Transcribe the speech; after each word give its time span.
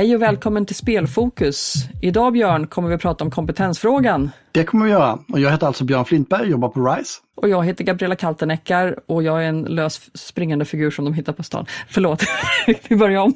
Hej 0.00 0.14
och 0.14 0.22
välkommen 0.22 0.66
till 0.66 0.76
Spelfokus. 0.76 1.74
Idag 2.02 2.32
Björn 2.32 2.66
kommer 2.66 2.88
vi 2.88 2.94
att 2.94 3.00
prata 3.00 3.24
om 3.24 3.30
kompetensfrågan. 3.30 4.30
Det 4.52 4.64
kommer 4.64 4.84
vi 4.84 4.90
göra. 4.90 5.18
Och 5.32 5.40
jag 5.40 5.50
heter 5.50 5.66
alltså 5.66 5.84
Björn 5.84 6.04
Flintberg 6.04 6.42
och 6.42 6.48
jobbar 6.48 6.68
på 6.68 6.80
RISE. 6.86 7.20
Och 7.40 7.48
jag 7.48 7.64
heter 7.64 7.84
Gabriella 7.84 8.16
Kalteneckar 8.16 8.96
och 9.06 9.22
jag 9.22 9.44
är 9.44 9.48
en 9.48 9.62
lös 9.62 10.10
springande 10.14 10.64
figur 10.64 10.90
som 10.90 11.04
de 11.04 11.14
hittar 11.14 11.32
på 11.32 11.42
stan. 11.42 11.66
Förlåt, 11.88 12.22
vi 12.88 12.96
börjar 12.96 13.20
om. 13.20 13.34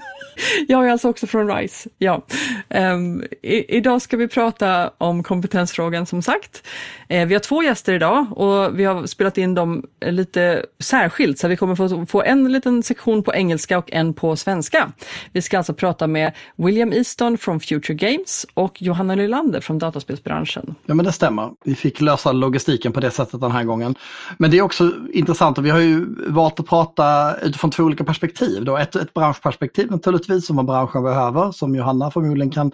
Jag 0.69 0.87
är 0.87 0.91
alltså 0.91 1.09
också 1.09 1.27
från 1.27 1.57
RISE. 1.57 1.89
Ja. 1.99 2.27
Um, 2.69 3.25
i, 3.43 3.77
idag 3.77 4.03
ska 4.03 4.17
vi 4.17 4.29
prata 4.29 4.91
om 4.99 5.23
kompetensfrågan 5.23 6.07
som 6.07 6.23
sagt. 6.23 6.67
Uh, 7.13 7.25
vi 7.25 7.35
har 7.35 7.41
två 7.41 7.63
gäster 7.63 7.93
idag 7.93 8.27
och 8.39 8.79
vi 8.79 8.85
har 8.85 9.07
spelat 9.07 9.39
in 9.39 9.55
dem 9.55 9.85
lite 10.07 10.67
särskilt 10.83 11.39
så 11.39 11.49
vi 11.49 11.57
kommer 11.57 11.77
få, 11.77 12.07
få 12.07 12.23
en 12.23 12.53
liten 12.53 12.83
sektion 12.83 13.23
på 13.23 13.35
engelska 13.35 13.79
och 13.79 13.93
en 13.93 14.15
på 14.15 14.37
svenska. 14.37 14.93
Vi 15.33 15.43
ska 15.43 15.59
alltså 15.59 15.75
prata 15.75 16.07
med 16.07 16.33
William 16.57 16.93
Easton 16.93 17.39
från 17.39 17.61
Future 17.61 17.95
Games 17.95 18.47
och 18.55 18.83
Johanna 18.83 19.15
Nylander 19.15 19.61
från 19.61 19.79
dataspelsbranschen. 19.79 20.75
Ja 20.87 20.95
men 20.95 21.07
det 21.07 21.13
stämmer. 21.13 21.51
Vi 21.65 21.75
fick 21.75 22.01
lösa 22.01 22.33
logistiken 22.33 22.93
på 22.93 23.01
det 23.01 23.11
sättet 23.11 23.41
den 23.41 23.53
här 23.53 23.65
gången. 23.65 23.94
Men 24.39 24.51
det 24.51 24.59
är 24.59 24.63
också 24.63 24.93
intressant 25.13 25.59
och 25.59 25.67
vi 25.67 25.71
har 25.71 25.79
ju 25.79 26.07
valt 26.29 26.61
att 26.61 26.67
prata 26.67 27.37
utifrån 27.43 27.71
två 27.71 27.83
olika 27.83 28.05
perspektiv. 28.05 28.65
Då. 28.65 28.77
Ett, 28.77 28.97
ett 28.97 29.15
branschperspektiv 29.15 29.91
naturligtvis 29.91 30.47
som 30.47 30.57
vad 30.57 30.67
branschen 30.67 31.03
behöver, 31.03 31.53
som 31.53 31.75
Johanna 31.75 32.11
förmodligen 32.11 32.51
kan 32.51 32.73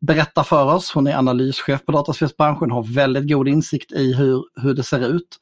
berätta 0.00 0.44
för 0.44 0.74
oss. 0.74 0.92
Hon 0.92 1.06
är 1.06 1.16
analyschef 1.16 1.84
på 1.84 1.92
dataspelsbranschen, 1.92 2.70
har 2.70 2.94
väldigt 2.94 3.28
god 3.28 3.48
insikt 3.48 3.92
i 3.92 4.14
hur, 4.14 4.44
hur 4.60 4.74
det 4.74 4.82
ser 4.82 5.08
ut 5.08 5.38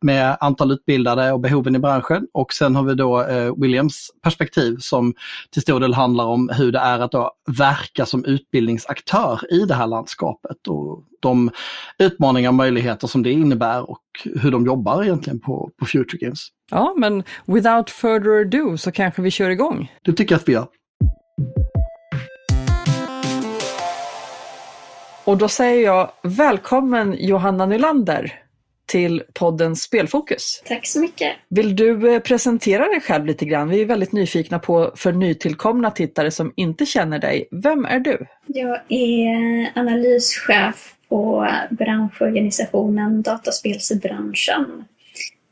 med 0.00 0.36
antal 0.40 0.72
utbildade 0.72 1.32
och 1.32 1.40
behoven 1.40 1.76
i 1.76 1.78
branschen. 1.78 2.26
Och 2.32 2.52
sen 2.52 2.76
har 2.76 2.82
vi 2.82 2.94
då 2.94 3.22
eh, 3.22 3.54
Williams 3.56 4.10
perspektiv 4.22 4.76
som 4.80 5.14
till 5.50 5.62
stor 5.62 5.80
del 5.80 5.94
handlar 5.94 6.24
om 6.24 6.50
hur 6.52 6.72
det 6.72 6.78
är 6.78 6.98
att 6.98 7.12
då 7.12 7.32
verka 7.58 8.06
som 8.06 8.24
utbildningsaktör 8.24 9.52
i 9.52 9.64
det 9.64 9.74
här 9.74 9.86
landskapet 9.86 10.68
och 10.68 11.04
de 11.22 11.50
utmaningar 11.98 12.50
och 12.50 12.54
möjligheter 12.54 13.06
som 13.06 13.22
det 13.22 13.32
innebär 13.32 13.90
och 13.90 14.02
hur 14.42 14.50
de 14.50 14.66
jobbar 14.66 15.02
egentligen 15.02 15.40
på, 15.40 15.70
på 15.78 15.86
Future 15.86 16.18
Games. 16.18 16.48
Ja, 16.70 16.94
men 16.96 17.22
without 17.46 17.90
further 17.90 18.40
ado 18.40 18.78
så 18.78 18.92
kanske 18.92 19.22
vi 19.22 19.30
kör 19.30 19.50
igång. 19.50 19.92
Det 20.02 20.12
tycker 20.12 20.34
jag 20.34 20.40
att 20.40 20.48
vi 20.48 20.52
gör. 20.52 20.66
Och 25.24 25.36
då 25.36 25.48
säger 25.48 25.84
jag 25.84 26.10
välkommen 26.22 27.16
Johanna 27.18 27.66
Nylander 27.66 28.41
till 28.92 29.22
podden 29.34 29.76
Spelfokus. 29.76 30.62
Tack 30.66 30.86
så 30.86 31.00
mycket. 31.00 31.32
Vill 31.48 31.76
du 31.76 32.14
eh, 32.14 32.20
presentera 32.20 32.88
dig 32.88 33.00
själv 33.00 33.26
lite 33.26 33.44
grann? 33.44 33.68
Vi 33.68 33.80
är 33.80 33.86
väldigt 33.86 34.12
nyfikna 34.12 34.58
på 34.58 34.92
för 34.96 35.12
nytillkomna 35.12 35.90
tittare 35.90 36.30
som 36.30 36.52
inte 36.56 36.86
känner 36.86 37.18
dig. 37.18 37.48
Vem 37.50 37.84
är 37.84 38.00
du? 38.00 38.26
Jag 38.46 38.80
är 38.88 39.72
analyschef 39.74 40.94
på 41.08 41.48
branschorganisationen 41.70 43.22
Dataspelsbranschen. 43.22 44.84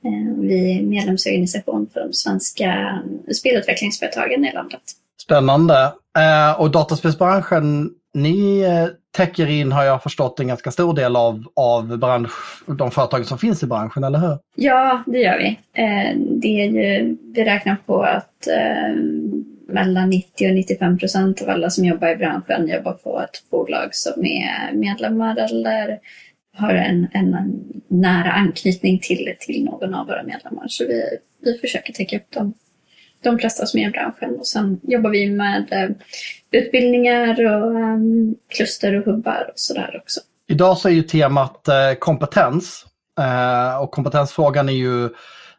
Eh, 0.04 0.41
vi 0.41 0.78
är 0.78 0.82
medlemsorganisation 0.82 1.91
för 1.92 2.00
de 2.00 2.12
svenska 2.12 3.02
spelutvecklingsföretagen 3.38 4.44
i 4.44 4.52
landet. 4.52 4.82
Spännande. 5.22 5.92
Eh, 6.19 6.60
och 6.60 6.70
dataspelsbranschen, 6.70 7.91
ni 8.14 8.61
eh, 8.61 8.86
täcker 9.16 9.47
in, 9.47 9.72
har 9.72 9.84
jag 9.84 10.03
förstått, 10.03 10.41
en 10.41 10.48
ganska 10.48 10.70
stor 10.70 10.94
del 10.94 11.16
av, 11.16 11.44
av 11.56 11.98
bransch, 11.98 12.62
de 12.66 12.91
företag 12.91 13.27
som 13.27 13.39
finns 13.39 13.62
i 13.62 13.66
branschen, 13.66 14.05
eller 14.05 14.19
hur? 14.19 14.39
Ja, 14.55 15.03
det 15.06 15.19
gör 15.19 15.39
vi. 15.39 15.58
Eh, 15.83 16.16
det 16.16 16.60
är 16.60 16.71
ju, 16.71 17.16
vi 17.34 17.44
räknar 17.44 17.76
på 17.87 18.03
att 18.03 18.47
eh, 18.47 18.94
mellan 19.69 20.10
90 20.10 20.48
och 20.48 20.54
95 20.54 20.98
procent 20.98 21.43
av 21.43 21.48
alla 21.48 21.71
som 21.71 21.84
jobbar 21.84 22.09
i 22.09 22.16
branschen 22.16 22.69
jobbar 22.69 22.93
på 22.93 23.21
ett 23.21 23.50
bolag 23.50 23.94
som 23.94 24.25
är 24.25 24.72
medlemmar 24.72 25.37
eller 25.37 25.98
har 26.56 26.75
en, 26.75 27.09
en 27.12 27.37
nära 27.88 28.32
anknytning 28.32 28.98
till, 28.98 29.34
till 29.41 29.65
någon 29.65 29.94
av 29.94 30.06
våra 30.06 30.22
medlemmar. 30.22 30.65
Så 30.69 30.84
vi, 30.84 31.03
vi 31.44 31.59
försöker 31.59 31.92
täcka 31.92 32.16
upp 32.16 32.31
dem 32.31 32.54
de 33.22 33.38
flesta 33.38 33.66
som 33.66 33.81
är 33.81 33.88
i 33.88 33.91
branschen. 33.91 34.37
Och 34.38 34.47
sen 34.47 34.81
jobbar 34.82 35.10
vi 35.10 35.31
med 35.31 35.72
eh, 35.72 35.91
utbildningar 36.50 37.47
och 37.47 37.71
um, 37.71 38.34
kluster 38.49 38.99
och 38.99 39.05
hubbar 39.05 39.47
och 39.53 39.59
sådär 39.59 40.00
också. 40.03 40.21
Idag 40.49 40.78
så 40.78 40.88
är 40.88 40.93
ju 40.93 41.03
temat 41.03 41.69
eh, 41.69 41.93
kompetens. 41.99 42.87
Eh, 43.21 43.83
och 43.83 43.91
kompetensfrågan 43.91 44.69
är 44.69 44.72
ju 44.72 45.09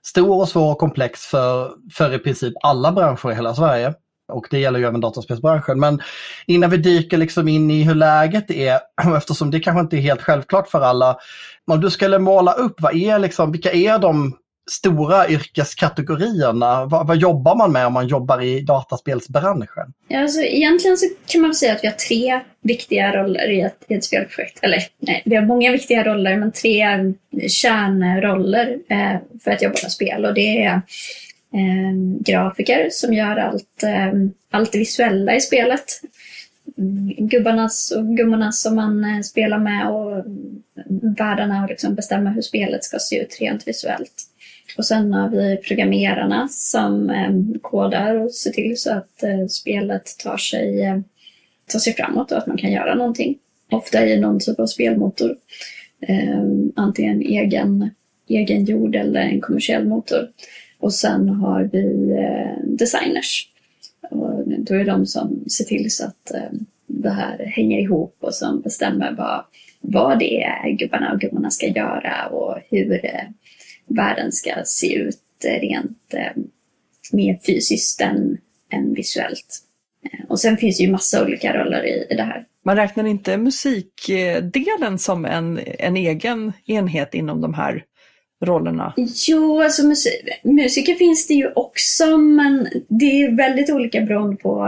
stor 0.03 0.41
och 0.41 0.49
svår 0.49 0.71
och 0.71 0.77
komplex 0.77 1.25
för, 1.25 1.71
för 1.93 2.13
i 2.13 2.19
princip 2.19 2.53
alla 2.63 2.91
branscher 2.91 3.31
i 3.31 3.35
hela 3.35 3.55
Sverige. 3.55 3.93
Och 4.31 4.47
det 4.51 4.59
gäller 4.59 4.79
ju 4.79 4.85
även 4.85 5.01
dataspelsbranschen. 5.01 5.79
Men 5.79 6.01
innan 6.47 6.69
vi 6.69 6.77
dyker 6.77 7.17
liksom 7.17 7.47
in 7.47 7.71
i 7.71 7.83
hur 7.83 7.95
läget 7.95 8.51
är, 8.51 8.79
eftersom 9.17 9.51
det 9.51 9.59
kanske 9.59 9.81
inte 9.81 9.97
är 9.97 10.01
helt 10.01 10.21
självklart 10.21 10.67
för 10.67 10.81
alla. 10.81 11.17
Om 11.71 11.81
du 11.81 11.89
skulle 11.89 12.19
måla 12.19 12.53
upp, 12.53 12.81
vad 12.81 12.95
är 12.95 13.19
liksom, 13.19 13.51
vilka 13.51 13.71
är 13.71 13.99
de 13.99 14.37
stora 14.71 15.29
yrkeskategorierna? 15.29 16.85
Vad, 16.85 17.07
vad, 17.07 17.17
jobbar 17.17 17.55
man 17.55 17.71
med 17.71 17.87
om 17.87 17.93
man 17.93 18.07
jobbar 18.07 18.41
i 18.41 18.61
dataspelsbranschen? 18.61 19.93
Ja, 20.07 20.21
alltså, 20.21 20.41
egentligen 20.41 20.97
så 20.97 21.05
kan 21.25 21.41
man 21.41 21.55
säga 21.55 21.73
att 21.73 21.83
vi 21.83 21.87
har 21.87 21.95
tre 21.95 22.39
viktiga 22.61 23.15
roller 23.15 23.49
i 23.49 23.61
ett, 23.61 23.85
i 23.87 23.93
ett 23.93 24.03
spelprojekt. 24.03 24.59
Eller 24.61 24.83
nej, 24.99 25.21
vi 25.25 25.35
har 25.35 25.45
många 25.45 25.71
viktiga 25.71 26.03
roller, 26.03 26.37
men 26.37 26.51
tre 26.51 26.85
kärnroller 27.47 28.77
eh, 28.89 29.15
för 29.43 29.51
att 29.51 29.61
jobba 29.61 29.77
med 29.83 29.91
spel. 29.91 30.25
Och 30.25 30.33
det 30.33 30.63
är 30.63 30.73
eh, 31.53 31.93
grafiker 32.19 32.89
som 32.91 33.13
gör 33.13 33.37
allt, 33.37 33.83
eh, 33.83 34.13
allt 34.51 34.71
det 34.71 34.79
visuella 34.79 35.35
i 35.35 35.41
spelet. 35.41 35.85
Gubbarnas 37.17 37.91
och 37.91 38.05
gummorna 38.17 38.51
som 38.51 38.75
man 38.75 39.03
eh, 39.03 39.21
spelar 39.21 39.59
med 39.59 39.89
och 39.89 40.25
världarna 41.17 41.63
och 41.63 41.69
liksom 41.69 41.95
bestämma 41.95 42.29
hur 42.29 42.41
spelet 42.41 42.83
ska 42.83 42.99
se 42.99 43.21
ut 43.21 43.37
rent 43.39 43.67
visuellt. 43.67 44.30
Och 44.77 44.85
sen 44.85 45.13
har 45.13 45.29
vi 45.29 45.57
programmerarna 45.57 46.47
som 46.47 47.09
eh, 47.09 47.61
kodar 47.61 48.15
och 48.15 48.33
ser 48.33 48.51
till 48.51 48.77
så 48.77 48.91
att 48.91 49.23
eh, 49.23 49.47
spelet 49.47 50.17
tar 50.23 50.37
sig, 50.37 50.81
eh, 50.81 50.99
tar 51.71 51.79
sig 51.79 51.93
framåt 51.93 52.31
och 52.31 52.37
att 52.37 52.47
man 52.47 52.57
kan 52.57 52.71
göra 52.71 52.95
någonting. 52.95 53.37
Ofta 53.71 54.05
i 54.05 54.19
någon 54.19 54.39
typ 54.39 54.59
av 54.59 54.65
spelmotor. 54.65 55.35
Eh, 56.07 56.43
antingen 56.75 57.21
egen, 57.21 57.89
egen 58.27 58.95
eller 58.95 59.21
en 59.21 59.41
kommersiell 59.41 59.87
motor. 59.87 60.29
Och 60.79 60.93
sen 60.93 61.29
har 61.29 61.69
vi 61.73 62.11
eh, 62.11 62.63
designers. 62.63 63.47
Och 64.09 64.43
då 64.47 64.75
är 64.75 64.85
de 64.85 65.05
som 65.05 65.43
ser 65.49 65.65
till 65.65 65.91
så 65.91 66.05
att 66.05 66.33
eh, 66.33 66.59
det 66.87 67.09
här 67.09 67.45
hänger 67.45 67.79
ihop 67.79 68.17
och 68.19 68.33
som 68.33 68.61
bestämmer 68.61 69.11
vad, 69.11 69.43
vad 69.81 70.19
det 70.19 70.43
är 70.43 70.69
gubbarna 70.69 71.13
och 71.13 71.19
gummorna 71.19 71.51
ska 71.51 71.67
göra 71.67 72.27
och 72.27 72.57
hur 72.69 73.05
eh, 73.05 73.23
världen 73.95 74.31
ska 74.31 74.51
se 74.65 74.95
ut 74.95 75.19
rent 75.43 76.13
eh, 76.13 76.43
mer 77.11 77.39
fysiskt 77.45 78.01
än, 78.01 78.37
än 78.69 78.93
visuellt. 78.93 79.59
Eh, 80.05 80.25
och 80.29 80.39
sen 80.39 80.57
finns 80.57 80.77
det 80.77 80.83
ju 80.83 80.91
massa 80.91 81.23
olika 81.23 81.53
roller 81.53 81.85
i, 81.85 82.07
i 82.09 82.15
det 82.15 82.23
här. 82.23 82.45
Man 82.65 82.75
räknar 82.75 83.05
inte 83.05 83.37
musikdelen 83.37 84.99
som 84.99 85.25
en, 85.25 85.59
en 85.79 85.97
egen 85.97 86.53
enhet 86.65 87.13
inom 87.13 87.41
de 87.41 87.53
här 87.53 87.85
rollerna? 88.41 88.93
Jo, 89.27 89.61
alltså 89.61 89.87
musik, 89.87 90.11
musiker 90.43 90.95
finns 90.95 91.27
det 91.27 91.33
ju 91.33 91.51
också 91.55 92.17
men 92.17 92.67
det 92.87 93.23
är 93.23 93.35
väldigt 93.35 93.69
olika 93.69 94.01
beroende 94.01 94.35
på, 94.35 94.67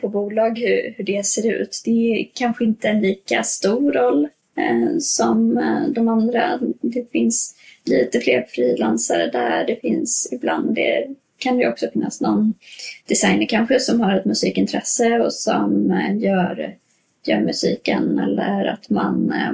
på 0.00 0.08
bolag 0.08 0.58
hur, 0.58 0.94
hur 0.96 1.04
det 1.04 1.26
ser 1.26 1.52
ut. 1.52 1.82
Det 1.84 1.90
är 1.90 2.28
kanske 2.34 2.64
inte 2.64 2.88
en 2.88 3.00
lika 3.00 3.42
stor 3.42 3.92
roll 3.92 4.28
eh, 4.58 4.98
som 4.98 5.58
eh, 5.58 5.88
de 5.88 6.08
andra. 6.08 6.58
Det 6.80 7.10
finns 7.12 7.54
lite 7.86 8.20
fler 8.20 8.46
frilansare 8.48 9.30
där. 9.30 9.66
Det 9.66 9.80
finns 9.80 10.28
ibland, 10.32 10.74
det 10.74 11.06
kan 11.38 11.58
det 11.58 11.68
också 11.68 11.86
finnas 11.92 12.20
någon 12.20 12.54
designer 13.08 13.46
kanske 13.46 13.80
som 13.80 14.00
har 14.00 14.16
ett 14.16 14.24
musikintresse 14.24 15.20
och 15.20 15.32
som 15.32 15.90
eh, 15.90 16.18
gör, 16.18 16.74
gör 17.26 17.40
musiken 17.40 18.18
eller 18.18 18.64
att 18.64 18.90
man, 18.90 19.32
eh, 19.32 19.52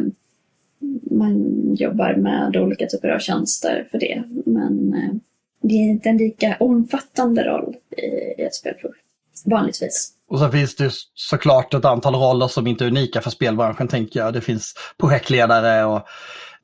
man 1.11 1.56
jobbar 1.75 2.14
med 2.14 2.56
olika 2.56 2.87
typer 2.87 3.08
av 3.08 3.19
tjänster 3.19 3.88
för 3.90 3.99
det. 3.99 4.23
Men 4.46 4.94
eh, 4.94 5.14
det 5.62 5.75
är 5.75 5.90
inte 5.90 6.08
en 6.08 6.17
lika 6.17 6.56
omfattande 6.61 7.44
roll 7.44 7.76
i 8.38 8.43
ett 8.43 8.55
spelprojekt, 8.55 9.05
vanligtvis. 9.44 10.12
Och 10.29 10.38
så 10.38 10.49
finns 10.49 10.76
det 10.76 10.90
såklart 11.14 11.75
ett 11.75 11.84
antal 11.84 12.14
roller 12.14 12.49
som 12.49 12.67
inte 12.67 12.84
är 12.84 12.88
unika 12.88 13.20
för 13.20 13.31
spelbranschen 13.31 13.88
tänker 13.88 14.20
jag. 14.20 14.32
Det 14.32 14.40
finns 14.40 14.75
projektledare 14.99 15.84
och 15.84 16.02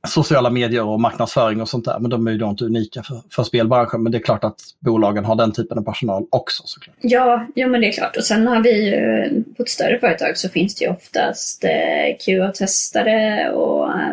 sociala 0.06 0.50
medier 0.50 0.84
och 0.84 1.00
marknadsföring 1.00 1.60
och 1.60 1.68
sånt 1.68 1.84
där. 1.84 1.98
Men 1.98 2.10
de 2.10 2.26
är 2.26 2.30
ju 2.30 2.38
då 2.38 2.48
inte 2.48 2.64
unika 2.64 3.02
för, 3.02 3.20
för 3.30 3.42
spelbranschen. 3.42 4.02
Men 4.02 4.12
det 4.12 4.18
är 4.18 4.22
klart 4.22 4.44
att 4.44 4.60
bolagen 4.78 5.24
har 5.24 5.36
den 5.36 5.52
typen 5.52 5.78
av 5.78 5.82
personal 5.82 6.26
också 6.30 6.62
såklart. 6.66 6.96
Ja, 7.00 7.46
ja 7.54 7.66
men 7.66 7.80
det 7.80 7.88
är 7.88 7.92
klart. 7.92 8.16
Och 8.16 8.24
sen 8.24 8.46
har 8.46 8.62
vi 8.62 8.86
ju, 8.86 9.44
på 9.56 9.62
ett 9.62 9.68
större 9.68 9.98
företag 9.98 10.38
så 10.38 10.48
finns 10.48 10.74
det 10.74 10.84
ju 10.84 10.90
oftast 10.90 11.64
eh, 11.64 12.16
QA-testare 12.20 13.50
och 13.50 13.90
eh, 13.90 14.12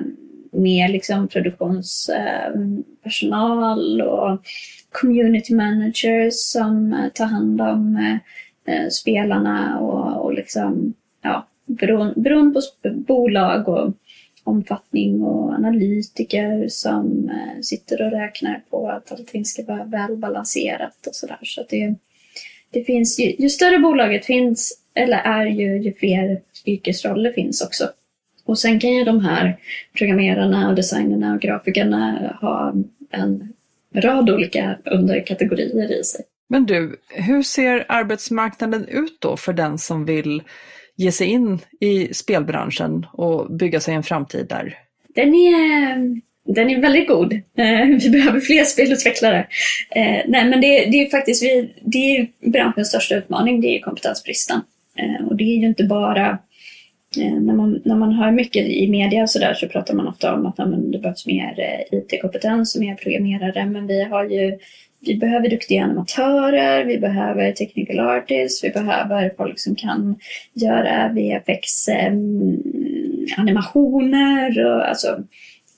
mer 0.52 0.90
liksom 0.90 1.28
produktionspersonal 1.28 4.02
eh, 4.02 4.08
och 4.08 4.40
community 4.92 5.56
managers 5.56 6.34
som 6.34 6.94
eh, 6.94 7.10
tar 7.14 7.26
hand 7.26 7.62
om 7.62 7.96
eh, 7.96 8.18
eh 8.76 8.90
spelarna 8.90 9.80
och, 9.80 10.26
och 10.26 10.34
liksom, 10.34 10.94
ja, 11.22 11.48
beroende 12.16 12.62
på 12.84 12.90
bolag 12.90 13.68
och 13.68 13.94
omfattning 14.46 15.22
och 15.22 15.54
analytiker 15.54 16.66
som 16.70 17.30
eh, 17.30 17.62
sitter 17.62 18.06
och 18.06 18.12
räknar 18.12 18.64
på 18.70 18.90
att 18.90 19.12
allting 19.12 19.46
ska 19.46 19.64
vara 19.64 19.84
välbalanserat 19.84 21.08
och 21.08 21.16
sådär. 21.16 21.40
Så 21.44 21.66
det, 21.70 21.96
det 22.72 22.84
finns, 22.84 23.20
ju, 23.20 23.36
ju 23.40 23.50
större 23.50 23.80
bolaget 23.80 24.26
finns, 24.26 24.82
eller 24.94 25.18
är 25.18 25.46
ju, 25.46 25.82
ju 25.82 25.94
fler 25.94 26.42
yrkesroller 26.66 27.32
finns 27.32 27.62
också. 27.62 27.90
Och 28.46 28.60
sen 28.60 28.80
kan 28.80 28.94
ju 28.94 29.04
de 29.04 29.20
här 29.20 29.58
programmerarna 29.94 30.70
och 30.70 30.76
designerna 30.76 31.34
och 31.34 31.42
grafikerna 31.42 32.38
ha 32.42 32.74
en 33.12 33.54
rad 33.96 34.30
olika 34.30 34.78
underkategorier 34.86 36.00
i 36.00 36.04
sig. 36.04 36.22
Men 36.48 36.66
du, 36.66 37.00
hur 37.10 37.44
ser 37.44 37.86
arbetsmarknaden 37.88 38.88
ut 38.88 39.18
då 39.20 39.38
för 39.38 39.54
den 39.54 39.78
som 39.78 40.06
vill 40.06 40.44
ge 40.96 41.12
sig 41.12 41.28
in 41.28 41.60
i 41.80 42.14
spelbranschen 42.14 43.06
och 43.12 43.52
bygga 43.52 43.80
sig 43.80 43.94
en 43.94 44.04
framtid 44.04 44.46
där? 44.50 44.78
Den 45.16 45.36
är, 45.36 46.22
den 46.54 46.70
är 46.70 46.82
väldigt 46.82 47.08
god. 47.08 47.34
Eh, 47.34 47.88
vi 48.02 48.10
behöver 48.10 48.40
fler 48.40 48.64
spelutvecklare. 48.64 49.48
Eh, 49.96 50.22
nej, 50.28 50.50
men 50.50 50.62
det, 50.62 50.86
det 50.86 51.02
är 51.02 51.10
faktiskt 51.10 51.44
vi, 51.44 51.74
det 51.82 51.98
är 51.98 52.28
branschens 52.52 52.88
största 52.88 53.16
utmaning, 53.16 53.62
det 53.62 53.78
är 53.78 53.82
kompetensbristen. 53.82 54.62
Eh, 54.96 55.28
och 55.28 55.36
det 55.36 55.44
är 55.44 55.58
ju 55.58 55.68
inte 55.68 55.84
bara 55.84 56.38
när 57.18 57.54
man, 57.54 57.82
när 57.86 57.96
man 57.96 58.14
hör 58.14 58.32
mycket 58.32 58.68
i 58.68 58.88
media 58.88 59.24
och 59.24 59.30
så 59.30 59.40
där 59.40 59.54
så 59.54 59.68
pratar 59.68 59.94
man 59.94 60.08
ofta 60.08 60.34
om 60.34 60.46
att 60.46 60.56
det 60.92 61.00
behövs 61.00 61.26
mer 61.26 61.84
IT-kompetens 61.92 62.76
och 62.76 62.82
mer 62.82 62.96
programmerare. 62.96 63.66
Men 63.66 63.88
vi 63.88 64.04
har 64.04 64.26
ju 64.26 64.58
vi 65.06 65.16
behöver 65.16 65.50
duktiga 65.50 65.84
animatörer, 65.84 66.86
vi 66.86 66.98
behöver 66.98 67.52
technical 67.52 68.00
artists, 68.00 68.64
vi 68.64 68.70
behöver 68.70 69.34
folk 69.38 69.60
som 69.60 69.76
kan 69.76 70.16
göra 70.54 71.08
VFX 71.14 71.88
ehm, 71.88 72.64
animationer 73.38 74.66
och 74.66 74.90
alltså 74.90 75.24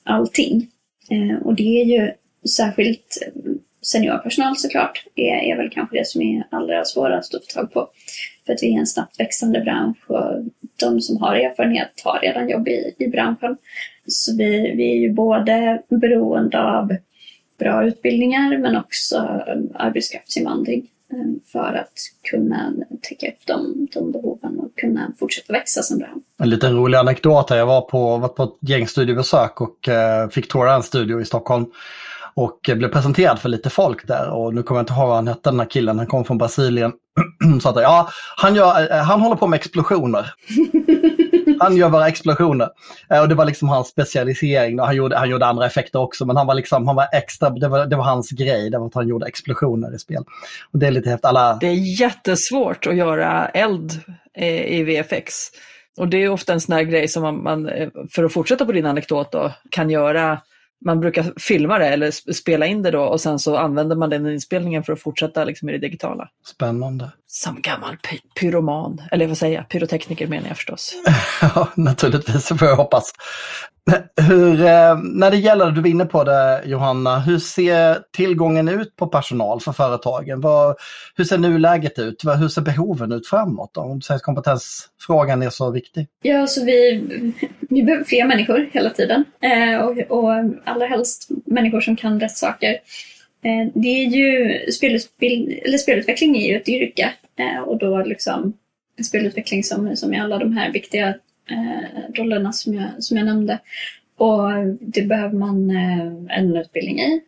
allting. 0.04 0.66
Eh, 1.10 1.46
och 1.46 1.54
det 1.54 1.80
är 1.80 1.84
ju 1.84 2.12
särskilt 2.48 3.18
eh, 3.26 3.52
seniorpersonal 3.82 4.56
såklart, 4.56 5.04
det 5.14 5.50
är 5.50 5.56
väl 5.56 5.70
kanske 5.70 5.98
det 5.98 6.06
som 6.06 6.22
är 6.22 6.46
allra 6.50 6.84
svårast 6.84 7.34
att 7.34 7.52
få 7.52 7.60
tag 7.60 7.72
på. 7.72 7.88
För 8.46 8.52
att 8.52 8.62
vi 8.62 8.74
är 8.74 8.78
en 8.78 8.86
snabbt 8.86 9.20
växande 9.20 9.60
bransch 9.60 10.10
och 10.10 10.44
de 10.80 11.00
som 11.00 11.16
har 11.16 11.36
erfarenhet 11.36 12.02
har 12.04 12.20
redan 12.20 12.48
jobb 12.48 12.68
i, 12.68 12.94
i 12.98 13.08
branschen. 13.08 13.56
Så 14.06 14.36
vi, 14.36 14.72
vi 14.76 14.92
är 14.92 14.96
ju 14.96 15.12
både 15.12 15.82
beroende 15.88 16.62
av 16.62 16.96
bra 17.58 17.84
utbildningar 17.84 18.58
men 18.58 18.76
också 18.76 19.16
arbetskraftsinvandring 19.74 20.86
eh, 21.12 21.50
för 21.52 21.74
att 21.74 21.92
kunna 22.30 22.72
täcka 23.02 23.28
upp 23.28 23.46
de, 23.46 23.88
de 23.92 24.12
behoven 24.12 24.58
och 24.58 24.76
kunna 24.76 25.12
fortsätta 25.18 25.52
växa 25.52 25.82
som 25.82 25.98
bransch. 25.98 26.22
En 26.38 26.50
liten 26.50 26.76
rolig 26.76 26.98
anekdot 26.98 27.50
här. 27.50 27.56
Jag 27.56 27.66
var 27.66 27.80
på, 27.80 28.16
var 28.16 28.28
på 28.28 28.42
ett 28.42 28.70
gäng 28.70 28.86
studiebesök 28.86 29.60
och 29.60 29.88
eh, 29.88 30.28
fick 30.28 30.48
toura 30.48 30.74
en 30.74 30.82
studio 30.82 31.20
i 31.20 31.24
Stockholm 31.24 31.66
och 32.34 32.60
blev 32.62 32.88
presenterad 32.88 33.38
för 33.38 33.48
lite 33.48 33.70
folk 33.70 34.06
där 34.06 34.30
och 34.30 34.54
nu 34.54 34.62
kommer 34.62 34.78
jag 34.78 34.82
inte 34.82 34.92
ihåg 34.92 35.06
vad 35.06 35.16
han 35.16 35.28
hette 35.28 35.50
den 35.50 35.60
här 35.60 35.66
killen, 35.66 35.98
han 35.98 36.06
kom 36.06 36.24
från 36.24 36.38
Brasilien. 36.38 36.92
Så 37.62 37.68
att, 37.68 37.76
ja, 37.76 38.08
han, 38.36 38.54
gör, 38.54 38.92
eh, 38.92 39.02
han 39.02 39.20
håller 39.20 39.36
på 39.36 39.46
med 39.46 39.56
explosioner. 39.56 40.34
han 41.60 41.76
gör 41.76 41.90
bara 41.90 42.08
explosioner. 42.08 42.68
Eh, 43.10 43.20
och 43.20 43.28
det 43.28 43.34
var 43.34 43.44
liksom 43.44 43.68
hans 43.68 43.88
specialisering. 43.88 44.78
Han 44.78 44.96
gjorde, 44.96 45.16
han 45.16 45.30
gjorde 45.30 45.46
andra 45.46 45.66
effekter 45.66 45.98
också, 45.98 46.26
men 46.26 46.36
han 46.36 46.46
var 46.46 46.54
liksom, 46.54 46.86
han 46.86 46.96
var 46.96 47.08
extra, 47.12 47.50
det 47.50 47.68
var, 47.68 47.86
det 47.86 47.96
var 47.96 48.04
hans 48.04 48.30
grej, 48.30 48.70
det 48.70 48.78
var 48.78 48.86
att 48.86 48.94
han 48.94 49.08
gjorde 49.08 49.26
explosioner 49.26 49.94
i 49.94 49.98
spel. 49.98 50.24
Och 50.72 50.78
det 50.78 50.86
är 50.86 50.90
lite 50.90 51.10
häftigt. 51.10 51.24
Alla... 51.24 51.54
Det 51.60 51.66
är 51.66 52.00
jättesvårt 52.00 52.86
att 52.86 52.96
göra 52.96 53.48
eld 53.48 53.92
eh, 54.34 54.78
i 54.78 54.82
VFX. 54.82 55.34
Och 55.96 56.08
det 56.08 56.22
är 56.22 56.28
ofta 56.28 56.52
en 56.52 56.60
sån 56.60 56.74
här 56.74 56.82
grej 56.82 57.08
som 57.08 57.22
man, 57.22 57.42
man 57.42 57.70
för 58.10 58.24
att 58.24 58.32
fortsätta 58.32 58.66
på 58.66 58.72
din 58.72 58.86
anekdot 58.86 59.32
då, 59.32 59.52
kan 59.70 59.90
göra 59.90 60.38
man 60.80 61.00
brukar 61.00 61.32
filma 61.36 61.78
det 61.78 61.86
eller 61.86 62.32
spela 62.32 62.66
in 62.66 62.82
det 62.82 62.90
då 62.90 63.02
och 63.02 63.20
sen 63.20 63.38
så 63.38 63.56
använder 63.56 63.96
man 63.96 64.10
den 64.10 64.26
inspelningen 64.26 64.82
för 64.82 64.92
att 64.92 65.00
fortsätta 65.00 65.44
liksom 65.44 65.68
i 65.68 65.72
det 65.72 65.78
digitala. 65.78 66.28
Spännande. 66.46 67.10
Som 67.30 67.60
gammal 67.60 67.96
py 67.96 68.18
pyroman, 68.40 69.02
eller 69.10 69.26
vad 69.26 69.38
säger 69.38 69.56
jag, 69.56 69.68
pyrotekniker 69.68 70.26
menar 70.26 70.48
jag 70.48 70.56
förstås. 70.56 70.94
ja, 71.42 71.68
naturligtvis 71.74 72.48
får 72.48 72.68
jag 72.68 72.76
hoppas. 72.76 73.12
Hur, 74.20 74.60
eh, 74.60 74.98
när 75.02 75.30
det 75.30 75.36
gäller, 75.36 75.70
du 75.70 75.80
var 75.80 75.88
inne 75.88 76.04
på 76.04 76.24
det 76.24 76.62
Johanna, 76.64 77.20
hur 77.20 77.38
ser 77.38 77.98
tillgången 78.12 78.68
ut 78.68 78.96
på 78.96 79.06
personal 79.06 79.60
för 79.60 79.72
företagen? 79.72 80.40
Vad, 80.40 80.76
hur 81.16 81.24
ser 81.24 81.38
nuläget 81.38 81.98
ut? 81.98 82.24
Hur 82.40 82.48
ser 82.48 82.62
behoven 82.62 83.12
ut 83.12 83.26
framåt? 83.26 83.70
Då? 83.74 83.80
Om 83.80 83.98
du 83.98 84.02
säger 84.02 84.16
att 84.16 84.22
kompetensfrågan 84.22 85.42
är 85.42 85.50
så 85.50 85.70
viktig. 85.70 86.06
Ja, 86.22 86.46
så 86.46 86.64
vi, 86.64 87.00
vi 87.60 87.82
behöver 87.82 88.04
fler 88.04 88.24
människor 88.24 88.70
hela 88.72 88.90
tiden 88.90 89.24
eh, 89.40 89.80
och, 89.80 90.18
och 90.18 90.32
allra 90.64 90.86
helst 90.86 91.28
människor 91.46 91.80
som 91.80 91.96
kan 91.96 92.20
rätt 92.20 92.36
saker. 92.36 92.76
Eh, 93.42 93.68
det 93.74 93.88
är 93.88 94.04
ju, 94.04 94.60
spelutbild, 94.72 95.58
eller 95.64 95.78
spelutveckling 95.78 96.36
är 96.36 96.48
ju 96.48 96.56
ett 96.56 96.68
yrke 96.68 97.12
eh, 97.36 97.58
och 97.58 97.78
då 97.78 98.02
liksom 98.02 98.52
spelutveckling 99.04 99.64
som, 99.64 99.96
som 99.96 100.14
i 100.14 100.20
alla 100.20 100.38
de 100.38 100.56
här 100.56 100.72
viktiga 100.72 101.08
eh, 101.50 102.14
rollerna 102.14 102.52
som 102.52 102.74
jag, 102.74 102.88
som 102.98 103.16
jag 103.16 103.26
nämnde. 103.26 103.58
Och 104.16 104.48
det 104.80 105.02
behöver 105.02 105.36
man 105.38 105.70
en 106.30 106.56
utbildning 106.56 106.98
i 106.98 107.20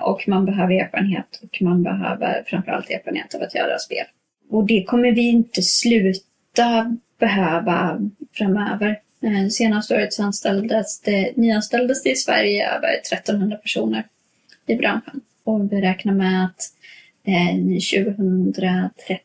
och 0.00 0.28
man 0.28 0.44
behöver 0.44 0.74
erfarenhet 0.74 1.40
och 1.42 1.62
man 1.62 1.82
behöver 1.82 2.44
framförallt 2.46 2.90
erfarenhet 2.90 3.34
av 3.34 3.42
att 3.42 3.54
göra 3.54 3.78
spel. 3.78 4.04
Och 4.50 4.66
det 4.66 4.84
kommer 4.84 5.12
vi 5.12 5.28
inte 5.28 5.62
sluta 5.62 6.96
behöva 7.18 8.00
framöver. 8.32 9.00
Senaste 9.50 9.94
året 9.94 10.12
så 10.12 10.22
anställdes 10.22 11.00
det, 11.00 11.36
nyanställdes 11.36 12.02
det 12.02 12.10
i 12.10 12.16
Sverige 12.16 12.70
över 12.70 13.00
1300 13.02 13.56
personer 13.56 14.06
i 14.66 14.76
branschen 14.76 15.20
om 15.54 15.68
vi 15.68 15.80
räknar 15.80 16.12
med 16.12 16.44
att 16.44 16.62
eh, 17.24 17.56
2031 17.56 19.20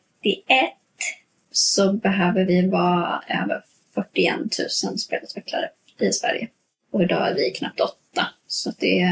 så 1.50 1.92
behöver 1.92 2.44
vi 2.44 2.68
vara 2.68 3.22
över 3.28 3.62
41 3.94 4.36
000 4.84 4.98
spelutvecklare 4.98 5.68
i 6.00 6.12
Sverige. 6.12 6.48
Och 6.92 7.02
idag 7.02 7.30
är 7.30 7.34
vi 7.34 7.50
knappt 7.50 7.80
åtta. 7.80 8.26
Så 8.46 8.72
det, 8.78 9.08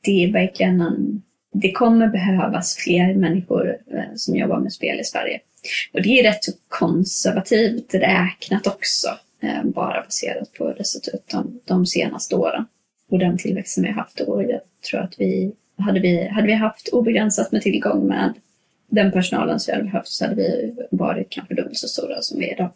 det 0.00 0.24
är 0.24 0.32
verkligen 0.32 0.80
en, 0.80 1.22
det 1.52 1.72
kommer 1.72 2.08
behövas 2.08 2.76
fler 2.76 3.14
människor 3.14 3.78
eh, 3.90 4.14
som 4.16 4.36
jobbar 4.36 4.60
med 4.60 4.72
spel 4.72 5.00
i 5.00 5.04
Sverige. 5.04 5.40
Och 5.92 6.02
det 6.02 6.20
är 6.20 6.22
rätt 6.22 6.44
så 6.44 6.52
konservativt 6.68 7.94
räknat 7.94 8.66
också, 8.66 9.08
eh, 9.42 9.64
bara 9.64 10.02
baserat 10.02 10.52
på 10.52 10.66
hur 10.66 10.74
det 10.74 10.84
sett 10.84 11.08
ut 11.08 11.28
de, 11.30 11.60
de 11.64 11.86
senaste 11.86 12.34
åren. 12.34 12.64
Och 13.10 13.18
den 13.18 13.38
tillväxten 13.38 13.84
vi 13.84 13.90
har 13.90 13.96
haft. 13.96 14.20
Och 14.20 14.42
jag 14.42 14.60
tror 14.90 15.00
att 15.00 15.14
vi 15.18 15.52
hade, 15.78 16.00
vi, 16.00 16.28
hade 16.28 16.46
vi 16.46 16.52
haft 16.52 16.88
obegränsat 16.88 17.52
med 17.52 17.62
tillgång 17.62 18.06
med 18.06 18.34
den 18.90 19.12
personalen 19.12 19.60
som 19.60 19.72
vi 19.72 19.76
hade 19.76 19.90
behövt 19.90 20.08
så 20.08 20.24
hade 20.24 20.36
vi 20.36 20.74
varit 20.90 21.30
kanske 21.30 21.54
dubbelt 21.54 21.78
så 21.78 21.88
stora 21.88 22.22
som 22.22 22.38
vi 22.38 22.48
är 22.48 22.52
idag. 22.52 22.70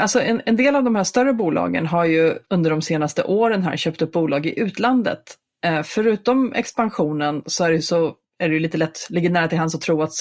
Alltså 0.00 0.20
en, 0.20 0.42
en, 0.46 0.56
del 0.56 0.76
av 0.76 0.84
de 0.84 0.94
här 0.94 1.04
större 1.04 1.32
bolagen 1.32 1.86
har 1.86 2.04
ju 2.04 2.34
under 2.50 2.70
de 2.70 2.82
senaste 2.82 3.22
åren 3.22 3.62
här 3.62 3.76
köpt 3.76 4.02
upp 4.02 4.12
bolag 4.12 4.46
i 4.46 4.60
utlandet. 4.60 5.22
Eh, 5.64 5.82
förutom 5.82 6.52
expansionen 6.52 7.42
så 7.46 7.64
är 7.64 7.68
det 7.68 7.74
ju 7.74 7.82
så 7.82 8.14
är 8.38 8.48
det 8.48 8.58
lite 8.58 8.78
lätt, 8.78 9.06
ligger 9.10 9.30
nära 9.30 9.48
till 9.48 9.58
hands 9.58 9.74
att 9.74 9.80
tro 9.80 10.02
att 10.02 10.12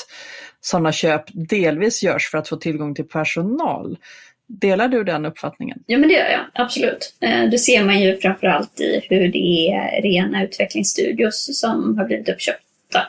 sådana 0.62 0.92
köp 0.92 1.24
delvis 1.34 2.04
görs 2.04 2.30
för 2.32 2.38
att 2.38 2.48
få 2.48 2.56
tillgång 2.56 2.96
till 2.96 3.08
personal. 3.08 3.98
Delar 4.60 4.88
du 4.88 5.04
den 5.04 5.26
uppfattningen? 5.26 5.84
Ja, 5.86 5.98
men 5.98 6.10
det 6.10 6.16
gör 6.16 6.30
jag 6.30 6.42
absolut. 6.54 7.16
Eh, 7.22 7.50
det 7.50 7.58
ser 7.58 7.84
man 7.84 8.02
ju 8.02 8.18
framförallt 8.18 8.80
i 8.80 9.02
hur 9.10 9.28
det 9.28 9.70
är 9.70 10.02
rena 10.02 10.44
utvecklingsstudios 10.44 11.60
som 11.60 11.98
har 11.98 12.06
blivit 12.06 12.30
uppköpta. 12.30 13.08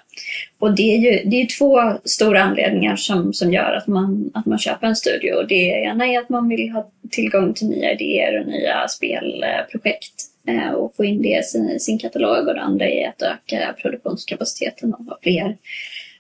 Och 0.59 0.75
det 0.75 0.83
är 0.83 0.99
ju 0.99 1.31
det 1.31 1.37
är 1.37 1.59
två 1.59 1.99
stora 2.05 2.43
anledningar 2.43 2.97
som, 2.97 3.33
som 3.33 3.53
gör 3.53 3.73
att 3.73 3.87
man, 3.87 4.31
att 4.35 4.47
man 4.47 4.59
köper 4.59 4.87
en 4.87 4.97
studio. 4.97 5.43
Det 5.49 5.85
ena 5.85 6.07
är 6.07 6.19
att 6.19 6.29
man 6.29 6.49
vill 6.49 6.71
ha 6.71 6.91
tillgång 7.11 7.55
till 7.55 7.69
nya 7.69 7.93
idéer 7.93 8.41
och 8.41 8.47
nya 8.47 8.89
spelprojekt 8.89 10.15
eh, 10.49 10.71
och 10.71 10.97
få 10.97 11.05
in 11.05 11.23
det 11.23 11.39
i 11.39 11.43
sin, 11.43 11.81
sin 11.81 11.99
katalog. 11.99 12.49
Och 12.49 12.55
det 12.55 12.61
andra 12.61 12.89
är 12.89 13.09
att 13.09 13.23
öka 13.23 13.75
produktionskapaciteten 13.83 14.95
och 14.95 15.05
ha 15.05 15.19
fler 15.23 15.57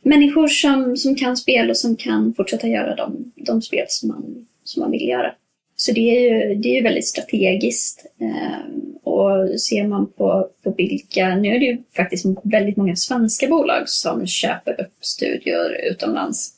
människor 0.02 0.48
som, 0.48 0.96
som 0.96 1.14
kan 1.14 1.36
spel 1.36 1.70
och 1.70 1.76
som 1.76 1.96
kan 1.96 2.34
fortsätta 2.36 2.68
göra 2.68 2.94
de, 2.94 3.32
de 3.36 3.62
spel 3.62 3.84
som 3.88 4.08
man, 4.08 4.46
som 4.64 4.80
man 4.80 4.90
vill 4.90 5.08
göra. 5.08 5.34
Så 5.76 5.92
det 5.92 6.00
är 6.00 6.20
ju, 6.20 6.54
det 6.54 6.68
är 6.68 6.74
ju 6.74 6.82
väldigt 6.82 7.06
strategiskt. 7.06 8.06
Eh, 8.20 8.84
och 9.02 9.60
ser 9.60 9.86
man 9.86 10.06
på, 10.06 10.48
på 10.62 10.74
vilka, 10.76 11.36
nu 11.36 11.48
är 11.48 11.58
det 11.58 11.64
ju 11.64 11.78
faktiskt 11.96 12.26
väldigt 12.42 12.76
många 12.76 12.96
svenska 12.96 13.48
bolag 13.48 13.88
som 13.88 14.26
köper 14.26 14.80
upp 14.80 14.94
studior 15.00 15.76
utomlands. 15.90 16.52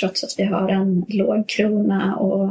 Trots 0.00 0.24
att 0.24 0.34
vi 0.38 0.44
har 0.44 0.68
en 0.68 1.04
låg 1.08 1.48
krona 1.48 2.16
och 2.16 2.44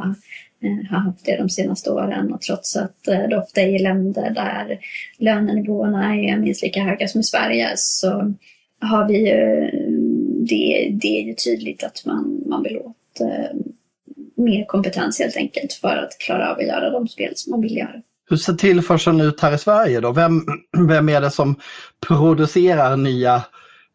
eh, 0.64 0.90
har 0.90 0.98
haft 0.98 1.26
det 1.26 1.38
de 1.38 1.50
senaste 1.50 1.92
åren 1.92 2.34
och 2.34 2.42
trots 2.42 2.76
att 2.76 3.08
eh, 3.08 3.30
det 3.30 3.38
ofta 3.38 3.62
är 3.62 3.76
i 3.76 3.80
länder 3.80 4.30
där 4.30 4.80
lönenivåerna 5.18 6.16
är 6.16 6.38
minst 6.38 6.64
lika 6.64 6.82
höga 6.82 7.08
som 7.08 7.22
i 7.22 7.24
Sverige 7.24 7.74
så 7.76 8.34
har 8.80 9.08
vi 9.08 9.18
ju, 9.30 9.70
det, 10.46 10.90
det 10.92 11.22
är 11.22 11.24
ju 11.24 11.34
tydligt 11.34 11.84
att 11.84 12.06
man, 12.06 12.44
man 12.46 12.64
vill 12.64 12.78
åt 12.78 13.22
eh, 13.22 13.58
mer 14.44 14.66
kompetens 14.66 15.20
helt 15.20 15.38
enkelt 15.38 15.74
för 15.74 15.98
att 15.98 16.18
klara 16.18 16.52
av 16.52 16.58
att 16.58 16.68
göra 16.68 16.90
de 16.90 17.08
spel 17.08 17.34
som 17.36 17.52
man 17.52 17.62
vill 17.62 17.78
göra. 17.78 18.02
Hur 18.30 18.38
ser 18.38 18.54
tillförseln 18.54 19.22
ut 19.22 19.40
här 19.40 19.56
i 19.56 19.58
Sverige 19.58 20.00
då? 20.00 20.12
Vem, 20.12 20.42
vem 20.88 21.10
är 21.10 21.22
det 21.22 21.32
som 21.32 21.56
producerar 22.08 22.98
nya 22.98 23.44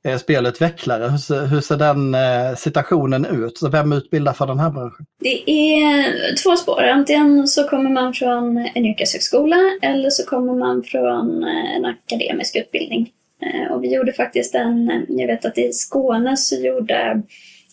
eh, 0.06 0.18
spelutvecklare? 0.18 1.08
Hur 1.08 1.18
ser, 1.18 1.46
hur 1.46 1.60
ser 1.60 1.76
den 1.76 2.14
eh, 2.14 2.56
situationen 2.56 3.26
ut? 3.26 3.58
Så 3.58 3.68
vem 3.68 3.92
utbildar 3.92 4.32
för 4.32 4.46
den 4.46 4.58
här 4.58 4.70
branschen? 4.70 5.06
Det 5.20 5.50
är 5.50 6.04
två 6.42 6.56
spår. 6.56 6.82
Antingen 6.82 7.46
så 7.46 7.68
kommer 7.68 7.90
man 7.90 8.14
från 8.14 8.56
en 8.74 8.86
yrkeshögskola 8.86 9.56
eller 9.82 10.10
så 10.10 10.26
kommer 10.26 10.54
man 10.54 10.82
från 10.82 11.44
eh, 11.44 11.76
en 11.76 11.84
akademisk 11.84 12.56
utbildning. 12.56 13.10
Eh, 13.42 13.72
och 13.72 13.84
vi 13.84 13.94
gjorde 13.94 14.12
faktiskt 14.12 14.54
en, 14.54 15.06
jag 15.08 15.26
vet 15.26 15.44
att 15.44 15.58
i 15.58 15.72
Skåne 15.72 16.36
så 16.36 16.56
gjorde 16.56 17.22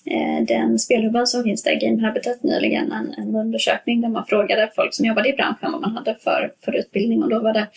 Eh, 0.06 0.46
den 0.48 0.80
spelhubben 0.80 1.28
som 1.28 1.44
finns 1.44 1.64
där, 1.64 1.76
Game 1.82 2.02
Habitat, 2.02 2.44
nyligen 2.44 2.92
en, 2.92 3.14
en 3.18 3.36
undersökning 3.36 4.02
där 4.02 4.10
man 4.10 4.26
frågade 4.26 4.72
folk 4.76 4.94
som 4.94 5.06
jobbade 5.06 5.30
i 5.30 5.34
branschen 5.34 5.72
vad 5.72 5.82
man 5.82 5.96
hade 5.96 6.16
för, 6.24 6.52
för 6.66 6.76
utbildning 6.76 7.24
och 7.24 7.30
då 7.30 7.40
var 7.40 7.54
det 7.54 7.68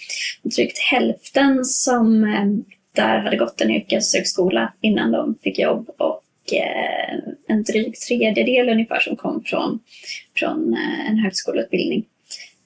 drygt 0.43 0.79
hälften 0.79 1.65
som 1.65 2.25
eh, 2.25 2.45
där 2.93 3.19
hade 3.19 3.37
gått 3.37 3.61
en 3.61 3.71
yrkeshögskola 3.71 4.73
innan 4.81 5.13
de 5.13 5.35
fick 5.43 5.59
jobb 5.59 5.91
och 5.99 6.53
eh, 6.53 7.19
en 7.49 7.63
dryg 7.63 7.95
tredjedel 8.01 8.69
ungefär 8.69 9.01
som 9.01 9.17
kom 9.17 9.43
från, 9.45 9.81
från 10.37 10.75
eh, 10.75 11.11
en 11.11 11.19
högskoleutbildning. 11.19 12.05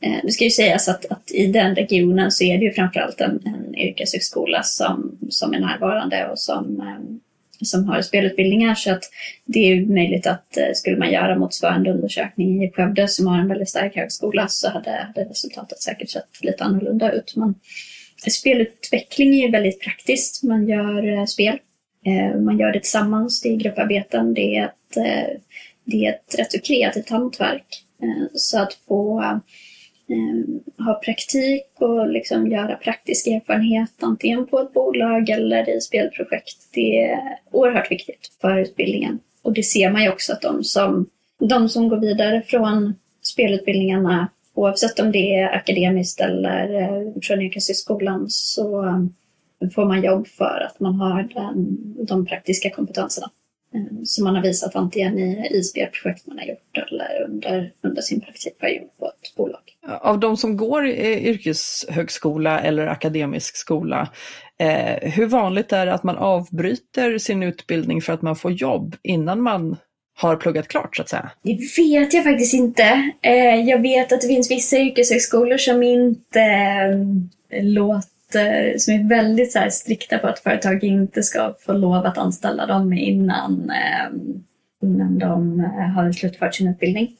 Eh, 0.01 0.19
det 0.23 0.33
ska 0.33 0.45
ju 0.45 0.51
sägas 0.51 0.89
att, 0.89 1.07
att, 1.11 1.31
i 1.31 1.47
den 1.47 1.75
regionen 1.75 2.31
så 2.31 2.45
är 2.45 2.59
det 2.59 2.65
ju 2.65 2.73
framförallt 2.73 3.21
en, 3.21 3.41
en 3.45 3.75
yrkeshögskola 3.75 4.63
som, 4.63 5.19
som 5.31 5.55
är 5.55 5.61
närvarande 5.61 6.29
och 6.29 6.39
som 6.39 6.83
som 7.65 7.89
har 7.89 8.03
spelutbildningar 8.03 8.75
så 8.75 8.93
att 8.93 9.05
det 9.45 9.73
är 9.73 9.87
möjligt 9.87 10.27
att 10.27 10.57
eh, 10.57 10.73
skulle 10.75 10.97
man 10.97 11.13
göra 11.13 11.39
motsvarande 11.39 11.91
undersökning 11.91 12.65
i 12.65 12.71
Skövde 12.71 13.09
som 13.09 13.27
har 13.27 13.39
en 13.39 13.49
väldigt 13.49 13.69
stark 13.69 13.97
högskola 13.97 14.49
så 14.49 14.71
hade, 14.71 14.91
hade 14.91 15.31
resultatet 15.31 15.83
säkert 15.83 16.11
sett 16.11 16.43
lite 16.43 16.65
annorlunda 16.65 17.13
ut. 17.13 17.37
Men 17.37 17.55
spelutveckling 18.31 19.35
är 19.35 19.47
ju 19.47 19.51
väldigt 19.51 19.81
praktiskt. 19.81 20.43
Man 20.43 20.69
gör 20.69 21.19
eh, 21.19 21.25
spel, 21.25 21.59
eh, 22.07 22.41
man 22.41 22.59
gör 22.59 22.73
det 22.73 22.81
tillsammans, 22.81 23.41
det 23.41 23.49
är 23.49 23.57
grupparbeten, 23.57 24.35
det 24.35 24.57
är 24.57 24.65
ett, 24.65 24.95
det 25.85 26.07
är 26.07 26.11
ett 26.11 26.35
rätt 26.39 26.53
så 26.53 26.61
kreativt 26.61 27.11
hantverk. 27.11 27.85
Så 28.35 28.59
att 28.59 28.75
få 28.89 29.23
eh, 30.11 30.85
ha 30.85 30.95
praktik 30.95 31.65
och 31.79 32.09
liksom 32.09 32.49
göra 32.51 32.77
praktisk 32.77 33.27
erfarenhet 33.27 33.91
antingen 34.01 34.47
på 34.47 34.61
ett 34.61 34.73
bolag 34.73 35.31
eller 35.31 35.77
i 35.77 35.81
spelprojekt. 35.81 36.57
Det 36.75 37.03
är 37.03 37.39
oerhört 37.51 37.91
viktigt 37.91 38.33
för 38.41 38.59
utbildningen. 38.59 39.19
Och 39.43 39.53
det 39.53 39.63
ser 39.63 39.91
man 39.91 40.03
ju 40.03 40.09
också 40.09 40.33
att 40.33 40.43
de 40.43 40.65
som, 40.65 41.07
de 41.39 41.69
som 41.69 41.89
går 41.89 42.01
vidare 42.01 42.43
från 42.43 42.95
spelutbildningarna, 43.23 44.29
oavsett 44.55 45.01
om 45.01 45.13
det 45.13 45.35
är 45.35 45.57
akademiskt 45.57 46.21
eller 46.21 46.83
eh, 46.83 47.13
från 47.23 47.43
yrkeshögskolan, 47.43 48.27
så 48.29 48.85
får 49.75 49.85
man 49.85 50.03
jobb 50.03 50.27
för 50.29 50.67
att 50.67 50.81
man 50.81 50.95
har 50.95 51.23
den, 51.23 51.79
de 52.07 52.27
praktiska 52.27 52.71
kompetenserna. 52.71 53.31
Eh, 53.75 54.03
som 54.05 54.25
man 54.25 54.35
har 54.35 54.43
visat 54.43 54.77
antingen 54.77 55.19
i, 55.19 55.49
i 55.51 55.63
spelprojekt 55.63 56.27
man 56.27 56.39
har 56.39 56.47
gjort 56.47 56.89
eller 56.89 57.25
under, 57.29 57.73
under 57.83 58.03
sin 58.03 58.21
praktikperiod 58.21 58.89
på 58.99 59.07
ett 59.07 59.37
bolag. 59.37 59.61
Av 60.01 60.21
de 60.21 60.37
som 60.37 60.57
går 60.57 60.87
yrkeshögskola 60.87 62.61
eller 62.61 62.87
akademisk 62.87 63.57
skola, 63.57 64.09
eh, 64.59 65.11
hur 65.11 65.27
vanligt 65.27 65.73
är 65.73 65.87
det 65.87 65.95
att 65.95 66.03
man 66.03 66.17
avbryter 66.17 67.19
sin 67.19 67.43
utbildning 67.43 68.03
för 68.03 68.13
att 68.13 68.23
man 68.23 68.37
får 68.37 68.53
jobb 68.53 68.97
innan 69.03 69.43
man 69.43 69.77
har 70.17 70.37
pluggat 70.37 70.69
klart 70.69 70.97
så 70.97 71.03
att 71.03 71.09
säga? 71.09 71.31
Det 71.43 71.59
vet 71.79 72.15
jag 72.15 72.25
faktiskt 72.25 72.55
inte. 72.55 73.13
Eh, 73.23 73.61
jag 73.69 73.83
vet 73.83 74.13
att 74.13 74.21
det 74.21 74.27
finns 74.27 74.51
vissa 74.51 74.77
yrkeshögskolor 74.79 75.59
som 75.59 75.83
inte 75.83 76.41
eh, 77.51 77.65
låter 77.65 78.20
som 78.79 78.95
är 78.95 79.09
väldigt 79.09 79.53
så 79.53 79.59
här, 79.59 79.71
strikta 79.71 80.19
på 80.19 80.27
att 80.27 80.39
företag 80.39 80.85
inte 80.85 81.23
ska 81.23 81.55
få 81.61 81.73
lov 81.73 82.07
att 82.07 82.19
anställa 82.19 82.67
dem 82.67 82.93
innan, 82.93 83.71
eh, 83.71 84.11
innan 84.83 85.19
de 85.19 85.61
eh, 85.61 85.67
har 85.67 86.13
slutfört 86.13 86.55
sin 86.55 86.69
utbildning. 86.69 87.17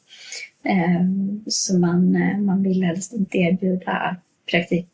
Eh, 0.63 1.05
så 1.47 1.77
man, 1.77 2.15
eh, 2.15 2.37
man 2.37 2.63
vill 2.63 2.83
helst 2.83 3.13
inte 3.13 3.37
erbjuda 3.37 4.15
praktik. 4.51 4.87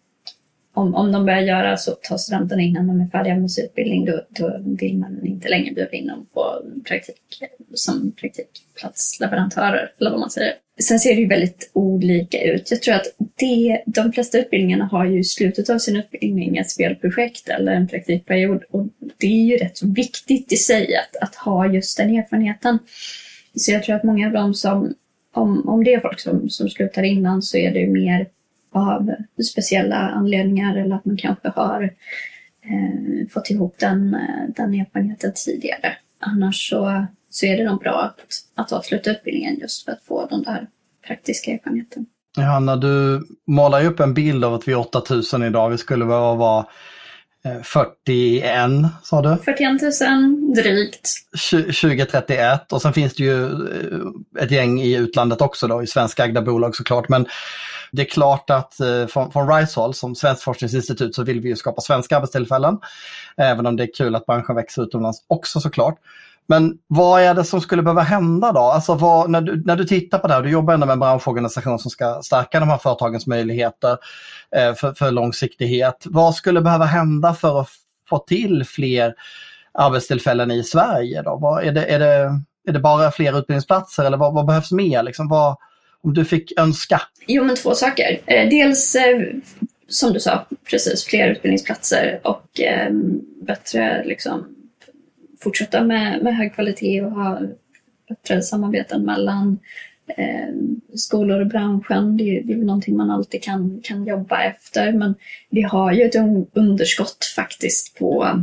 Om, 0.74 0.95
om 0.95 1.12
de 1.12 1.25
börjar 1.25 1.41
göra 1.41 1.77
så, 1.77 1.91
ta 1.91 2.17
studenterna 2.17 2.62
innan 2.62 2.88
de 2.88 3.01
är 3.01 3.07
färdiga 3.07 3.36
med 3.36 3.51
sin 3.51 3.65
utbildning, 3.65 4.05
då, 4.05 4.21
då 4.29 4.59
vill 4.63 4.97
man 4.97 5.25
inte 5.25 5.50
längre 5.50 5.74
bjuda 5.74 5.91
in 5.91 6.07
dem 6.07 6.25
på 6.33 6.62
praktik 6.88 7.41
eh, 7.41 7.47
som 7.74 8.12
praktikplatsleverantörer, 8.12 9.91
eller 10.00 10.12
vad 10.12 10.19
man 10.19 10.29
säger. 10.29 10.53
Sen 10.79 11.00
ser 11.00 11.15
det 11.15 11.22
ju 11.22 11.27
väldigt 11.27 11.72
olika 11.74 12.41
ut. 12.41 12.72
Jag 12.72 12.81
tror 12.81 12.96
att 12.96 13.05
det, 13.36 13.84
de 13.86 14.12
flesta 14.12 14.38
utbildningarna 14.38 14.86
har 14.86 15.05
ju 15.05 15.19
i 15.19 15.24
slutet 15.24 15.69
av 15.69 15.77
sin 15.77 15.96
utbildning 15.96 16.57
ett 16.57 16.69
spelprojekt 16.69 17.50
eller 17.50 17.72
en 17.72 17.88
praktikperiod 17.88 18.63
och 18.72 18.88
det 19.17 19.27
är 19.27 19.46
ju 19.46 19.57
rätt 19.57 19.77
så 19.77 19.88
viktigt 19.88 20.51
i 20.53 20.57
sig 20.57 20.96
att, 20.96 21.24
att 21.24 21.36
ha 21.36 21.74
just 21.74 21.98
den 21.98 22.15
erfarenheten. 22.15 22.79
Så 23.55 23.72
jag 23.72 23.84
tror 23.84 23.96
att 23.96 24.03
många 24.03 24.27
av 24.27 24.34
dem 24.34 24.53
som, 24.53 24.93
om, 25.34 25.69
om 25.69 25.84
det 25.84 25.93
är 25.93 26.00
folk 26.00 26.19
som, 26.19 26.50
som 26.50 26.69
slutar 26.69 27.03
innan 27.03 27.41
så 27.41 27.57
är 27.57 27.72
det 27.72 27.79
ju 27.79 27.89
mer 27.89 28.27
av 28.72 29.15
speciella 29.51 29.96
anledningar 29.96 30.77
eller 30.77 30.96
att 30.96 31.05
man 31.05 31.17
kanske 31.17 31.50
har 31.50 31.84
eh, 32.63 33.27
fått 33.29 33.50
ihop 33.50 33.75
den, 33.79 34.13
eh, 34.13 34.53
den 34.55 34.74
erfarenheten 34.74 35.31
tidigare. 35.46 35.98
Annars 36.19 36.69
så 36.69 37.05
så 37.38 37.46
är 37.46 37.58
det 37.58 37.63
nog 37.63 37.79
bra 37.79 38.01
att, 38.01 38.20
att 38.56 38.72
avsluta 38.72 39.12
utbildningen 39.12 39.60
just 39.60 39.86
för 39.86 39.91
att 39.91 40.03
få 40.03 40.25
den 40.25 40.44
där 40.44 40.67
praktiska 41.08 41.51
erfarenheten. 41.51 42.06
Johanna, 42.38 42.75
du 42.75 43.27
målar 43.48 43.82
ju 43.82 43.88
upp 43.88 44.00
en 44.00 44.13
bild 44.13 44.46
av 44.46 44.53
att 44.53 44.67
vi 44.67 44.72
är 44.72 44.77
8000 44.77 45.44
idag. 45.44 45.70
Vi 45.70 45.77
skulle 45.77 46.06
behöva 46.06 46.36
vara 46.36 46.65
41, 47.63 48.46
eh, 48.46 48.88
sa 49.03 49.22
du? 49.22 49.38
41 49.46 49.82
000 49.82 50.56
drygt. 50.56 51.10
2031 51.51 52.74
och 52.74 52.82
sen 52.82 52.94
finns 52.94 53.15
det 53.15 53.24
ju 53.24 53.46
eh, 53.46 54.44
ett 54.44 54.51
gäng 54.51 54.82
i 54.82 54.96
utlandet 54.96 55.41
också 55.41 55.67
då, 55.67 55.84
i 55.84 55.88
svenskägda 55.88 56.41
bolag 56.41 56.75
såklart. 56.75 57.10
Men 57.10 57.25
det 57.91 58.01
är 58.01 58.06
klart 58.06 58.50
att 58.50 58.79
eh, 58.79 59.08
från, 59.08 59.32
från 59.32 59.48
RISE-håll 59.56 59.94
som 59.94 60.15
Svenskt 60.15 60.44
forskningsinstitut 60.44 61.15
så 61.15 61.24
vill 61.24 61.41
vi 61.41 61.50
ju 61.50 61.56
skapa 61.56 61.82
svenska 61.82 62.17
arbetstillfällen. 62.17 62.77
Även 63.38 63.65
om 63.65 63.75
det 63.75 63.84
är 63.84 63.94
kul 63.98 64.15
att 64.15 64.25
branschen 64.25 64.56
växer 64.56 64.84
utomlands 64.84 65.24
också 65.27 65.60
såklart. 65.60 66.00
Men 66.48 66.77
vad 66.88 67.22
är 67.22 67.34
det 67.34 67.44
som 67.44 67.62
skulle 67.62 67.84
behöva 67.84 68.01
hända 68.01 68.51
då? 68.51 68.60
Alltså 68.60 68.94
vad, 68.94 69.30
när, 69.30 69.42
du, 69.42 69.63
när 69.66 69.75
du 69.75 69.86
tittar 69.86 70.20
på 70.20 70.27
det 70.27 70.34
här, 70.34 70.42
du 70.42 70.50
jobbar 70.50 70.74
ändå 70.74 70.86
med 70.86 70.94
en 70.94 71.00
branschorganisation 71.00 71.80
som 71.80 71.92
ska 71.92 72.20
stärka 72.24 72.60
de 72.60 72.70
här 72.70 72.77
företagens 72.77 73.27
möjligheter 73.27 73.98
eh, 74.56 74.74
för, 74.74 74.94
för 74.94 75.12
långsiktighet. 75.12 76.04
Vad 76.06 76.36
skulle 76.36 76.62
behöva 76.62 76.86
hända 76.86 77.34
för 77.34 77.62
att 77.62 77.70
få 78.10 78.18
till 78.18 78.63
fler 78.66 79.13
arbetstillfällen 79.74 80.51
i 80.51 80.63
Sverige? 80.63 81.22
Då? 81.22 81.38
Vad, 81.42 81.63
är, 81.63 81.72
det, 81.72 81.86
är, 81.86 82.00
det, 82.00 82.42
är 82.68 82.72
det 82.72 82.80
bara 82.80 83.12
fler 83.12 83.39
utbildningsplatser 83.39 84.04
eller 84.04 84.18
vad, 84.18 84.34
vad 84.34 84.46
behövs 84.46 84.72
mer? 84.72 85.04
Liksom, 85.04 85.27
vad, 85.27 85.58
om 86.04 86.13
du 86.13 86.25
fick 86.25 86.60
önska? 86.60 87.01
Jo, 87.27 87.44
men 87.44 87.56
två 87.56 87.75
saker. 87.75 88.20
Eh, 88.25 88.50
dels 88.50 88.96
eh, 88.96 89.22
som 89.88 90.13
du 90.13 90.20
sa, 90.20 90.46
precis 90.70 91.06
fler 91.06 91.27
utbildningsplatser 91.27 92.20
och 92.24 92.62
eh, 92.62 92.89
bättre 93.42 94.04
liksom, 94.06 94.57
fortsätta 95.39 95.84
med, 95.84 96.24
med 96.24 96.36
hög 96.36 96.53
kvalitet 96.53 97.01
och 97.01 97.12
ha 97.12 97.41
bättre 98.10 98.41
samarbeten 98.41 99.06
mellan 99.06 99.60
eh, 100.08 100.53
skolor 100.96 101.41
och 101.41 101.48
branschen. 101.48 102.17
Det 102.17 102.38
är, 102.38 102.44
det 102.44 102.53
är 102.53 102.58
någonting 102.58 102.98
man 102.98 103.12
alltid 103.12 103.44
kan, 103.44 103.82
kan 103.84 104.06
jobba 104.06 104.44
efter 104.44 104.91
men 104.91 105.15
vi 105.50 105.62
har 105.62 105.91
ju 105.91 106.03
ett 106.03 106.15
underskott 106.53 107.25
faktiskt 107.36 108.00
på 108.00 108.41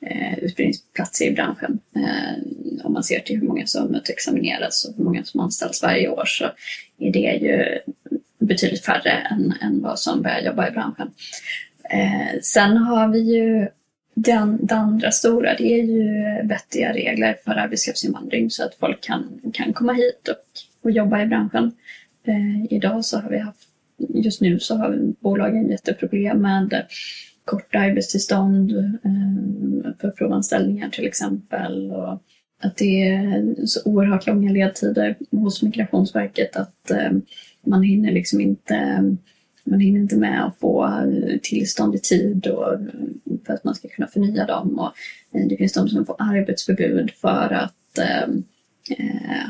eh, 0.00 0.38
utbildningsplatser 0.38 1.26
i 1.26 1.32
branschen. 1.32 1.78
Eh, 1.96 2.84
om 2.84 2.92
man 2.92 3.04
ser 3.04 3.20
till 3.20 3.40
hur 3.40 3.48
många 3.48 3.66
som 3.66 3.94
utexamineras 3.94 4.84
och 4.84 4.96
hur 4.96 5.04
många 5.04 5.24
som 5.24 5.40
anställs 5.40 5.82
varje 5.82 6.08
år 6.08 6.24
så 6.26 6.44
är 6.98 7.12
det 7.12 7.18
ju 7.18 7.78
betydligt 8.38 8.84
färre 8.84 9.10
än, 9.10 9.54
än 9.62 9.82
vad 9.82 9.98
som 9.98 10.22
börjar 10.22 10.40
jobba 10.40 10.68
i 10.68 10.70
branschen. 10.70 11.10
Eh, 11.90 12.40
sen 12.42 12.76
har 12.76 13.08
vi 13.08 13.18
ju 13.20 13.68
den, 14.18 14.66
det 14.66 14.74
andra 14.74 15.10
stora 15.10 15.54
det 15.58 15.80
är 15.80 15.82
ju 15.82 16.12
vettiga 16.48 16.92
regler 16.92 17.36
för 17.44 17.50
arbetskraftsinvandring 17.50 18.50
så 18.50 18.64
att 18.64 18.74
folk 18.74 19.00
kan, 19.00 19.40
kan 19.52 19.72
komma 19.72 19.92
hit 19.92 20.28
och, 20.28 20.44
och 20.82 20.90
jobba 20.90 21.22
i 21.22 21.26
branschen. 21.26 21.72
Eh, 22.26 22.72
idag 22.74 23.04
så 23.04 23.18
har 23.18 23.30
vi 23.30 23.38
haft 23.38 23.68
just 23.98 24.40
nu 24.40 24.58
så 24.58 24.76
har 24.76 25.12
bolagen 25.20 25.70
jätteproblem 25.70 26.42
med 26.42 26.86
korta 27.44 27.78
arbetstillstånd 27.78 28.72
eh, 28.72 29.92
för 30.00 30.10
provanställningar 30.10 30.88
till 30.88 31.06
exempel. 31.06 31.90
Och 31.90 32.22
att 32.62 32.76
det 32.76 33.08
är 33.08 33.66
så 33.66 33.80
oerhört 33.84 34.26
långa 34.26 34.52
ledtider 34.52 35.16
hos 35.30 35.62
Migrationsverket 35.62 36.56
att 36.56 36.90
eh, 36.90 37.10
man 37.66 37.82
hinner 37.82 38.12
liksom 38.12 38.40
inte 38.40 39.02
man 39.66 39.80
hinner 39.80 40.00
inte 40.00 40.16
med 40.16 40.44
att 40.44 40.58
få 40.58 40.86
eh, 40.86 41.38
tillstånd 41.42 41.94
i 41.94 41.98
tid 41.98 42.46
och 42.46 42.74
eh, 42.74 42.80
för 43.46 43.54
att 43.54 43.64
man 43.64 43.74
ska 43.74 43.88
kunna 43.88 44.08
förnya 44.08 44.46
dem. 44.46 44.78
Och 44.78 44.92
eh, 45.38 45.46
det 45.46 45.56
finns 45.56 45.72
de 45.72 45.88
som 45.88 46.06
får 46.06 46.16
arbetsförbud 46.18 47.10
för 47.10 47.52
att 47.52 47.98
eh, 47.98 48.34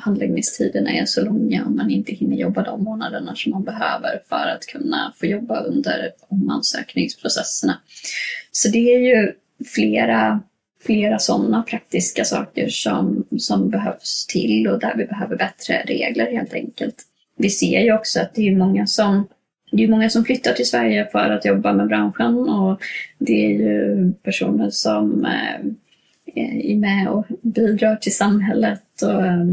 handläggningstiderna 0.03 0.91
är 0.91 1.05
så 1.05 1.25
långa 1.25 1.65
och 1.65 1.73
man 1.73 1.91
inte 1.91 2.13
hinner 2.13 2.37
jobba 2.37 2.63
de 2.63 2.85
månaderna 2.85 3.35
som 3.37 3.53
man 3.53 3.65
behöver 3.65 4.21
för 4.29 4.47
att 4.57 4.67
kunna 4.67 5.13
få 5.17 5.27
jobba 5.27 5.61
under 5.61 6.11
omansökningsprocesserna. 6.29 7.81
Så 8.53 8.69
det 8.69 8.95
är 8.95 8.99
ju 8.99 9.33
flera, 9.75 10.41
flera 10.81 11.19
sådana 11.19 11.63
praktiska 11.63 12.25
saker 12.25 12.69
som, 12.69 13.27
som 13.39 13.71
behövs 13.71 14.27
till 14.27 14.69
och 14.69 14.81
där 14.81 14.95
vi 14.97 15.05
behöver 15.05 15.37
bättre 15.37 15.83
regler 15.87 16.33
helt 16.33 16.55
enkelt. 16.55 17.03
Vi 17.39 17.51
ser 17.51 17.81
ju 17.81 17.93
också 17.93 18.21
att 18.21 18.35
det 18.35 18.49
är 18.49 18.57
många 18.57 18.87
som 18.87 19.29
det 19.71 19.85
är 19.85 19.89
många 19.89 20.11
som 20.11 20.25
flyttar 20.25 20.53
till 20.53 20.69
Sverige 20.69 21.09
för 21.13 21.31
att 21.31 21.45
jobba 21.45 21.73
med 21.73 21.87
branschen 21.87 22.49
och 22.49 22.81
det 23.19 23.47
är 23.47 23.51
ju 23.51 24.13
personer 24.13 24.71
som 24.71 25.25
eh, 25.25 25.57
eh, 26.35 26.71
är 26.71 26.77
med 26.77 27.09
och 27.09 27.27
bidrar 27.43 27.97
till 27.97 28.17
samhället. 28.17 28.83
Och, 29.03 29.27
mm, 29.27 29.47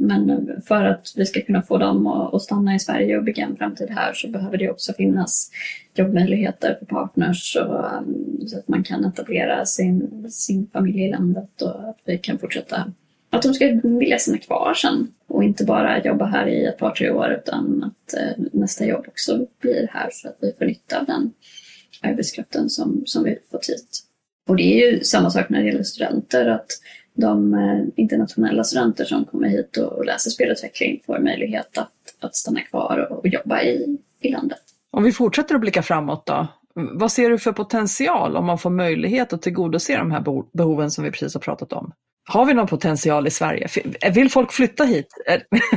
men 0.00 0.48
för 0.66 0.84
att 0.84 1.12
vi 1.16 1.26
ska 1.26 1.40
kunna 1.40 1.62
få 1.62 1.78
dem 1.78 2.06
att 2.06 2.42
stanna 2.42 2.74
i 2.74 2.78
Sverige 2.78 3.18
och 3.18 3.24
bygga 3.24 3.44
en 3.44 3.56
framtid 3.56 3.90
här 3.90 4.12
så 4.14 4.28
behöver 4.28 4.58
det 4.58 4.70
också 4.70 4.92
finnas 4.92 5.50
jobbmöjligheter 5.94 6.76
för 6.78 6.86
partners 6.86 7.56
och, 7.56 7.92
mm, 7.92 8.46
så 8.46 8.58
att 8.58 8.68
man 8.68 8.84
kan 8.84 9.04
etablera 9.04 9.64
sin, 9.64 10.26
sin 10.30 10.66
familj 10.72 11.04
i 11.04 11.10
landet 11.10 11.62
och 11.62 11.88
att 11.88 11.98
vi 12.04 12.18
kan 12.18 12.38
fortsätta 12.38 12.92
att 13.32 13.42
de 13.42 13.54
ska 13.54 13.80
vilja 13.82 14.18
stanna 14.18 14.38
kvar 14.38 14.74
sen 14.74 15.14
och 15.28 15.44
inte 15.44 15.64
bara 15.64 16.02
jobba 16.02 16.24
här 16.24 16.46
i 16.46 16.64
ett 16.64 16.78
par, 16.78 16.90
tre 16.90 17.10
år 17.10 17.30
utan 17.32 17.84
att 17.84 18.14
eh, 18.14 18.44
nästa 18.52 18.86
jobb 18.86 19.04
också 19.08 19.46
blir 19.60 19.88
här 19.92 20.08
så 20.12 20.28
att 20.28 20.36
vi 20.40 20.52
får 20.58 20.64
nytta 20.64 21.00
av 21.00 21.06
den 21.06 21.32
arbetskraften 22.02 22.70
som, 22.70 23.02
som 23.06 23.24
vi 23.24 23.38
fått 23.50 23.68
hit. 23.68 24.00
Och 24.48 24.56
det 24.56 24.62
är 24.62 24.92
ju 24.92 25.04
samma 25.04 25.30
sak 25.30 25.48
när 25.48 25.60
det 25.60 25.66
gäller 25.66 25.82
studenter, 25.82 26.46
att 26.46 26.66
de 27.14 27.54
eh, 27.54 27.84
internationella 27.96 28.64
studenter 28.64 29.04
som 29.04 29.24
kommer 29.24 29.48
hit 29.48 29.76
och 29.76 30.04
läser 30.04 30.30
spelutveckling 30.30 31.00
får 31.06 31.18
möjlighet 31.18 31.78
att, 31.78 31.92
att 32.20 32.36
stanna 32.36 32.60
kvar 32.60 33.06
och, 33.10 33.18
och 33.18 33.28
jobba 33.28 33.62
i, 33.62 33.98
i 34.20 34.30
landet. 34.30 34.60
Om 34.90 35.04
vi 35.04 35.12
fortsätter 35.12 35.54
att 35.54 35.60
blicka 35.60 35.82
framåt 35.82 36.26
då, 36.26 36.46
vad 36.74 37.12
ser 37.12 37.30
du 37.30 37.38
för 37.38 37.52
potential 37.52 38.36
om 38.36 38.44
man 38.44 38.58
får 38.58 38.70
möjlighet 38.70 39.32
att 39.32 39.42
tillgodose 39.42 39.96
de 39.96 40.10
här 40.10 40.24
behoven 40.52 40.90
som 40.90 41.04
vi 41.04 41.10
precis 41.10 41.34
har 41.34 41.40
pratat 41.40 41.72
om? 41.72 41.92
Har 42.24 42.46
vi 42.46 42.54
någon 42.54 42.66
potential 42.66 43.26
i 43.26 43.30
Sverige? 43.30 43.68
Vill 44.14 44.30
folk 44.30 44.52
flytta 44.52 44.84
hit? 44.84 45.06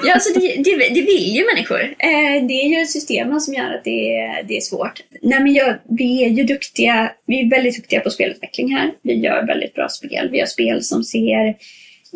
ja, 0.03 0.13
alltså 0.13 0.39
det, 0.39 0.63
det, 0.63 0.93
det 0.93 1.01
vill 1.01 1.35
ju 1.35 1.45
människor. 1.53 1.81
Eh, 1.81 2.47
det 2.47 2.53
är 2.53 2.79
ju 2.79 2.85
systemen 2.85 3.41
som 3.41 3.53
gör 3.53 3.73
att 3.73 3.83
det 3.83 4.15
är, 4.15 4.43
det 4.43 4.57
är 4.57 4.61
svårt. 4.61 5.03
Nej, 5.21 5.39
men 5.39 5.53
jag, 5.53 5.75
vi 5.89 6.23
är 6.23 6.29
ju 6.29 6.43
duktiga. 6.43 7.11
Vi 7.25 7.41
är 7.41 7.49
väldigt 7.49 7.75
duktiga 7.75 7.99
på 7.99 8.09
spelutveckling 8.09 8.75
här. 8.75 8.91
Vi 9.01 9.13
gör 9.13 9.47
väldigt 9.47 9.73
bra 9.73 9.89
spel. 9.89 10.29
Vi 10.31 10.39
har 10.39 10.47
spel 10.47 10.83
som 10.83 11.03
ser 11.03 11.55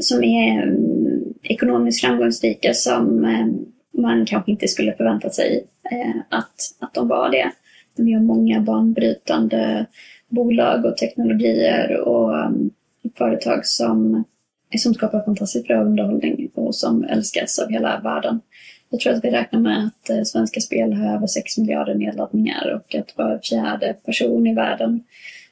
som 0.01 0.24
är 0.24 0.67
um, 0.67 1.33
ekonomiskt 1.43 2.01
framgångsrika 2.01 2.74
som 2.74 3.25
um, 3.25 3.65
man 4.01 4.25
kanske 4.25 4.51
inte 4.51 4.67
skulle 4.67 4.93
förvänta 4.93 5.29
sig 5.29 5.63
uh, 5.91 6.21
att, 6.29 6.55
att 6.79 6.93
de 6.93 7.07
var 7.07 7.29
det. 7.29 7.51
Vi 7.98 8.13
har 8.13 8.21
många 8.21 8.62
banbrytande 8.62 9.86
bolag 10.29 10.86
och 10.86 10.98
teknologier 10.98 11.98
och 11.98 12.45
um, 12.45 12.71
företag 13.19 13.65
som, 13.65 14.23
som 14.77 14.93
skapar 14.93 15.25
fantastiskt 15.25 15.67
bra 15.67 15.83
underhållning 15.83 16.51
och 16.53 16.75
som 16.75 17.03
älskas 17.03 17.59
av 17.59 17.69
hela 17.69 17.99
världen. 17.99 18.41
Jag 18.89 18.99
tror 18.99 19.13
att 19.13 19.23
vi 19.23 19.31
räknar 19.31 19.59
med 19.59 19.88
att 19.88 20.09
eh, 20.09 20.23
Svenska 20.23 20.59
Spel 20.59 20.93
har 20.93 21.15
över 21.15 21.27
6 21.27 21.57
miljarder 21.57 21.95
nedladdningar 21.95 22.73
och 22.75 22.95
att 22.95 23.17
var 23.17 23.39
fjärde 23.43 23.95
person 24.05 24.47
i 24.47 24.53
världen 24.53 25.03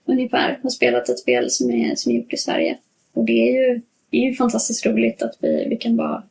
ungefär 0.05 0.59
har 0.63 0.69
spelat 0.69 1.09
ett 1.09 1.19
spel 1.19 1.49
som 1.49 1.71
är, 1.71 1.95
som 1.95 2.11
är 2.11 2.15
gjort 2.15 2.33
i 2.33 2.37
Sverige. 2.37 2.77
Och 3.13 3.25
det 3.25 3.49
är 3.49 3.53
ju, 3.53 3.81
det 4.09 4.17
är 4.17 4.29
ju 4.29 4.33
fantastiskt 4.33 4.85
roligt 4.85 5.21
att 5.21 5.37
vi, 5.39 5.67
vi 5.69 5.77
kan 5.77 5.97
vara 5.97 6.23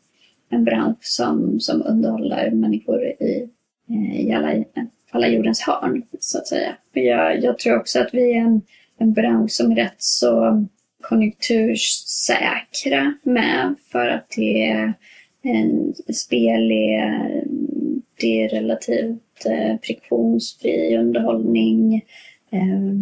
en 0.49 0.65
bransch 0.65 1.03
som, 1.03 1.61
som 1.61 1.83
underhåller 1.87 2.51
människor 2.51 3.05
i, 3.05 3.49
eh, 3.91 4.21
i 4.21 4.33
alla, 4.33 4.65
alla 5.11 5.29
jordens 5.29 5.61
hörn, 5.61 6.03
så 6.21 6.39
att 6.39 6.47
säga. 6.47 6.77
Jag, 6.93 7.43
jag 7.43 7.59
tror 7.59 7.77
också 7.77 8.01
att 8.01 8.15
vi 8.15 8.33
är 8.33 8.41
en, 8.41 8.63
en 8.99 9.13
bransch 9.13 9.51
som 9.51 9.73
är 9.73 9.77
rätt 9.77 9.97
så 9.99 10.67
konjunktursäkra 11.09 13.15
med 13.23 13.75
för 13.93 14.09
att 14.09 14.31
det 14.37 14.67
är 14.67 14.95
en 15.43 15.95
spel 16.15 16.73
är, 16.73 17.45
det 18.21 18.45
är 18.45 18.49
relativt 18.49 19.47
eh, 19.47 19.77
friktionsfri 19.83 20.97
underhållning. 20.97 21.95
Eh, 22.51 22.93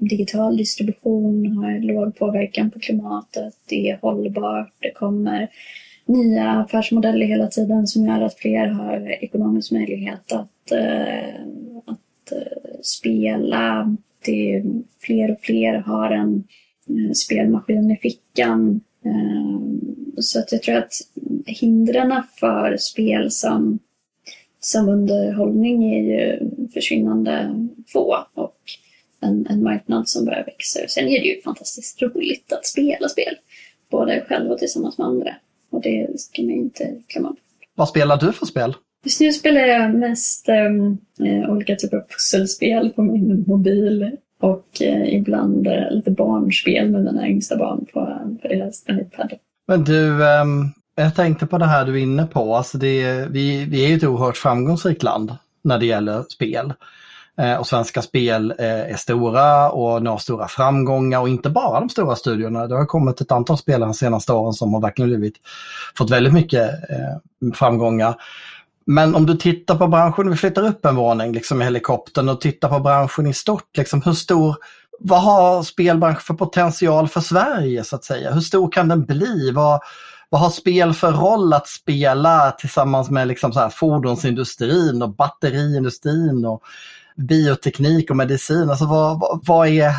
digital 0.00 0.56
distribution 0.56 1.46
har 1.46 1.80
låg 1.80 2.16
påverkan 2.16 2.70
på 2.70 2.80
klimatet. 2.80 3.54
Det 3.68 3.90
är 3.90 3.98
hållbart. 4.02 4.72
Det 4.78 4.90
kommer 4.90 5.48
nya 6.06 6.50
affärsmodeller 6.50 7.26
hela 7.26 7.46
tiden 7.46 7.86
som 7.86 8.06
gör 8.06 8.20
att 8.20 8.38
fler 8.38 8.66
har 8.66 9.24
ekonomisk 9.24 9.72
möjlighet 9.72 10.32
att, 10.32 10.72
eh, 10.72 11.34
att 11.86 12.32
eh, 12.32 12.80
spela. 12.82 13.96
Det 14.24 14.54
är 14.54 14.64
fler 15.00 15.30
och 15.30 15.40
fler 15.40 15.74
har 15.74 16.10
en 16.10 16.44
Eh, 16.88 17.12
spelmaskin 17.12 17.90
i 17.90 17.96
fickan. 17.96 18.80
Eh, 19.04 19.60
så 20.20 20.38
att 20.38 20.52
jag 20.52 20.62
tror 20.62 20.76
att 20.76 20.92
hindren 21.46 22.22
för 22.40 22.76
spel 22.76 23.30
som, 23.30 23.78
som 24.60 24.88
underhållning 24.88 25.94
är 25.94 26.02
ju 26.02 26.50
försvinnande 26.74 27.66
få 27.86 28.26
och 28.34 28.58
en, 29.20 29.46
en 29.50 29.62
marknad 29.62 30.08
som 30.08 30.24
börjar 30.24 30.44
växa. 30.44 30.80
Sen 30.88 31.08
är 31.08 31.20
det 31.20 31.26
ju 31.26 31.42
fantastiskt 31.42 32.02
roligt 32.02 32.52
att 32.52 32.66
spela 32.66 33.08
spel, 33.08 33.36
både 33.90 34.24
själv 34.28 34.50
och 34.50 34.58
tillsammans 34.58 34.98
med 34.98 35.06
andra. 35.06 35.34
Och 35.70 35.82
det 35.82 36.20
ska 36.20 36.42
man 36.42 36.50
inte 36.50 36.94
glömma 37.08 37.28
bort. 37.28 37.38
Vad 37.74 37.88
spelar 37.88 38.16
du 38.16 38.32
för 38.32 38.46
spel? 38.46 38.74
Just 39.04 39.20
nu 39.20 39.32
spelar 39.32 39.60
jag 39.60 39.94
mest 39.94 40.48
um, 40.48 40.98
olika 41.48 41.76
typer 41.76 41.96
av 41.96 42.02
pusselspel 42.08 42.90
på 42.90 43.02
min 43.02 43.44
mobil 43.46 44.16
och 44.44 44.82
eh, 44.82 45.14
ibland 45.14 45.66
eh, 45.66 45.90
lite 45.90 46.10
barnspel 46.10 46.90
med 46.90 47.04
mina 47.04 47.28
yngsta 47.28 47.56
barn 47.56 47.86
på, 47.92 48.18
på 48.42 48.48
deras 48.48 48.84
iPad. 48.88 49.32
Men 49.68 49.84
du, 49.84 50.24
eh, 50.24 50.44
jag 50.94 51.14
tänkte 51.14 51.46
på 51.46 51.58
det 51.58 51.66
här 51.66 51.84
du 51.84 51.92
är 51.92 52.02
inne 52.02 52.26
på. 52.26 52.56
Alltså 52.56 52.78
det, 52.78 53.26
vi, 53.30 53.64
vi 53.64 53.84
är 53.84 53.88
ju 53.88 53.96
ett 53.96 54.04
oerhört 54.04 54.36
framgångsrikt 54.36 55.02
land 55.02 55.36
när 55.62 55.78
det 55.78 55.86
gäller 55.86 56.22
spel. 56.22 56.72
Eh, 57.38 57.56
och 57.56 57.66
svenska 57.66 58.02
spel 58.02 58.54
eh, 58.58 58.66
är 58.66 58.96
stora 58.96 59.70
och 59.70 60.02
når 60.02 60.18
stora 60.18 60.48
framgångar 60.48 61.20
och 61.20 61.28
inte 61.28 61.50
bara 61.50 61.80
de 61.80 61.88
stora 61.88 62.16
studiorna. 62.16 62.66
Det 62.66 62.74
har 62.74 62.86
kommit 62.86 63.20
ett 63.20 63.32
antal 63.32 63.58
spel 63.58 63.80
de 63.80 63.94
senaste 63.94 64.32
åren 64.32 64.52
som 64.52 64.74
har 64.74 64.80
verkligen 64.80 65.08
blivit, 65.08 65.34
fått 65.98 66.10
väldigt 66.10 66.32
mycket 66.32 66.70
eh, 66.70 67.52
framgångar. 67.54 68.14
Men 68.86 69.14
om 69.14 69.26
du 69.26 69.36
tittar 69.36 69.74
på 69.74 69.86
branschen, 69.88 70.30
vi 70.30 70.36
flyttar 70.36 70.66
upp 70.66 70.84
en 70.84 70.96
våning 70.96 71.32
liksom 71.32 71.62
i 71.62 71.64
helikoptern 71.64 72.28
och 72.28 72.40
tittar 72.40 72.68
på 72.68 72.80
branschen 72.80 73.26
i 73.26 73.34
stort, 73.34 73.76
liksom, 73.76 74.02
hur 74.02 74.12
stor, 74.12 74.56
vad 74.98 75.22
har 75.22 75.62
spelbranschen 75.62 76.20
för 76.20 76.34
potential 76.34 77.08
för 77.08 77.20
Sverige 77.20 77.84
så 77.84 77.96
att 77.96 78.04
säga? 78.04 78.32
Hur 78.32 78.40
stor 78.40 78.70
kan 78.70 78.88
den 78.88 79.04
bli? 79.04 79.50
Vad, 79.50 79.80
vad 80.28 80.40
har 80.40 80.50
spel 80.50 80.92
för 80.92 81.12
roll 81.12 81.52
att 81.52 81.68
spela 81.68 82.50
tillsammans 82.50 83.10
med 83.10 83.28
liksom 83.28 83.52
så 83.52 83.60
här 83.60 83.68
fordonsindustrin 83.68 85.02
och 85.02 85.14
batteriindustrin 85.14 86.44
och 86.44 86.62
bioteknik 87.16 88.10
och 88.10 88.16
medicin? 88.16 88.70
Alltså 88.70 88.86
vad, 88.86 89.20
vad, 89.20 89.40
vad 89.46 89.68
är, 89.68 89.92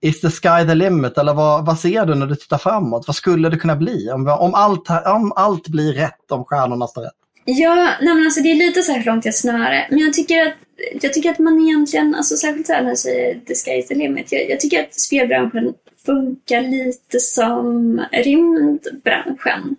is 0.00 0.20
the 0.20 0.30
sky 0.30 0.66
the 0.66 0.74
limit 0.74 1.18
eller 1.18 1.34
vad, 1.34 1.66
vad 1.66 1.78
ser 1.78 2.06
du 2.06 2.14
när 2.14 2.26
du 2.26 2.34
tittar 2.34 2.58
framåt? 2.58 3.06
Vad 3.06 3.16
skulle 3.16 3.48
det 3.48 3.56
kunna 3.56 3.76
bli 3.76 4.10
om, 4.10 4.28
om, 4.28 4.54
allt, 4.54 4.90
om 5.06 5.32
allt 5.36 5.68
blir 5.68 5.92
rätt, 5.92 6.32
om 6.32 6.44
stjärnorna 6.44 6.86
står 6.86 7.02
rätt? 7.02 7.21
Ja, 7.44 7.94
nej 8.00 8.14
men 8.14 8.24
alltså 8.24 8.40
det 8.40 8.50
är 8.50 8.54
lite 8.54 8.82
så 8.82 8.92
här 8.92 9.04
långt 9.04 9.24
jag 9.24 9.34
snöre. 9.34 9.86
Men 9.90 9.98
jag 9.98 10.12
tycker 10.12 10.46
att, 10.46 10.54
jag 11.02 11.12
tycker 11.12 11.30
att 11.30 11.38
man 11.38 11.68
egentligen, 11.68 12.14
alltså 12.14 12.36
särskilt 12.36 12.66
så 12.66 12.72
här 12.72 12.82
när 12.82 12.88
jag 12.88 12.98
säger 12.98 13.40
the 13.46 13.54
sky 13.54 13.70
is 13.70 13.88
the 13.88 13.94
limit. 13.94 14.32
Jag, 14.32 14.50
jag 14.50 14.60
tycker 14.60 14.80
att 14.80 14.94
spelbranschen 14.94 15.74
funkar 16.06 16.62
lite 16.62 17.20
som 17.20 18.00
rymdbranschen. 18.12 19.76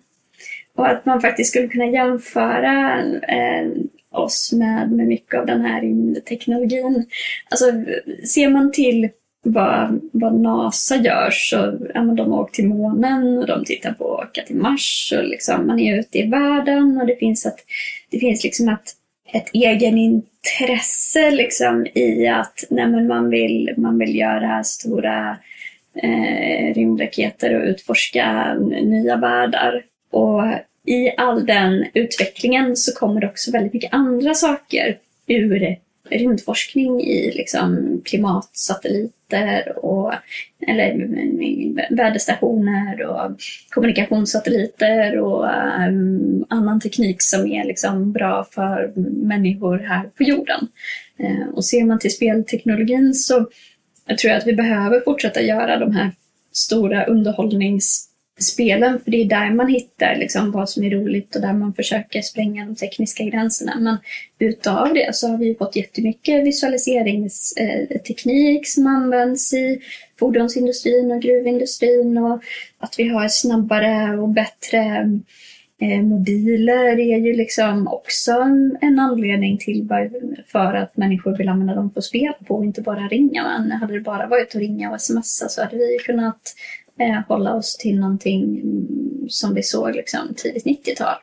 Och 0.76 0.88
att 0.88 1.06
man 1.06 1.20
faktiskt 1.20 1.50
skulle 1.50 1.68
kunna 1.68 1.86
jämföra 1.86 3.02
eh, 3.28 3.68
oss 4.10 4.52
med, 4.52 4.92
med 4.92 5.06
mycket 5.06 5.40
av 5.40 5.46
den 5.46 5.60
här 5.60 5.80
rymdteknologin. 5.80 7.06
Alltså 7.50 7.72
ser 8.26 8.48
man 8.48 8.72
till 8.72 9.08
vad, 9.44 10.00
vad 10.12 10.34
NASA 10.34 10.96
gör 10.96 11.30
så 11.30 11.78
ja, 11.94 12.02
men 12.02 12.16
de 12.16 12.32
har 12.32 12.40
åkt 12.40 12.54
till 12.54 12.68
månen 12.68 13.38
och 13.38 13.46
de 13.46 13.64
tittar 13.64 13.92
på 13.92 14.14
att 14.14 14.28
åka 14.28 14.42
till 14.42 14.56
Mars 14.56 15.12
och 15.16 15.24
liksom, 15.24 15.66
man 15.66 15.80
är 15.80 15.98
ute 15.98 16.18
i 16.18 16.26
världen 16.26 16.98
och 17.00 17.06
det 17.06 17.16
finns, 17.16 17.46
ett, 17.46 17.64
det 18.10 18.18
finns 18.18 18.44
liksom 18.44 18.68
ett, 18.68 18.92
ett 19.32 19.50
egenintresse 19.52 21.30
liksom 21.30 21.86
i 21.94 22.28
att 22.28 22.64
nej, 22.70 22.86
men 22.86 23.06
man, 23.06 23.30
vill, 23.30 23.74
man 23.76 23.98
vill 23.98 24.16
göra 24.16 24.64
stora 24.64 25.36
eh, 26.02 26.74
rymdraketer 26.74 27.54
och 27.54 27.66
utforska 27.66 28.54
nya 28.82 29.16
världar. 29.16 29.82
Och 30.10 30.42
i 30.86 31.10
all 31.16 31.46
den 31.46 31.84
utvecklingen 31.94 32.76
så 32.76 32.94
kommer 32.94 33.20
det 33.20 33.26
också 33.26 33.52
väldigt 33.52 33.72
mycket 33.72 33.94
andra 33.94 34.34
saker 34.34 34.98
ur 35.26 35.76
rymdforskning 36.10 37.00
i 37.00 37.32
liksom 37.34 38.00
satelliter 39.34 39.84
och 39.84 40.12
eller 40.66 41.94
väderstationer 41.96 43.02
och 43.02 43.36
kommunikationssatelliter 43.70 45.18
och 45.18 45.44
um, 45.88 46.44
annan 46.48 46.80
teknik 46.80 47.22
som 47.22 47.46
är 47.46 47.64
liksom 47.64 48.12
bra 48.12 48.46
för 48.50 48.92
människor 49.26 49.78
här 49.78 50.02
på 50.02 50.22
jorden. 50.22 50.68
Uh, 51.20 51.48
och 51.48 51.64
ser 51.64 51.84
man 51.84 51.98
till 51.98 52.14
spelteknologin 52.14 53.14
så 53.14 53.46
jag 54.06 54.18
tror 54.18 54.30
jag 54.30 54.38
att 54.38 54.46
vi 54.46 54.52
behöver 54.52 55.00
fortsätta 55.00 55.42
göra 55.42 55.78
de 55.78 55.92
här 55.92 56.12
stora 56.52 57.04
underhållnings 57.04 58.08
spelen, 58.40 59.00
för 59.00 59.10
det 59.10 59.16
är 59.16 59.24
där 59.24 59.50
man 59.50 59.68
hittar 59.68 60.16
liksom 60.16 60.50
vad 60.50 60.70
som 60.70 60.84
är 60.84 60.90
roligt 60.90 61.36
och 61.36 61.42
där 61.42 61.52
man 61.52 61.74
försöker 61.74 62.22
spränga 62.22 62.64
de 62.64 62.74
tekniska 62.74 63.24
gränserna. 63.24 63.80
Men 63.80 63.96
utav 64.38 64.94
det 64.94 65.14
så 65.14 65.28
har 65.28 65.38
vi 65.38 65.54
fått 65.54 65.76
jättemycket 65.76 66.46
visualiseringsteknik 66.46 68.58
eh, 68.58 68.62
som 68.64 68.86
används 68.86 69.54
i 69.54 69.80
fordonsindustrin 70.18 71.12
och 71.12 71.22
gruvindustrin 71.22 72.18
och 72.18 72.42
att 72.78 72.94
vi 72.98 73.08
har 73.08 73.28
snabbare 73.28 74.18
och 74.18 74.28
bättre 74.28 74.78
eh, 75.80 76.02
mobiler 76.02 76.98
är 76.98 77.18
ju 77.18 77.36
liksom 77.36 77.88
också 77.88 78.32
en 78.80 78.98
anledning 78.98 79.58
till 79.58 79.88
för 80.46 80.74
att 80.74 80.96
människor 80.96 81.36
vill 81.36 81.48
använda 81.48 81.74
dem 81.74 81.90
på 81.90 82.02
spel 82.02 82.32
på 82.46 82.54
och 82.54 82.64
inte 82.64 82.82
bara 82.82 83.08
ringa. 83.08 83.58
Men 83.58 83.70
hade 83.70 83.94
det 83.94 84.00
bara 84.00 84.26
varit 84.26 84.48
att 84.48 84.60
ringa 84.60 84.90
och 84.90 85.00
smsa 85.00 85.48
så 85.48 85.62
hade 85.62 85.76
vi 85.76 85.98
kunnat 86.06 86.54
eh, 87.00 87.20
hålla 87.28 87.54
oss 87.54 87.76
till 87.76 88.00
någonting 88.00 88.62
som 89.28 89.54
vi 89.54 89.62
såg 89.62 89.96
liksom, 89.96 90.34
tidigt 90.36 90.64
90-tal. 90.64 91.16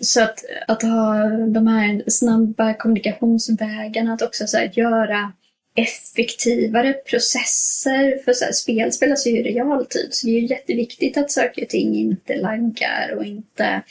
Så 0.00 0.22
att, 0.22 0.44
att 0.68 0.82
ha 0.82 1.28
de 1.48 1.66
här 1.66 2.02
snabba 2.06 2.74
kommunikationsvägarna, 2.74 4.12
att 4.12 4.22
också 4.22 4.46
så 4.46 4.56
här, 4.56 4.70
göra 4.74 5.32
effektivare 5.74 6.92
processer. 6.92 8.24
För 8.24 8.32
så 8.32 8.44
här, 8.44 8.52
spel 8.52 8.92
spelas 8.92 9.26
ju 9.26 9.30
i 9.30 9.42
realtid, 9.42 10.08
så 10.10 10.26
det 10.26 10.32
är 10.32 10.40
ju 10.40 10.46
jätteviktigt 10.46 11.16
att 11.16 11.30
saker 11.30 11.62
och 11.62 11.68
ting 11.68 11.94
inte 11.94 12.36
laggar 12.36 13.14
och 13.16 13.24
inte 13.24 13.82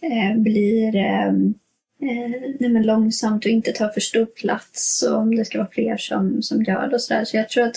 eh, 0.00 0.36
blir 0.36 0.96
ehm, 0.96 1.54
eh, 2.02 2.66
eh, 2.66 2.82
långsamt 2.82 3.44
och 3.44 3.50
inte 3.50 3.72
tar 3.72 3.88
för 3.88 4.00
stor 4.00 4.26
plats 4.26 5.02
och 5.02 5.18
om 5.18 5.36
det 5.36 5.44
ska 5.44 5.58
vara 5.58 5.70
fler 5.72 5.96
som, 5.96 6.42
som 6.42 6.62
gör 6.62 6.88
det 6.88 6.94
och 6.94 7.02
sådär. 7.02 7.24
Så 7.24 7.36
jag 7.36 7.48
tror 7.48 7.64
att 7.64 7.76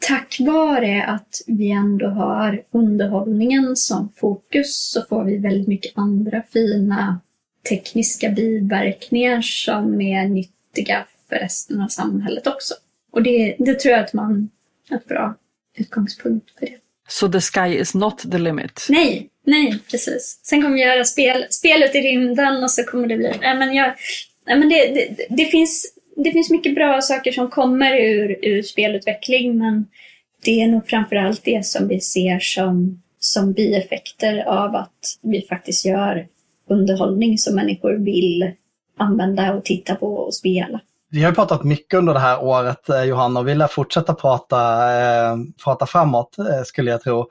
tack 0.00 0.36
vare 0.40 1.04
att 1.04 1.42
vi 1.46 1.70
ändå 1.70 2.06
har 2.06 2.62
underhållningen 2.70 3.76
som 3.76 4.12
fokus 4.16 4.90
så 4.92 5.02
får 5.02 5.24
vi 5.24 5.36
väldigt 5.36 5.68
mycket 5.68 5.92
andra 5.94 6.42
fina 6.52 7.20
tekniska 7.68 8.28
biverkningar 8.28 9.40
som 9.42 10.00
är 10.00 10.28
nyttiga 10.28 11.06
för 11.28 11.36
resten 11.36 11.80
av 11.80 11.88
samhället 11.88 12.46
också. 12.46 12.74
Och 13.12 13.22
det, 13.22 13.56
det 13.58 13.74
tror 13.74 13.92
jag 13.92 14.04
att 14.04 14.12
man 14.12 14.50
har 14.88 14.96
ett 14.96 15.08
bra 15.08 15.34
utgångspunkt 15.76 16.50
för 16.58 16.66
det. 16.66 16.76
Så 17.08 17.26
so 17.26 17.32
the 17.32 17.40
sky 17.40 17.78
is 17.78 17.94
not 17.94 18.18
the 18.30 18.38
limit? 18.38 18.86
Nej, 18.88 19.30
nej 19.46 19.78
precis. 19.90 20.40
Sen 20.42 20.62
kommer 20.62 20.74
vi 20.74 20.82
göra 20.82 21.04
spel, 21.04 21.46
spelet 21.50 21.94
i 21.94 21.98
rymden 21.98 22.64
och 22.64 22.70
så 22.70 22.84
kommer 22.84 23.06
det 23.06 23.16
bli... 23.16 23.32
Nej, 23.40 23.58
men 23.58 23.74
jag, 23.74 23.94
nej, 24.46 24.58
men 24.58 24.68
det, 24.68 24.86
det, 24.86 25.26
det 25.30 25.44
finns 25.44 25.93
det 26.16 26.30
finns 26.30 26.50
mycket 26.50 26.74
bra 26.74 27.00
saker 27.00 27.32
som 27.32 27.50
kommer 27.50 27.96
ur, 27.96 28.38
ur 28.42 28.62
spelutveckling 28.62 29.58
men 29.58 29.86
det 30.44 30.62
är 30.62 30.66
nog 30.66 30.88
framförallt 30.88 31.44
det 31.44 31.66
som 31.66 31.88
vi 31.88 32.00
ser 32.00 32.38
som, 32.38 33.02
som 33.18 33.52
bieffekter 33.52 34.44
av 34.44 34.74
att 34.74 35.18
vi 35.22 35.46
faktiskt 35.48 35.84
gör 35.84 36.26
underhållning 36.68 37.38
som 37.38 37.54
människor 37.54 37.94
vill 38.04 38.52
använda 38.98 39.54
och 39.54 39.64
titta 39.64 39.94
på 39.94 40.16
och 40.16 40.34
spela. 40.34 40.80
Vi 41.10 41.22
har 41.22 41.32
pratat 41.32 41.64
mycket 41.64 41.98
under 41.98 42.14
det 42.14 42.20
här 42.20 42.44
året 42.44 42.88
eh, 42.88 43.02
Johanna 43.02 43.40
och 43.40 43.48
vi 43.48 43.54
lär 43.54 43.66
fortsätta 43.66 44.14
prata, 44.14 44.56
eh, 44.92 45.36
prata 45.64 45.86
framåt 45.86 46.38
eh, 46.38 46.62
skulle 46.64 46.90
jag 46.90 47.02
tro. 47.02 47.28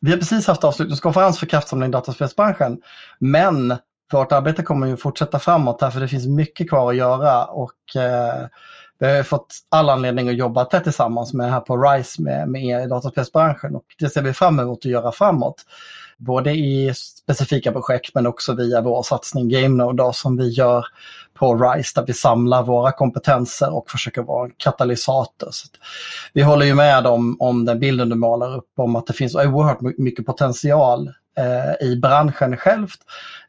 Vi 0.00 0.10
har 0.10 0.18
precis 0.18 0.46
haft 0.46 0.64
avslutningskonferens 0.64 1.38
för 1.38 1.46
kraftsamling 1.46 1.88
i 1.88 1.92
dataspelsbranschen. 1.92 2.78
Men 3.18 3.74
vårt 4.12 4.32
arbete 4.32 4.62
kommer 4.62 4.86
ju 4.86 4.96
fortsätta 4.96 5.38
framåt 5.38 5.80
här 5.80 5.90
för 5.90 6.00
det 6.00 6.08
finns 6.08 6.26
mycket 6.26 6.68
kvar 6.68 6.90
att 6.90 6.96
göra 6.96 7.44
och 7.44 7.96
eh, 7.96 8.46
vi 8.98 9.16
har 9.16 9.22
fått 9.22 9.54
all 9.68 9.90
anledning 9.90 10.28
att 10.28 10.36
jobba 10.36 10.64
tätt 10.64 10.84
tillsammans 10.84 11.34
med 11.34 11.50
här 11.50 11.60
på 11.60 11.76
RISE 11.76 12.22
med, 12.22 12.48
med 12.48 12.64
er 12.64 12.80
i 12.80 12.86
dataspelsbranschen 12.86 13.76
och 13.76 13.84
det 13.98 14.08
ser 14.08 14.22
vi 14.22 14.32
fram 14.32 14.60
emot 14.60 14.78
att 14.78 14.84
göra 14.84 15.12
framåt. 15.12 15.64
Både 16.18 16.50
i 16.52 16.94
specifika 16.94 17.72
projekt 17.72 18.14
men 18.14 18.26
också 18.26 18.54
via 18.54 18.80
vår 18.80 19.02
satsning 19.02 19.48
GameNode 19.48 20.10
som 20.14 20.36
vi 20.36 20.48
gör 20.48 20.86
på 21.34 21.54
RISE 21.54 22.00
där 22.00 22.06
vi 22.06 22.12
samlar 22.12 22.62
våra 22.62 22.92
kompetenser 22.92 23.74
och 23.74 23.90
försöker 23.90 24.22
vara 24.22 24.44
en 24.44 24.52
katalysator. 24.56 25.48
Så 25.50 25.68
vi 26.32 26.42
håller 26.42 26.66
ju 26.66 26.74
med 26.74 27.06
om, 27.06 27.36
om 27.40 27.64
den 27.64 27.80
bilden 27.80 28.08
du 28.08 28.16
målar 28.16 28.56
upp 28.56 28.70
om 28.76 28.96
att 28.96 29.06
det 29.06 29.12
finns 29.12 29.34
oerhört 29.34 29.80
mycket 29.80 30.26
potential 30.26 31.12
i 31.80 31.96
branschen 31.96 32.56
självt 32.56 33.00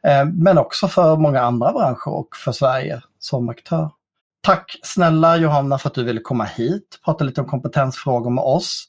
eh, 0.02 0.24
men 0.24 0.58
också 0.58 0.88
för 0.88 1.16
många 1.16 1.40
andra 1.40 1.72
branscher 1.72 2.08
och 2.08 2.36
för 2.36 2.52
Sverige 2.52 3.02
som 3.18 3.48
aktör. 3.48 3.90
Tack 4.40 4.76
snälla 4.82 5.36
Johanna 5.36 5.78
för 5.78 5.88
att 5.88 5.94
du 5.94 6.04
ville 6.04 6.20
komma 6.20 6.44
hit 6.44 6.94
och 6.94 7.04
prata 7.04 7.24
lite 7.24 7.40
om 7.40 7.46
kompetensfrågor 7.46 8.30
med 8.30 8.44
oss. 8.44 8.88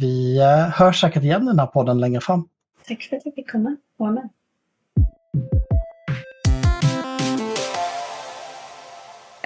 Vi 0.00 0.38
eh, 0.40 0.68
hörs 0.68 1.00
säkert 1.00 1.22
igen 1.22 1.42
i 1.42 1.46
den 1.46 1.58
här 1.58 1.66
podden 1.66 2.00
längre 2.00 2.20
fram. 2.20 2.48
Tack 2.88 3.02
för 3.02 3.16
att 3.16 3.22
jag 3.24 3.34
fick 3.34 3.50
komma 3.50 3.76
och 3.98 4.06
vara 4.06 4.10
med. 4.10 4.28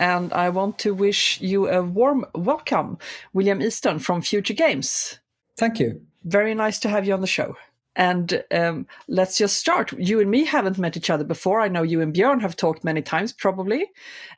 And 0.01 0.33
I 0.33 0.49
want 0.49 0.79
to 0.79 0.95
wish 0.95 1.43
you 1.43 1.69
a 1.69 1.83
warm 1.83 2.25
welcome, 2.33 2.97
William 3.33 3.61
Easton 3.61 4.01
from 4.01 4.23
Future 4.23 4.55
Games. 4.55 5.19
Thank 5.59 5.81
you. 5.81 6.01
Very 6.23 6.55
nice 6.55 6.81
to 6.81 6.89
have 6.89 7.07
you 7.07 7.15
on 7.15 7.21
the 7.21 7.27
show. 7.27 7.55
And 8.01 8.43
um, 8.51 8.87
let's 9.09 9.37
just 9.37 9.59
start. 9.59 9.93
You 9.93 10.21
and 10.21 10.31
me 10.31 10.47
haven't 10.47 10.79
met 10.79 10.97
each 10.97 11.11
other 11.11 11.23
before. 11.23 11.61
I 11.61 11.69
know 11.69 11.83
you 11.83 12.01
and 12.01 12.15
Björn 12.15 12.41
have 12.41 12.57
talked 12.57 12.83
many 12.83 13.03
times, 13.03 13.31
probably. 13.31 13.91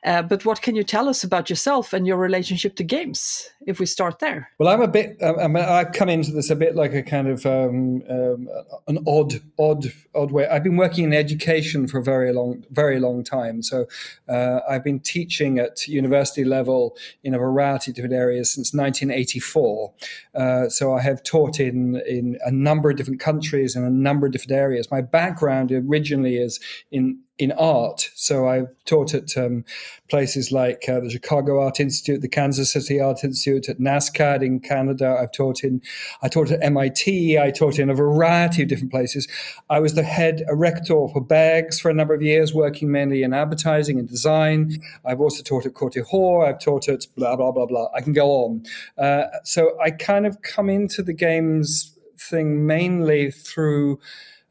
Uh, 0.03 0.21
but 0.21 0.43
what 0.43 0.61
can 0.61 0.75
you 0.75 0.83
tell 0.83 1.07
us 1.07 1.23
about 1.23 1.49
yourself 1.49 1.93
and 1.93 2.05
your 2.05 2.17
relationship 2.17 2.75
to 2.75 2.83
games? 2.83 3.49
If 3.65 3.79
we 3.79 3.85
start 3.85 4.19
there. 4.19 4.51
Well, 4.59 4.67
I'm 4.67 4.81
a 4.81 4.87
bit. 4.89 5.15
I 5.23 5.47
mean, 5.47 5.63
I've 5.63 5.93
come 5.93 6.09
into 6.09 6.33
this 6.33 6.49
a 6.49 6.57
bit 6.57 6.75
like 6.75 6.93
a 6.93 7.01
kind 7.01 7.29
of 7.29 7.45
um, 7.45 8.03
um, 8.09 8.49
an 8.89 9.01
odd, 9.07 9.35
odd, 9.57 9.85
odd 10.13 10.31
way. 10.31 10.45
I've 10.45 10.65
been 10.65 10.75
working 10.75 11.05
in 11.05 11.13
education 11.13 11.87
for 11.87 11.99
a 11.99 12.03
very 12.03 12.33
long, 12.33 12.65
very 12.69 12.99
long 12.99 13.23
time. 13.23 13.63
So 13.63 13.85
uh, 14.27 14.59
I've 14.69 14.83
been 14.83 14.99
teaching 14.99 15.59
at 15.59 15.87
university 15.87 16.43
level 16.43 16.97
in 17.23 17.33
a 17.33 17.37
variety 17.37 17.91
of 17.91 17.95
different 17.95 18.15
areas 18.15 18.51
since 18.51 18.73
1984. 18.73 19.93
Uh, 20.35 20.67
so 20.67 20.93
I 20.93 21.01
have 21.01 21.23
taught 21.23 21.61
in 21.61 22.01
in 22.05 22.37
a 22.43 22.51
number 22.51 22.89
of 22.89 22.97
different 22.97 23.21
countries 23.21 23.52
countries 23.53 23.75
in 23.75 23.83
a 23.83 23.89
number 23.89 24.25
of 24.25 24.31
different 24.31 24.53
areas. 24.53 24.89
My 24.89 25.01
background 25.01 25.71
originally 25.71 26.37
is 26.37 26.59
in 26.91 27.19
in 27.39 27.51
art, 27.53 28.11
so 28.13 28.47
I've 28.47 28.67
taught 28.85 29.15
at 29.15 29.35
um, 29.35 29.65
places 30.07 30.51
like 30.51 30.87
uh, 30.87 30.99
the 30.99 31.09
Chicago 31.09 31.59
Art 31.59 31.79
Institute, 31.79 32.21
the 32.21 32.27
Kansas 32.27 32.71
City 32.71 33.01
Art 33.01 33.23
Institute, 33.23 33.67
at 33.69 33.79
NASCAD 33.79 34.45
in 34.45 34.59
Canada. 34.59 35.17
I've 35.19 35.31
taught 35.31 35.63
in, 35.63 35.81
I 36.21 36.27
taught 36.27 36.51
at 36.51 36.61
MIT. 36.61 37.39
I 37.39 37.49
taught 37.49 37.79
in 37.79 37.89
a 37.89 37.95
variety 37.95 38.61
of 38.61 38.69
different 38.69 38.91
places. 38.91 39.27
I 39.71 39.79
was 39.79 39.95
the 39.95 40.03
head 40.03 40.43
rector 40.53 41.07
for 41.11 41.21
Berghs 41.21 41.79
for 41.79 41.89
a 41.89 41.93
number 41.93 42.13
of 42.13 42.21
years, 42.21 42.53
working 42.53 42.91
mainly 42.91 43.23
in 43.23 43.33
advertising 43.33 43.97
and 43.97 44.07
design. 44.07 44.79
I've 45.03 45.19
also 45.19 45.41
taught 45.41 45.65
at 45.65 45.73
Cote 45.73 45.93
d'Ivoire. 45.93 46.47
I've 46.47 46.59
taught 46.59 46.87
at 46.87 47.07
blah 47.17 47.35
blah 47.35 47.51
blah 47.51 47.65
blah. 47.65 47.87
I 47.95 48.01
can 48.01 48.13
go 48.13 48.29
on. 48.29 48.63
Uh, 48.95 49.23
so 49.43 49.75
I 49.81 49.89
kind 49.89 50.27
of 50.27 50.43
come 50.43 50.69
into 50.69 51.01
the 51.01 51.13
games 51.13 51.92
thing 52.17 52.65
mainly 52.65 53.31
through 53.31 53.99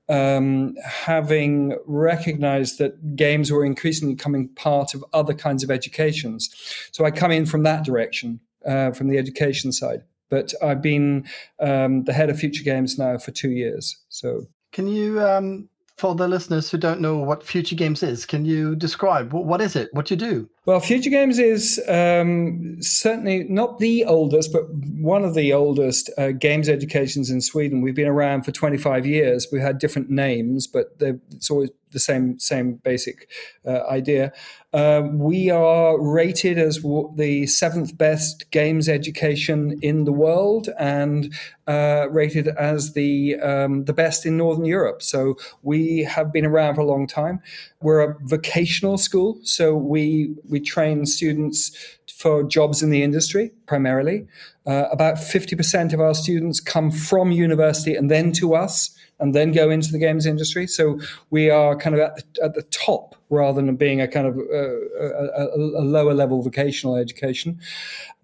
um, 0.09 0.75
having 0.85 1.79
recognized 1.87 2.79
that 2.79 3.17
games 3.17 3.51
were 3.51 3.65
increasingly 3.65 4.15
becoming 4.15 4.49
part 4.49 4.95
of 4.95 5.05
other 5.13 5.35
kinds 5.35 5.63
of 5.63 5.71
educations. 5.71 6.55
So 6.93 7.05
I 7.05 7.11
come 7.11 7.31
in 7.31 7.47
from 7.47 7.63
that 7.63 7.85
direction, 7.85 8.41
uh, 8.67 8.91
from 8.91 9.09
the 9.09 9.19
education 9.19 9.73
side. 9.73 10.03
But 10.29 10.55
I've 10.63 10.83
been 10.83 11.27
um, 11.61 12.05
the 12.05 12.13
head 12.13 12.31
of 12.31 12.37
Futuregames 12.37 12.99
now 12.99 13.19
for 13.19 13.33
two 13.33 13.51
years. 13.51 13.99
So 14.09 14.47
can 14.73 14.89
you, 14.89 15.21
um, 15.21 15.69
for 15.99 16.15
the 16.15 16.27
listeners 16.27 16.71
who 16.71 16.79
don't 16.79 17.01
know 17.01 17.19
what 17.19 17.45
Futuregames 17.45 18.03
is, 18.03 18.25
can 18.25 18.45
you 18.45 18.75
describe 18.75 19.33
what, 19.33 19.45
what 19.45 19.61
is 19.61 19.77
it? 19.77 19.91
What 19.93 20.11
you 20.11 20.17
do? 20.17 20.49
Well, 20.65 20.81
Futuregames 20.81 21.41
is 21.41 21.83
um, 21.89 22.81
certainly 22.81 23.45
not 23.49 23.81
the 23.81 24.05
oldest, 24.05 24.53
but 24.53 24.63
one 24.73 25.25
of 25.25 25.35
the 25.35 25.53
oldest 25.53 26.09
uh, 26.17 26.31
games 26.31 26.69
educations 26.69 27.31
in 27.31 27.41
Sweden. 27.41 27.81
We've 27.81 27.97
been 27.97 28.07
around 28.07 28.45
for 28.45 28.53
25 28.53 29.05
years. 29.05 29.49
We 29.51 29.61
had 29.61 29.79
different 29.79 30.09
names, 30.09 30.69
but 30.69 30.97
it's 31.01 31.51
always 31.51 31.71
the 31.93 31.99
same 32.01 32.39
same 32.39 32.75
basic 32.75 33.29
uh, 33.67 33.83
idea. 33.89 34.33
Uh, 34.73 35.03
we 35.13 35.51
are 35.51 36.01
rated 36.01 36.59
as 36.59 36.79
w- 36.79 37.13
the 37.17 37.47
seventh 37.47 37.97
best 37.99 38.51
games 38.51 38.89
education 38.89 39.79
in 39.83 40.05
the 40.05 40.13
world, 40.13 40.71
and 40.79 41.33
uh, 41.67 42.07
rated 42.11 42.49
as 42.49 42.95
the 42.95 43.37
um, 43.37 43.85
the 43.85 43.93
best 43.93 44.27
in 44.27 44.37
Northern 44.37 44.65
Europe. 44.65 45.03
So 45.03 45.37
we 45.63 46.03
have 46.05 46.33
been 46.33 46.47
around 46.47 46.75
for 46.75 46.81
a 46.81 46.87
long 46.87 47.07
time. 47.07 47.41
We're 47.81 48.01
a 48.01 48.17
vocational 48.23 48.99
school, 48.99 49.39
so 49.43 49.75
we 49.75 50.35
we 50.53 50.61
train 50.61 51.07
students 51.07 51.77
for 52.07 52.45
jobs 52.45 52.83
in 52.83 52.91
the 52.91 53.03
industry 53.03 53.51
primarily. 53.67 54.27
Uh, 54.65 54.85
about 54.93 55.17
50% 55.17 55.93
of 55.93 56.01
our 56.01 56.15
students 56.15 56.61
come 56.61 56.93
from 56.93 57.33
university 57.33 57.97
and 57.97 58.09
then 58.09 58.31
to 58.33 58.55
us 58.55 58.97
and 59.19 59.35
then 59.35 59.53
go 59.53 59.71
into 59.71 59.91
the 59.91 59.99
games 59.99 60.27
industry. 60.27 60.67
So 60.67 61.01
we 61.31 61.51
are 61.51 61.77
kind 61.77 61.95
of 61.95 62.01
at 62.01 62.17
the, 62.17 62.45
at 62.45 62.55
the 62.55 62.63
top 62.63 63.17
rather 63.31 63.63
than 63.63 63.75
being 63.77 64.01
a 64.01 64.07
kind 64.07 64.27
of 64.27 64.37
uh, 64.37 65.41
a, 65.41 65.57
a, 65.57 65.85
lower 65.85 66.13
level 66.13 66.43
vocational 66.43 66.97
education. 66.97 67.59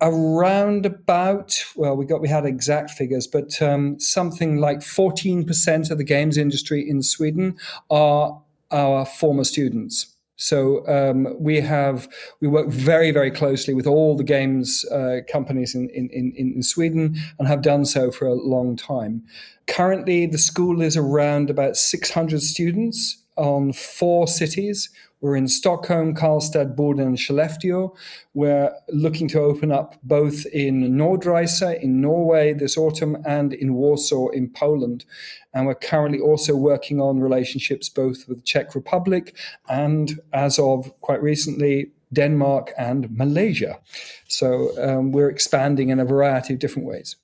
Around 0.00 0.86
about, 0.86 1.64
well, 1.76 1.96
we 1.96 2.04
got 2.04 2.20
we 2.20 2.28
had 2.28 2.44
exact 2.44 2.90
figures, 2.90 3.26
but 3.26 3.60
um, 3.62 3.98
something 3.98 4.58
like 4.58 4.80
14% 4.80 5.90
of 5.90 5.98
the 5.98 6.04
games 6.04 6.36
industry 6.36 6.88
in 6.88 7.02
Sweden 7.02 7.56
are 7.90 8.40
our 8.70 9.06
former 9.06 9.44
students. 9.44 10.14
So 10.38 10.86
um, 10.86 11.34
we 11.38 11.60
have 11.60 12.08
we 12.40 12.46
work 12.48 12.68
very 12.68 13.10
very 13.10 13.30
closely 13.30 13.74
with 13.74 13.86
all 13.86 14.16
the 14.16 14.24
games 14.24 14.84
uh, 14.86 15.20
companies 15.30 15.74
in, 15.74 15.90
in, 15.90 16.08
in, 16.10 16.32
in 16.36 16.62
Sweden 16.62 17.16
and 17.38 17.48
have 17.48 17.60
done 17.60 17.84
so 17.84 18.10
for 18.10 18.26
a 18.26 18.34
long 18.34 18.76
time. 18.76 19.24
Currently, 19.66 20.26
the 20.26 20.38
school 20.38 20.80
is 20.80 20.96
around 20.96 21.50
about 21.50 21.76
600 21.76 22.40
students 22.40 23.22
on 23.36 23.72
four 23.72 24.26
cities. 24.26 24.88
We're 25.20 25.36
in 25.36 25.48
Stockholm, 25.48 26.14
Karlstad, 26.14 26.76
Boden, 26.76 27.06
and 27.06 27.16
Skellefteå. 27.16 27.96
We're 28.34 28.72
looking 28.88 29.26
to 29.28 29.40
open 29.40 29.72
up 29.72 29.96
both 30.02 30.46
in 30.46 30.92
Nordreisa 30.96 31.80
in 31.82 32.00
Norway 32.00 32.52
this 32.52 32.76
autumn 32.76 33.16
and 33.26 33.52
in 33.52 33.74
Warsaw 33.74 34.28
in 34.28 34.48
Poland. 34.48 35.04
And 35.52 35.66
we're 35.66 35.74
currently 35.74 36.20
also 36.20 36.54
working 36.54 37.00
on 37.00 37.18
relationships 37.20 37.88
both 37.88 38.28
with 38.28 38.38
the 38.38 38.44
Czech 38.44 38.74
Republic 38.74 39.36
and, 39.68 40.20
as 40.32 40.58
of 40.58 40.92
quite 41.00 41.22
recently, 41.22 41.90
Denmark 42.12 42.72
and 42.78 43.10
Malaysia. 43.10 43.80
So 44.28 44.70
um, 44.80 45.12
we're 45.12 45.30
expanding 45.30 45.90
in 45.90 45.98
a 45.98 46.04
variety 46.04 46.54
of 46.54 46.60
different 46.60 46.86
ways. 46.86 47.16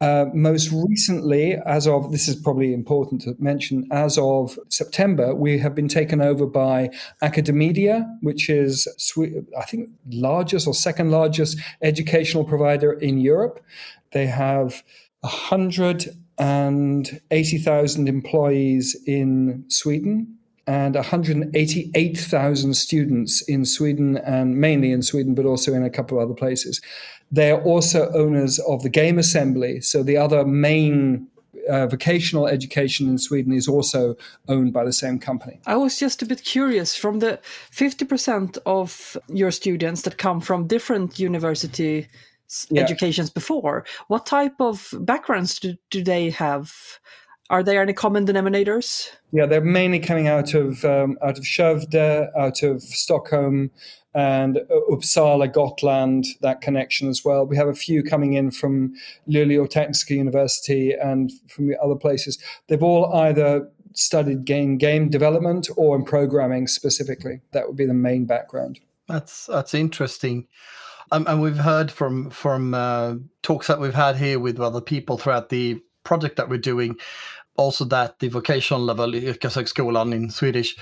Uh, 0.00 0.26
most 0.32 0.72
recently, 0.72 1.54
as 1.66 1.86
of 1.86 2.12
this 2.12 2.28
is 2.28 2.36
probably 2.36 2.72
important 2.72 3.20
to 3.22 3.34
mention, 3.38 3.86
as 3.92 4.16
of 4.16 4.58
September, 4.68 5.34
we 5.34 5.58
have 5.58 5.74
been 5.74 5.88
taken 5.88 6.20
over 6.20 6.46
by 6.46 6.90
Academedia, 7.22 8.06
which 8.22 8.48
is 8.48 8.88
I 9.58 9.64
think 9.64 9.90
largest 10.10 10.66
or 10.66 10.74
second 10.74 11.10
largest 11.10 11.58
educational 11.82 12.44
provider 12.44 12.92
in 12.92 13.18
Europe. 13.18 13.62
They 14.12 14.26
have 14.26 14.82
hundred 15.22 16.06
and 16.38 17.20
eighty 17.30 17.58
thousand 17.58 18.08
employees 18.08 18.96
in 19.06 19.64
Sweden 19.68 20.38
and 20.70 20.94
188,000 20.94 22.74
students 22.74 23.42
in 23.42 23.64
Sweden 23.64 24.18
and 24.18 24.56
mainly 24.56 24.92
in 24.92 25.02
Sweden, 25.02 25.34
but 25.34 25.44
also 25.44 25.74
in 25.74 25.82
a 25.82 25.90
couple 25.90 26.16
of 26.16 26.22
other 26.22 26.34
places. 26.34 26.80
They 27.32 27.50
are 27.50 27.60
also 27.62 28.08
owners 28.12 28.60
of 28.60 28.84
the 28.84 28.88
Game 28.88 29.18
Assembly. 29.18 29.80
So 29.80 30.04
the 30.04 30.16
other 30.16 30.44
main 30.44 31.26
uh, 31.68 31.88
vocational 31.88 32.46
education 32.46 33.08
in 33.08 33.18
Sweden 33.18 33.52
is 33.52 33.66
also 33.66 34.14
owned 34.46 34.72
by 34.72 34.84
the 34.84 34.92
same 34.92 35.18
company. 35.18 35.60
I 35.66 35.74
was 35.74 35.98
just 35.98 36.22
a 36.22 36.26
bit 36.26 36.44
curious 36.44 36.94
from 36.94 37.18
the 37.18 37.40
50% 37.72 38.56
of 38.64 39.16
your 39.26 39.50
students 39.50 40.02
that 40.02 40.18
come 40.18 40.40
from 40.40 40.68
different 40.68 41.18
university 41.18 42.06
yeah. 42.70 42.82
educations 42.82 43.30
before, 43.30 43.84
what 44.06 44.24
type 44.24 44.60
of 44.60 44.94
backgrounds 45.00 45.58
do, 45.58 45.74
do 45.90 46.04
they 46.04 46.30
have? 46.30 46.72
Are 47.50 47.64
there 47.64 47.82
any 47.82 47.92
common 47.92 48.24
denominators? 48.24 49.10
Yeah, 49.32 49.46
they're 49.46 49.60
mainly 49.60 49.98
coming 49.98 50.28
out 50.28 50.54
of 50.54 50.84
um, 50.84 51.18
out 51.20 51.36
of 51.36 51.44
Skövde, 51.44 52.30
out 52.38 52.62
of 52.62 52.80
Stockholm, 52.80 53.72
and 54.14 54.60
Uppsala, 54.88 55.52
Gotland, 55.52 56.26
that 56.42 56.60
connection 56.60 57.08
as 57.08 57.24
well. 57.24 57.44
We 57.44 57.56
have 57.56 57.66
a 57.66 57.74
few 57.74 58.04
coming 58.04 58.34
in 58.34 58.52
from 58.52 58.94
Luleå 59.28 59.68
Technical 59.68 60.16
University 60.16 60.92
and 60.92 61.32
from 61.48 61.72
other 61.82 61.96
places. 61.96 62.38
They've 62.68 62.82
all 62.82 63.12
either 63.12 63.68
studied 63.94 64.44
game 64.44 64.78
game 64.78 65.10
development 65.10 65.68
or 65.76 65.96
in 65.96 66.04
programming 66.04 66.68
specifically. 66.68 67.40
That 67.50 67.66
would 67.66 67.76
be 67.76 67.86
the 67.86 67.94
main 67.94 68.26
background. 68.26 68.78
That's 69.08 69.46
that's 69.46 69.74
interesting. 69.74 70.46
Um, 71.10 71.26
and 71.26 71.42
we've 71.42 71.58
heard 71.58 71.90
from 71.90 72.30
from 72.30 72.74
uh, 72.74 73.14
talks 73.42 73.66
that 73.66 73.80
we've 73.80 73.92
had 73.92 74.16
here 74.16 74.38
with 74.38 74.60
other 74.60 74.80
people 74.80 75.18
throughout 75.18 75.48
the 75.48 75.82
project 76.04 76.36
that 76.36 76.48
we're 76.48 76.58
doing 76.58 76.96
also 77.56 77.84
that 77.86 78.18
the 78.18 78.28
vocational 78.28 78.82
level 78.82 79.12
yrkeshögskolan 79.12 80.14
in 80.14 80.30
Swedish 80.30 80.76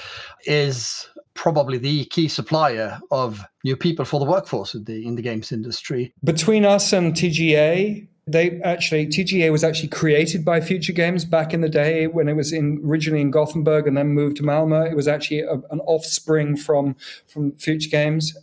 is 0.46 1.09
probably 1.35 1.78
the 1.78 2.04
key 2.07 2.28
supplier 2.28 2.98
of 3.11 3.44
new 3.64 3.76
people 3.76 4.04
for 4.04 4.18
the 4.18 4.26
workforce 4.26 4.74
in 4.74 4.85
the 4.85 5.07
in 5.07 5.14
the 5.14 5.22
games 5.22 5.52
industry. 5.52 6.12
Between 6.24 6.64
us 6.64 6.92
and 6.92 7.14
TGA, 7.14 8.07
they 8.26 8.61
actually 8.62 9.07
TGA 9.07 9.50
was 9.50 9.64
actually 9.64 9.88
created 9.88 10.44
by 10.44 10.61
Futuregames 10.61 11.28
back 11.28 11.54
in 11.54 11.61
the 11.61 11.68
day 11.68 12.07
when 12.07 12.28
it 12.28 12.35
was 12.35 12.52
in 12.52 12.81
originally 12.85 13.22
in 13.22 13.31
Gothenburg 13.31 13.87
and 13.87 13.96
then 13.96 14.09
moved 14.09 14.37
to 14.37 14.42
Malmö. 14.42 14.90
It 14.90 14.96
was 14.96 15.09
actually 15.09 15.40
a, 15.40 15.54
an 15.70 15.81
offspring 15.87 16.57
from 16.57 16.96
from 17.26 17.52
Futuregames. 17.52 18.35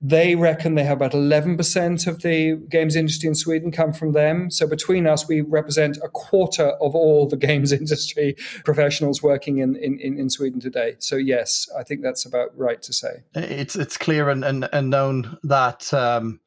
They 0.00 0.36
reckon 0.36 0.76
they 0.76 0.84
have 0.84 0.98
about 0.98 1.12
11% 1.12 2.06
of 2.06 2.22
the 2.22 2.54
games 2.68 2.94
industry 2.94 3.28
in 3.28 3.34
Sweden 3.34 3.72
come 3.72 3.92
from 3.92 4.12
them. 4.12 4.48
So 4.48 4.66
between 4.66 5.08
us, 5.08 5.26
we 5.26 5.40
represent 5.40 5.96
a 6.04 6.08
quarter 6.08 6.68
of 6.80 6.94
all 6.94 7.26
the 7.26 7.36
games 7.36 7.72
industry 7.82 8.36
professionals 8.64 9.22
working 9.22 9.58
in, 9.58 9.74
in, 9.76 9.98
in 10.00 10.30
Sweden 10.30 10.60
today. 10.60 10.94
So 11.00 11.16
yes, 11.16 11.68
I 11.76 11.82
think 11.82 12.02
that's 12.02 12.24
about 12.24 12.56
right 12.56 12.80
to 12.82 12.92
say. 12.92 13.22
It's 13.34 13.74
it's 13.74 13.96
clear 13.96 14.30
and, 14.30 14.44
and, 14.44 14.68
and 14.72 14.88
known 14.88 15.36
that 15.42 15.92
um, 15.92 16.40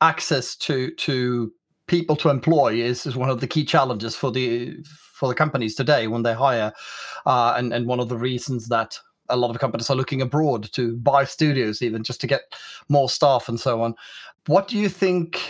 access 0.00 0.54
to 0.56 0.92
to 0.92 1.52
people 1.86 2.16
to 2.16 2.28
employ 2.28 2.74
is, 2.74 3.04
is 3.04 3.16
one 3.16 3.30
of 3.30 3.40
the 3.40 3.46
key 3.46 3.64
challenges 3.64 4.14
for 4.14 4.30
the 4.30 4.76
for 4.84 5.28
the 5.28 5.34
companies 5.34 5.74
today 5.74 6.06
when 6.06 6.22
they 6.22 6.34
hire, 6.34 6.72
uh, 7.26 7.54
and 7.56 7.72
and 7.72 7.86
one 7.86 8.00
of 8.00 8.08
the 8.08 8.16
reasons 8.16 8.68
that 8.68 8.98
a 9.32 9.36
lot 9.36 9.50
of 9.50 9.58
companies 9.58 9.90
are 9.90 9.96
looking 9.96 10.22
abroad 10.22 10.70
to 10.72 10.96
buy 10.98 11.24
studios, 11.24 11.82
even 11.82 12.04
just 12.04 12.20
to 12.20 12.26
get 12.26 12.42
more 12.88 13.08
staff 13.08 13.48
and 13.48 13.58
so 13.58 13.82
on. 13.82 13.94
What 14.46 14.68
do 14.68 14.78
you 14.78 14.88
think 14.88 15.40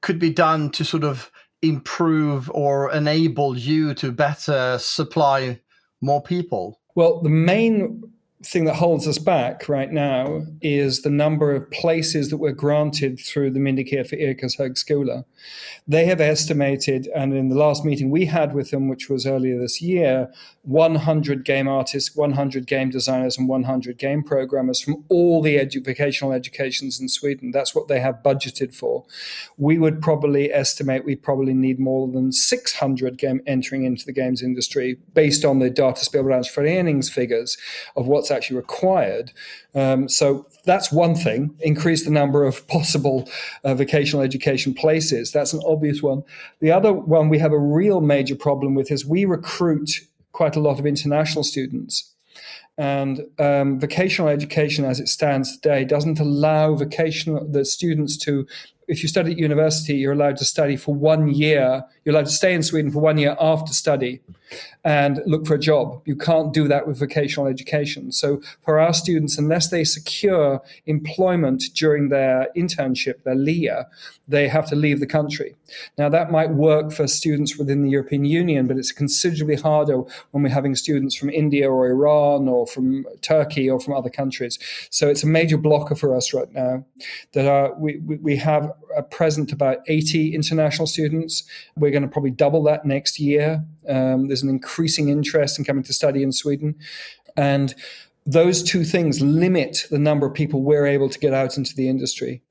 could 0.00 0.18
be 0.18 0.30
done 0.30 0.70
to 0.70 0.84
sort 0.84 1.04
of 1.04 1.30
improve 1.62 2.50
or 2.54 2.92
enable 2.92 3.58
you 3.58 3.92
to 3.94 4.12
better 4.12 4.78
supply 4.78 5.60
more 6.00 6.22
people? 6.22 6.80
Well, 6.94 7.20
the 7.20 7.28
main 7.28 8.02
thing 8.42 8.64
that 8.64 8.76
holds 8.76 9.06
us 9.06 9.18
back 9.18 9.68
right 9.68 9.92
now 9.92 10.42
is 10.62 11.02
the 11.02 11.10
number 11.10 11.54
of 11.54 11.70
places 11.70 12.30
that 12.30 12.38
were 12.38 12.52
granted 12.52 13.20
through 13.20 13.50
the 13.50 13.60
Myndighet 13.60 14.08
for 14.08 14.16
Yrkeshögskola. 14.16 15.24
They 15.86 16.06
have 16.06 16.22
estimated, 16.22 17.06
and 17.14 17.34
in 17.34 17.48
the 17.48 17.56
last 17.56 17.84
meeting 17.84 18.10
we 18.10 18.24
had 18.24 18.54
with 18.54 18.70
them, 18.70 18.88
which 18.88 19.10
was 19.10 19.26
earlier 19.26 19.58
this 19.58 19.82
year, 19.82 20.32
100 20.62 21.44
game 21.44 21.68
artists, 21.68 22.16
100 22.16 22.66
game 22.66 22.88
designers, 22.88 23.36
and 23.36 23.46
100 23.46 23.98
game 23.98 24.22
programmers 24.22 24.80
from 24.80 25.04
all 25.10 25.42
the 25.42 25.58
educational 25.58 26.32
educations 26.32 26.98
in 26.98 27.08
Sweden. 27.08 27.50
That's 27.50 27.74
what 27.74 27.88
they 27.88 28.00
have 28.00 28.22
budgeted 28.24 28.74
for. 28.74 29.04
We 29.58 29.78
would 29.78 30.00
probably 30.00 30.50
estimate 30.50 31.04
we 31.04 31.16
probably 31.16 31.54
need 31.54 31.78
more 31.78 32.08
than 32.08 32.32
600 32.32 33.18
game 33.18 33.42
entering 33.46 33.84
into 33.84 34.06
the 34.06 34.12
games 34.12 34.42
industry 34.42 34.98
based 35.12 35.44
on 35.44 35.58
the 35.58 35.70
Dataspelbranschförening's 35.70 37.10
figures 37.10 37.58
of 37.96 38.06
what's 38.06 38.29
actually 38.30 38.56
required. 38.56 39.32
Um, 39.74 40.08
so 40.08 40.46
that's 40.64 40.92
one 40.92 41.14
thing. 41.14 41.54
Increase 41.60 42.04
the 42.04 42.10
number 42.10 42.44
of 42.44 42.66
possible 42.68 43.28
uh, 43.64 43.74
vocational 43.74 44.22
education 44.22 44.74
places. 44.74 45.32
That's 45.32 45.52
an 45.52 45.62
obvious 45.66 46.02
one. 46.02 46.22
The 46.60 46.72
other 46.72 46.92
one 46.92 47.28
we 47.28 47.38
have 47.38 47.52
a 47.52 47.58
real 47.58 48.00
major 48.00 48.36
problem 48.36 48.74
with 48.74 48.90
is 48.90 49.06
we 49.06 49.24
recruit 49.24 49.90
quite 50.32 50.56
a 50.56 50.60
lot 50.60 50.78
of 50.78 50.86
international 50.86 51.44
students. 51.44 52.14
And 52.78 53.26
um, 53.38 53.78
vocational 53.78 54.30
education, 54.30 54.84
as 54.86 55.00
it 55.00 55.08
stands 55.08 55.58
today, 55.58 55.84
doesn't 55.84 56.18
allow 56.18 56.74
vocational 56.74 57.46
the 57.46 57.64
students 57.64 58.16
to. 58.18 58.46
If 58.88 59.02
you 59.02 59.08
study 59.08 59.32
at 59.32 59.38
university, 59.38 59.96
you're 59.96 60.14
allowed 60.14 60.38
to 60.38 60.44
study 60.44 60.76
for 60.76 60.94
one 60.94 61.28
year. 61.28 61.84
You're 62.10 62.16
allowed 62.16 62.26
to 62.26 62.32
stay 62.32 62.54
in 62.54 62.64
Sweden 62.64 62.90
for 62.90 62.98
one 62.98 63.18
year 63.18 63.36
after 63.38 63.72
study. 63.72 64.20
and 64.84 65.20
look 65.26 65.46
for 65.46 65.54
a 65.54 65.58
job. 65.58 66.00
You 66.06 66.16
can't 66.16 66.52
do 66.52 66.66
that 66.68 66.86
with 66.86 66.98
vocational 66.98 67.46
education. 67.46 68.12
So 68.12 68.40
for 68.64 68.78
our 68.78 68.94
students, 68.94 69.38
unless 69.38 69.68
they 69.68 69.84
secure 69.84 70.62
employment 70.86 71.64
during 71.74 72.08
their 72.08 72.48
internship, 72.56 73.22
their 73.24 73.34
LIA, 73.34 73.86
they 74.26 74.48
have 74.48 74.66
to 74.68 74.76
leave 74.76 75.00
the 75.00 75.06
country. 75.06 75.56
Now 75.98 76.08
that 76.08 76.30
might 76.30 76.50
work 76.50 76.92
for 76.92 77.06
students 77.06 77.58
within 77.58 77.82
the 77.82 77.90
European 77.90 78.24
Union, 78.24 78.66
but 78.66 78.76
it's 78.76 78.92
considerably 78.92 79.56
harder 79.56 79.98
when 80.30 80.42
we're 80.42 80.50
having 80.50 80.74
students 80.74 81.14
from 81.14 81.30
India 81.30 81.70
or 81.70 81.88
Iran 81.88 82.48
or 82.48 82.66
from 82.66 83.04
Turkey 83.22 83.68
or 83.68 83.80
from 83.80 83.94
other 83.94 84.10
countries. 84.10 84.58
So 84.90 85.08
it's 85.08 85.24
a 85.24 85.26
major 85.26 85.58
blocker 85.58 85.94
for 85.94 86.16
us 86.16 86.32
right 86.32 86.50
now. 86.52 86.84
That 87.32 87.78
we, 87.80 87.98
we 87.98 88.36
have 88.36 88.72
at 88.96 89.10
present 89.10 89.52
about 89.52 89.78
80 89.88 90.34
international 90.34 90.86
students. 90.86 91.44
We're 91.76 91.90
going 91.90 91.99
to 92.02 92.08
probably 92.08 92.30
double 92.30 92.62
that 92.64 92.84
next 92.84 93.18
year. 93.18 93.64
Um, 93.88 94.28
there's 94.28 94.42
an 94.42 94.48
increasing 94.48 95.08
interest 95.08 95.58
in 95.58 95.64
coming 95.64 95.82
to 95.84 95.92
study 95.92 96.22
in 96.22 96.32
Sweden. 96.32 96.74
And 97.36 97.74
those 98.26 98.62
two 98.62 98.84
things 98.84 99.20
limit 99.20 99.86
the 99.90 99.98
number 99.98 100.26
of 100.26 100.34
people 100.34 100.62
we're 100.62 100.86
able 100.86 101.08
to 101.08 101.18
get 101.18 101.32
out 101.32 101.56
into 101.56 101.74
the 101.74 101.88
industry. 101.88 102.42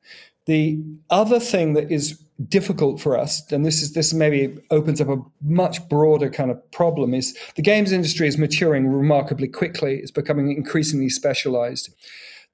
The 0.45 0.81
other 1.09 1.39
thing 1.39 1.73
that 1.73 1.91
is 1.91 2.19
difficult 2.47 2.99
for 2.99 3.17
us, 3.17 3.51
and 3.51 3.65
this 3.65 3.81
is 3.81 3.93
this 3.93 4.13
maybe 4.13 4.57
opens 4.71 4.99
up 4.99 5.09
a 5.09 5.17
much 5.41 5.87
broader 5.89 6.29
kind 6.29 6.49
of 6.49 6.71
problem, 6.71 7.13
is 7.13 7.37
the 7.55 7.61
games 7.61 7.91
industry 7.91 8.27
is 8.27 8.37
maturing 8.37 8.87
remarkably 8.87 9.47
quickly. 9.47 9.97
It's 9.97 10.11
becoming 10.11 10.51
increasingly 10.51 11.09
specialized 11.09 11.89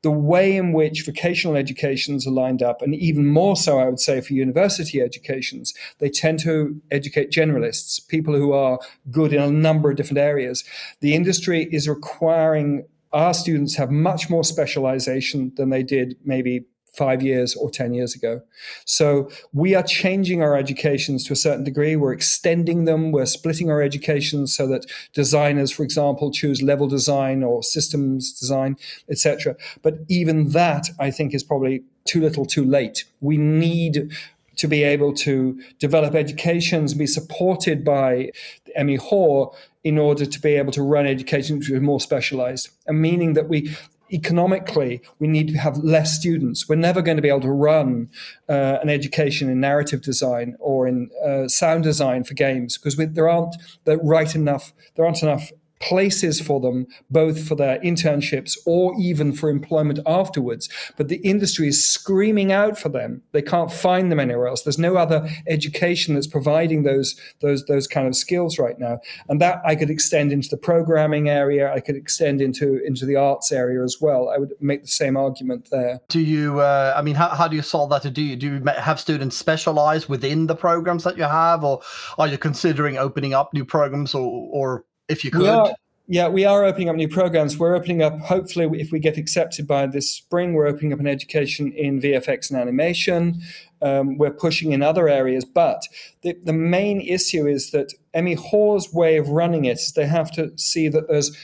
the 0.01 0.11
way 0.11 0.55
in 0.55 0.71
which 0.71 1.05
vocational 1.05 1.55
educations 1.55 2.27
are 2.27 2.31
lined 2.31 2.61
up, 2.61 2.81
and 2.81 2.93
even 2.95 3.25
more 3.25 3.55
so, 3.55 3.79
I 3.79 3.85
would 3.85 3.99
say, 3.99 4.21
for 4.21 4.33
university 4.33 5.01
educations, 5.01 5.73
they 5.99 6.09
tend 6.09 6.39
to 6.39 6.79
educate 6.91 7.31
generalists, 7.31 8.07
people 8.07 8.35
who 8.35 8.53
are 8.53 8.79
good 9.09 9.33
in 9.33 9.41
a 9.41 9.49
number 9.51 9.89
of 9.89 9.97
different 9.97 10.19
areas. 10.19 10.63
The 11.01 11.15
industry 11.15 11.67
is 11.71 11.87
requiring 11.87 12.85
our 13.13 13.33
students 13.33 13.75
have 13.77 13.91
much 13.91 14.29
more 14.29 14.43
specialization 14.43 15.53
than 15.55 15.69
they 15.69 15.83
did 15.83 16.17
maybe 16.25 16.65
five 16.97 17.21
years 17.21 17.55
or 17.55 17.69
10 17.69 17.93
years 17.93 18.15
ago. 18.15 18.41
So 18.85 19.29
we 19.53 19.75
are 19.75 19.83
changing 19.83 20.41
our 20.41 20.55
educations 20.55 21.23
to 21.25 21.33
a 21.33 21.35
certain 21.35 21.63
degree. 21.63 21.95
We're 21.95 22.13
extending 22.13 22.85
them. 22.85 23.11
We're 23.11 23.25
splitting 23.25 23.69
our 23.69 23.81
educations 23.81 24.55
so 24.55 24.67
that 24.67 24.85
designers, 25.13 25.71
for 25.71 25.83
example, 25.83 26.31
choose 26.31 26.61
level 26.61 26.87
design 26.87 27.43
or 27.43 27.63
systems 27.63 28.33
design, 28.33 28.77
etc. 29.09 29.55
But 29.81 29.99
even 30.07 30.49
that, 30.49 30.89
I 30.99 31.11
think, 31.11 31.33
is 31.33 31.43
probably 31.43 31.83
too 32.05 32.21
little 32.21 32.45
too 32.45 32.63
late. 32.63 33.05
We 33.19 33.37
need 33.37 34.11
to 34.57 34.67
be 34.67 34.83
able 34.83 35.13
to 35.13 35.59
develop 35.79 36.15
educations, 36.15 36.93
be 36.93 37.07
supported 37.07 37.83
by 37.83 38.31
MYH 38.77 39.53
in 39.83 39.97
order 39.97 40.25
to 40.25 40.41
be 40.41 40.55
able 40.55 40.71
to 40.71 40.81
run 40.81 41.05
education 41.05 41.57
which 41.59 41.69
is 41.69 41.81
more 41.81 41.99
specialized, 41.99 42.69
and 42.87 43.01
meaning 43.01 43.33
that 43.33 43.49
we 43.49 43.75
economically, 44.11 45.01
we 45.19 45.27
need 45.27 45.47
to 45.49 45.57
have 45.57 45.77
less 45.77 46.15
students. 46.15 46.69
We're 46.69 46.75
never 46.75 47.01
going 47.01 47.17
to 47.17 47.21
be 47.21 47.29
able 47.29 47.41
to 47.41 47.51
run 47.51 48.09
uh, 48.47 48.77
an 48.81 48.89
education 48.89 49.49
in 49.49 49.59
narrative 49.59 50.01
design 50.01 50.55
or 50.59 50.87
in 50.87 51.09
uh, 51.25 51.47
sound 51.47 51.83
design 51.83 52.23
for 52.23 52.33
games 52.33 52.77
because 52.77 52.95
there 52.95 53.29
aren't 53.29 53.55
the 53.85 53.97
right 53.97 54.33
enough. 54.35 54.73
There 54.95 55.05
aren't 55.05 55.23
enough 55.23 55.51
places 55.79 56.39
for 56.39 56.59
them, 56.59 56.87
both 57.09 57.45
for 57.47 57.55
their 57.55 57.79
internships 57.79 58.57
or 58.65 58.93
even 58.99 59.33
for 59.33 59.49
employment 59.49 59.99
afterwards. 60.05 60.69
But 60.97 61.09
the 61.09 61.17
industry 61.17 61.67
is 61.67 61.85
screaming 61.85 62.51
out 62.51 62.77
for 62.77 62.89
them. 62.89 63.21
They 63.31 63.41
can't 63.41 63.71
find 63.71 64.11
them 64.11 64.19
anywhere 64.19 64.47
else. 64.47 64.63
There's 64.63 64.79
no 64.79 64.95
other 64.95 65.29
education 65.47 66.15
that's 66.15 66.27
providing 66.27 66.83
those 66.83 67.15
those 67.41 67.65
those 67.65 67.87
kind 67.87 68.07
of 68.07 68.15
skills 68.15 68.57
right 68.57 68.79
now. 68.79 68.99
And 69.29 69.41
that 69.41 69.61
I 69.65 69.75
could 69.75 69.89
extend 69.89 70.31
into 70.31 70.49
the 70.49 70.57
programming 70.57 71.29
area. 71.29 71.71
I 71.73 71.79
could 71.79 71.95
extend 71.95 72.41
into 72.41 72.81
into 72.85 73.05
the 73.05 73.15
arts 73.15 73.51
area 73.51 73.83
as 73.83 73.97
well. 73.99 74.29
I 74.29 74.37
would 74.37 74.53
make 74.59 74.81
the 74.81 74.87
same 74.87 75.17
argument 75.17 75.69
there. 75.71 75.99
Do 76.09 76.19
you? 76.19 76.59
Uh, 76.59 76.93
I 76.95 77.01
mean, 77.01 77.15
how, 77.15 77.29
how 77.29 77.47
do 77.47 77.55
you 77.55 77.61
solve 77.61 77.89
that? 77.89 78.13
Do 78.13 78.21
you 78.21 78.35
do 78.35 78.55
you 78.55 78.63
have 78.65 78.99
students 78.99 79.37
specialize 79.37 80.07
within 80.07 80.47
the 80.47 80.55
programs 80.55 81.03
that 81.03 81.17
you 81.17 81.23
have, 81.23 81.63
or 81.63 81.81
are 82.17 82.27
you 82.27 82.37
considering 82.37 82.97
opening 82.97 83.33
up 83.33 83.53
new 83.53 83.65
programs, 83.65 84.15
or 84.15 84.49
or 84.51 84.85
if 85.09 85.23
you 85.23 85.31
could. 85.31 85.41
We 85.41 85.47
are, 85.47 85.73
yeah, 86.07 86.27
we 86.27 86.45
are 86.45 86.63
opening 86.63 86.89
up 86.89 86.95
new 86.95 87.07
programs. 87.07 87.57
We're 87.57 87.75
opening 87.75 88.03
up, 88.03 88.19
hopefully, 88.19 88.79
if 88.79 88.91
we 88.91 88.99
get 88.99 89.17
accepted 89.17 89.65
by 89.65 89.87
this 89.87 90.09
spring, 90.09 90.53
we're 90.53 90.67
opening 90.67 90.93
up 90.93 90.99
an 90.99 91.07
education 91.07 91.71
in 91.71 91.99
VFX 91.99 92.51
and 92.51 92.59
animation. 92.59 93.41
Um, 93.81 94.17
we're 94.17 94.31
pushing 94.31 94.71
in 94.71 94.83
other 94.83 95.09
areas. 95.09 95.45
But 95.45 95.81
the, 96.21 96.37
the 96.43 96.53
main 96.53 97.01
issue 97.01 97.47
is 97.47 97.71
that 97.71 97.93
MYH's 98.13 98.93
way 98.93 99.17
of 99.17 99.29
running 99.29 99.65
it 99.65 99.77
is 99.77 99.93
they 99.93 100.05
have 100.05 100.31
to 100.33 100.55
see 100.57 100.89
that 100.89 101.07
there's 101.07 101.35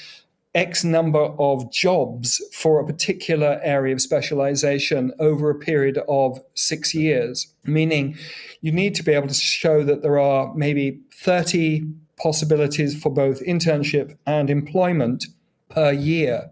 X 0.53 0.83
number 0.83 1.33
of 1.39 1.71
jobs 1.71 2.41
for 2.53 2.79
a 2.79 2.85
particular 2.85 3.59
area 3.63 3.93
of 3.93 4.01
specialization 4.01 5.13
over 5.19 5.49
a 5.49 5.55
period 5.55 5.97
of 6.09 6.39
six 6.55 6.93
years, 6.93 7.47
meaning 7.63 8.17
you 8.59 8.71
need 8.71 8.93
to 8.95 9.03
be 9.03 9.13
able 9.13 9.29
to 9.29 9.33
show 9.33 9.83
that 9.83 10.01
there 10.01 10.19
are 10.19 10.53
maybe 10.53 10.99
30 11.15 11.83
possibilities 12.21 13.01
for 13.01 13.09
both 13.09 13.41
internship 13.41 14.17
and 14.25 14.49
employment 14.49 15.25
per 15.69 15.91
year. 15.91 16.49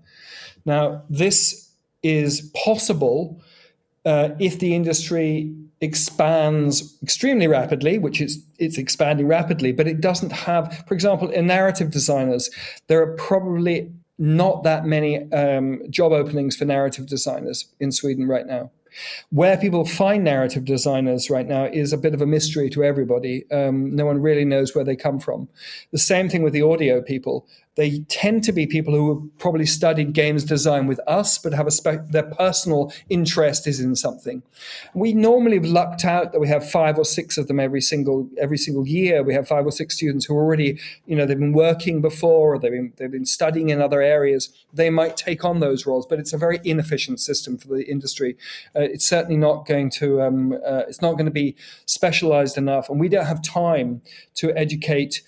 Now, 0.65 1.03
this 1.09 1.71
is 2.03 2.51
possible 2.55 3.41
uh, 4.05 4.29
if 4.39 4.59
the 4.59 4.75
industry 4.75 5.53
expands 5.81 6.97
extremely 7.01 7.47
rapidly, 7.47 7.97
which 7.97 8.19
is 8.21 8.43
it's 8.57 8.77
expanding 8.77 9.27
rapidly, 9.27 9.71
but 9.71 9.87
it 9.87 10.01
doesn't 10.01 10.31
have, 10.31 10.83
for 10.87 10.93
example, 10.93 11.29
in 11.29 11.47
narrative 11.47 11.91
designers, 11.91 12.49
there 12.87 13.01
are 13.01 13.15
probably 13.15 13.91
not 14.17 14.63
that 14.63 14.85
many 14.85 15.31
um, 15.31 15.81
job 15.89 16.11
openings 16.11 16.55
for 16.55 16.65
narrative 16.65 17.07
designers 17.07 17.67
in 17.79 17.91
Sweden 17.91 18.27
right 18.27 18.45
now. 18.45 18.69
Where 19.29 19.57
people 19.57 19.85
find 19.85 20.23
narrative 20.23 20.65
designers 20.65 21.29
right 21.29 21.47
now 21.47 21.65
is 21.65 21.93
a 21.93 21.97
bit 21.97 22.13
of 22.13 22.21
a 22.21 22.25
mystery 22.25 22.69
to 22.71 22.83
everybody. 22.83 23.49
Um, 23.51 23.95
no 23.95 24.05
one 24.05 24.21
really 24.21 24.45
knows 24.45 24.75
where 24.75 24.83
they 24.83 24.95
come 24.95 25.19
from. 25.19 25.47
The 25.91 25.97
same 25.97 26.29
thing 26.29 26.43
with 26.43 26.53
the 26.53 26.61
audio 26.61 27.01
people 27.01 27.47
they 27.79 27.99
tend 28.09 28.43
to 28.43 28.51
be 28.51 28.67
people 28.67 28.93
who 28.93 29.07
have 29.13 29.39
probably 29.39 29.65
studied 29.65 30.11
games 30.11 30.43
design 30.43 30.85
with 30.85 30.99
us, 31.07 31.37
but 31.37 31.53
have 31.53 31.65
a 31.65 31.71
spe- 31.71 32.09
their 32.09 32.23
personal 32.23 32.91
interest 33.09 33.65
is 33.67 33.79
in 33.79 33.95
something. 33.95 34.43
We 34.93 35.13
normally 35.13 35.55
have 35.55 35.65
lucked 35.65 36.03
out 36.03 36.33
that 36.33 36.41
we 36.41 36.49
have 36.49 36.69
five 36.69 36.97
or 36.97 37.05
six 37.05 37.37
of 37.37 37.47
them 37.47 37.57
every 37.57 37.79
single 37.79 38.29
every 38.37 38.57
single 38.57 38.85
year. 38.85 39.23
We 39.23 39.33
have 39.33 39.47
five 39.47 39.65
or 39.65 39.71
six 39.71 39.95
students 39.95 40.25
who 40.25 40.33
already, 40.33 40.77
you 41.05 41.15
know, 41.15 41.25
they've 41.25 41.39
been 41.39 41.53
working 41.53 42.01
before, 42.01 42.55
or 42.55 42.59
they've 42.59 42.69
been 42.69 42.91
they've 42.97 43.09
been 43.09 43.25
studying 43.25 43.69
in 43.69 43.81
other 43.81 44.01
areas. 44.01 44.49
They 44.73 44.89
might 44.89 45.15
take 45.15 45.45
on 45.45 45.61
those 45.61 45.85
roles, 45.85 46.05
but 46.05 46.19
it's 46.19 46.33
a 46.33 46.37
very 46.37 46.59
inefficient 46.65 47.21
system 47.21 47.57
for 47.57 47.69
the 47.69 47.89
industry. 47.89 48.35
Uh, 48.75 48.81
it's 48.81 49.07
certainly 49.07 49.37
not 49.37 49.65
going 49.65 49.89
to 49.91 50.21
um, 50.21 50.51
uh, 50.67 50.83
it's 50.89 51.01
not 51.01 51.13
going 51.13 51.27
to 51.27 51.31
be 51.31 51.55
specialized 51.85 52.57
enough, 52.57 52.89
and 52.89 52.99
we 52.99 53.07
don't 53.07 53.25
have 53.25 53.41
time 53.41 54.01
to 54.35 54.51
educate 54.57 55.21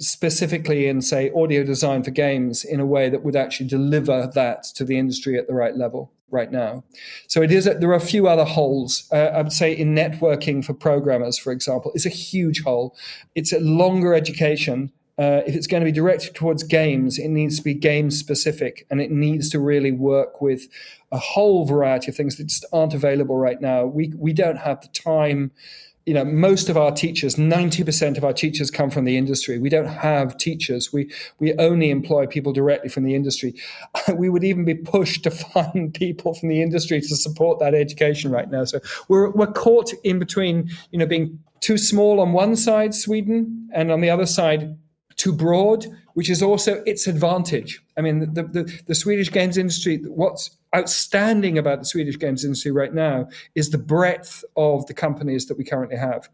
specifically 0.00 0.86
in, 0.88 1.02
say, 1.02 1.30
audio 1.36 1.62
design 1.62 2.02
for 2.02 2.10
games 2.10 2.64
in 2.64 2.80
a 2.80 2.86
way 2.86 3.08
that 3.10 3.22
would 3.22 3.36
actually 3.36 3.68
deliver 3.68 4.30
that 4.34 4.64
to 4.74 4.84
the 4.84 4.98
industry 4.98 5.38
at 5.38 5.46
the 5.46 5.54
right 5.54 5.76
level 5.76 6.10
right 6.30 6.50
now. 6.50 6.84
So 7.26 7.42
it 7.42 7.50
is. 7.50 7.64
There 7.64 7.90
are 7.90 7.94
a 7.94 8.00
few 8.00 8.26
other 8.26 8.44
holes. 8.44 9.08
Uh, 9.12 9.16
I 9.16 9.42
would 9.42 9.52
say 9.52 9.72
in 9.72 9.94
networking 9.94 10.64
for 10.64 10.74
programmers, 10.74 11.38
for 11.38 11.52
example, 11.52 11.92
it's 11.94 12.06
a 12.06 12.10
huge 12.10 12.62
hole. 12.62 12.96
It's 13.34 13.52
a 13.52 13.60
longer 13.60 14.14
education. 14.14 14.92
Uh, 15.18 15.42
if 15.46 15.54
it's 15.54 15.66
going 15.66 15.82
to 15.82 15.84
be 15.84 15.92
directed 15.92 16.34
towards 16.34 16.62
games, 16.62 17.18
it 17.18 17.28
needs 17.28 17.58
to 17.58 17.62
be 17.62 17.74
game 17.74 18.10
specific, 18.10 18.86
and 18.90 19.02
it 19.02 19.10
needs 19.10 19.50
to 19.50 19.58
really 19.58 19.92
work 19.92 20.40
with 20.40 20.66
a 21.12 21.18
whole 21.18 21.66
variety 21.66 22.10
of 22.10 22.16
things 22.16 22.36
that 22.36 22.46
just 22.46 22.64
aren't 22.72 22.94
available 22.94 23.36
right 23.36 23.60
now. 23.60 23.84
We 23.84 24.14
we 24.16 24.32
don't 24.32 24.56
have 24.58 24.80
the 24.80 24.88
time 24.88 25.50
you 26.06 26.14
know, 26.14 26.24
most 26.24 26.68
of 26.68 26.76
our 26.76 26.90
teachers, 26.90 27.36
90% 27.36 28.16
of 28.16 28.24
our 28.24 28.32
teachers 28.32 28.70
come 28.70 28.90
from 28.90 29.04
the 29.04 29.16
industry. 29.16 29.58
We 29.58 29.68
don't 29.68 29.86
have 29.86 30.36
teachers. 30.38 30.92
We, 30.92 31.10
we 31.38 31.54
only 31.54 31.90
employ 31.90 32.26
people 32.26 32.52
directly 32.52 32.88
from 32.88 33.04
the 33.04 33.14
industry. 33.14 33.54
We 34.16 34.28
would 34.28 34.44
even 34.44 34.64
be 34.64 34.74
pushed 34.74 35.22
to 35.24 35.30
find 35.54 35.92
people 35.94 36.34
from 36.34 36.48
the 36.48 36.62
industry 36.62 37.00
to 37.00 37.16
support 37.16 37.60
that 37.60 37.74
education 37.74 38.30
right 38.30 38.50
now. 38.50 38.64
So 38.64 38.80
we're, 39.08 39.30
we're 39.30 39.52
caught 39.52 39.92
in 40.02 40.18
between, 40.18 40.70
you 40.90 40.98
know, 40.98 41.06
being 41.06 41.38
too 41.60 41.78
small 41.78 42.20
on 42.20 42.32
one 42.32 42.56
side, 42.56 42.94
Sweden, 42.94 43.68
and 43.72 43.92
on 43.92 44.00
the 44.00 44.10
other 44.10 44.26
side, 44.26 44.76
too 45.16 45.32
broad, 45.32 45.86
which 46.14 46.30
is 46.30 46.42
also 46.42 46.82
its 46.86 47.06
advantage. 47.06 47.82
I 47.96 48.00
mean, 48.00 48.32
the, 48.32 48.42
the, 48.42 48.80
the 48.86 48.94
Swedish 48.94 49.30
games 49.30 49.58
industry, 49.58 49.98
what's 50.06 50.56
outstanding 50.74 51.58
about 51.58 51.80
the 51.80 51.84
Swedish 51.84 52.18
games 52.18 52.44
industry 52.44 52.70
right 52.70 52.94
now 52.94 53.28
is 53.54 53.70
the 53.70 53.78
breadth 53.78 54.44
of 54.56 54.86
the 54.86 54.94
companies 54.94 55.46
that 55.46 55.58
we 55.58 55.64
currently 55.64 55.96
have. 55.96 56.28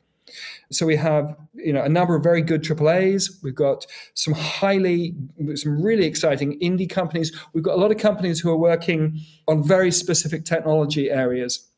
So 0.71 0.87
we 0.87 0.97
have, 0.97 1.37
you 1.55 1.73
know, 1.73 1.83
a 1.83 1.89
number 1.89 2.17
of 2.17 2.23
very 2.23 2.43
good 2.43 2.63
AAA's. 2.63 3.39
We've 3.43 3.55
got 3.55 3.87
some 4.15 4.35
highly, 4.35 5.15
some 5.55 5.81
really 5.81 6.05
exciting 6.05 6.59
indie 6.61 6.91
companies. 6.91 7.37
We've 7.53 7.65
got 7.65 7.77
a 7.77 7.81
lot 7.81 7.91
of 7.93 7.99
companies 7.99 8.41
who 8.41 8.51
are 8.51 8.57
working 8.57 9.21
on 9.47 9.63
very 9.63 9.93
specific 9.93 10.45
technology 10.45 11.11
areas, 11.11 11.69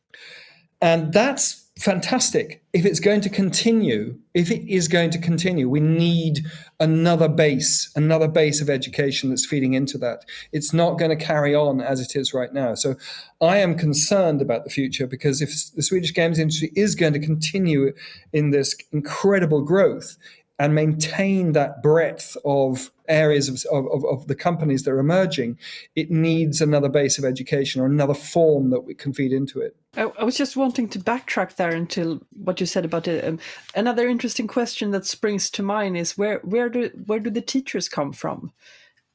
and 0.80 1.12
that's 1.12 1.68
fantastic. 1.78 2.64
If 2.72 2.84
it's 2.84 3.00
going 3.00 3.20
to 3.22 3.28
continue, 3.28 4.18
if 4.34 4.50
it 4.50 4.68
is 4.68 4.88
going 4.88 5.10
to 5.10 5.18
continue, 5.18 5.68
we 5.68 5.80
need 5.80 6.46
another 6.80 7.28
base, 7.28 7.90
another 7.96 8.28
base 8.28 8.60
of 8.60 8.70
education 8.70 9.30
that's 9.30 9.44
feeding 9.44 9.74
into 9.74 9.98
that. 9.98 10.24
It's 10.52 10.72
not 10.72 10.98
going 10.98 11.16
to 11.16 11.24
carry 11.24 11.54
on 11.54 11.80
as 11.80 12.00
it 12.00 12.14
is 12.14 12.32
right 12.32 12.52
now. 12.52 12.74
So 12.74 12.94
I 13.40 13.58
am 13.58 13.76
concerned 13.76 14.40
about 14.40 14.64
the 14.64 14.70
future 14.70 15.06
because 15.06 15.42
if 15.42 15.50
the 15.74 15.82
Swedish 15.82 16.14
games 16.14 16.38
industry 16.38 16.70
is 16.76 16.94
going 16.94 17.14
to 17.14 17.18
continue 17.18 17.92
in 18.32 18.50
this 18.50 18.76
incredible 18.92 19.62
growth, 19.62 20.16
and 20.58 20.74
maintain 20.74 21.52
that 21.52 21.82
breadth 21.82 22.36
of 22.44 22.90
areas 23.08 23.48
of, 23.48 23.86
of, 23.86 24.04
of, 24.04 24.26
the 24.26 24.34
companies 24.34 24.82
that 24.82 24.90
are 24.90 24.98
emerging, 24.98 25.56
it 25.94 26.10
needs 26.10 26.60
another 26.60 26.88
base 26.88 27.16
of 27.16 27.24
education 27.24 27.80
or 27.80 27.86
another 27.86 28.12
form 28.12 28.70
that 28.70 28.80
we 28.80 28.94
can 28.94 29.12
feed 29.12 29.32
into 29.32 29.60
it. 29.60 29.76
I, 29.96 30.10
I 30.18 30.24
was 30.24 30.36
just 30.36 30.56
wanting 30.56 30.88
to 30.90 30.98
backtrack 30.98 31.56
there 31.56 31.74
until 31.74 32.20
what 32.32 32.60
you 32.60 32.66
said 32.66 32.84
about 32.84 33.08
it. 33.08 33.24
Um, 33.24 33.38
another 33.74 34.08
interesting 34.08 34.46
question 34.46 34.90
that 34.90 35.06
springs 35.06 35.48
to 35.50 35.62
mind 35.62 35.96
is 35.96 36.18
where 36.18 36.40
where 36.40 36.68
do 36.68 36.90
where 37.06 37.20
do 37.20 37.30
the 37.30 37.40
teachers 37.40 37.88
come 37.88 38.12
from? 38.12 38.52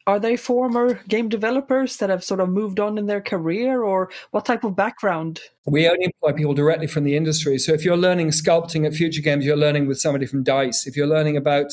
Are 0.05 0.19
they 0.19 0.35
former 0.35 0.95
game 1.07 1.29
developers 1.29 1.97
that 1.97 2.09
have 2.09 2.23
sort 2.23 2.41
of 2.41 2.49
moved 2.49 2.79
on 2.79 2.97
in 2.97 3.05
their 3.05 3.21
career 3.21 3.83
or 3.83 4.09
what 4.31 4.45
type 4.45 4.63
of 4.63 4.75
background 4.75 5.39
we 5.65 5.87
only 5.87 6.03
employ 6.05 6.33
people 6.33 6.53
directly 6.53 6.87
from 6.87 7.05
the 7.05 7.15
industry. 7.15 7.57
So 7.57 7.71
if 7.71 7.85
you're 7.85 7.95
learning 7.95 8.29
sculpting 8.29 8.85
at 8.85 8.91
Futuregames, 8.91 9.43
you're 9.43 9.55
learning 9.55 9.87
with 9.87 9.97
somebody 9.97 10.25
from 10.25 10.43
DICE. 10.43 10.85
If 10.87 10.97
you're 10.97 11.07
learning 11.07 11.37
about, 11.37 11.67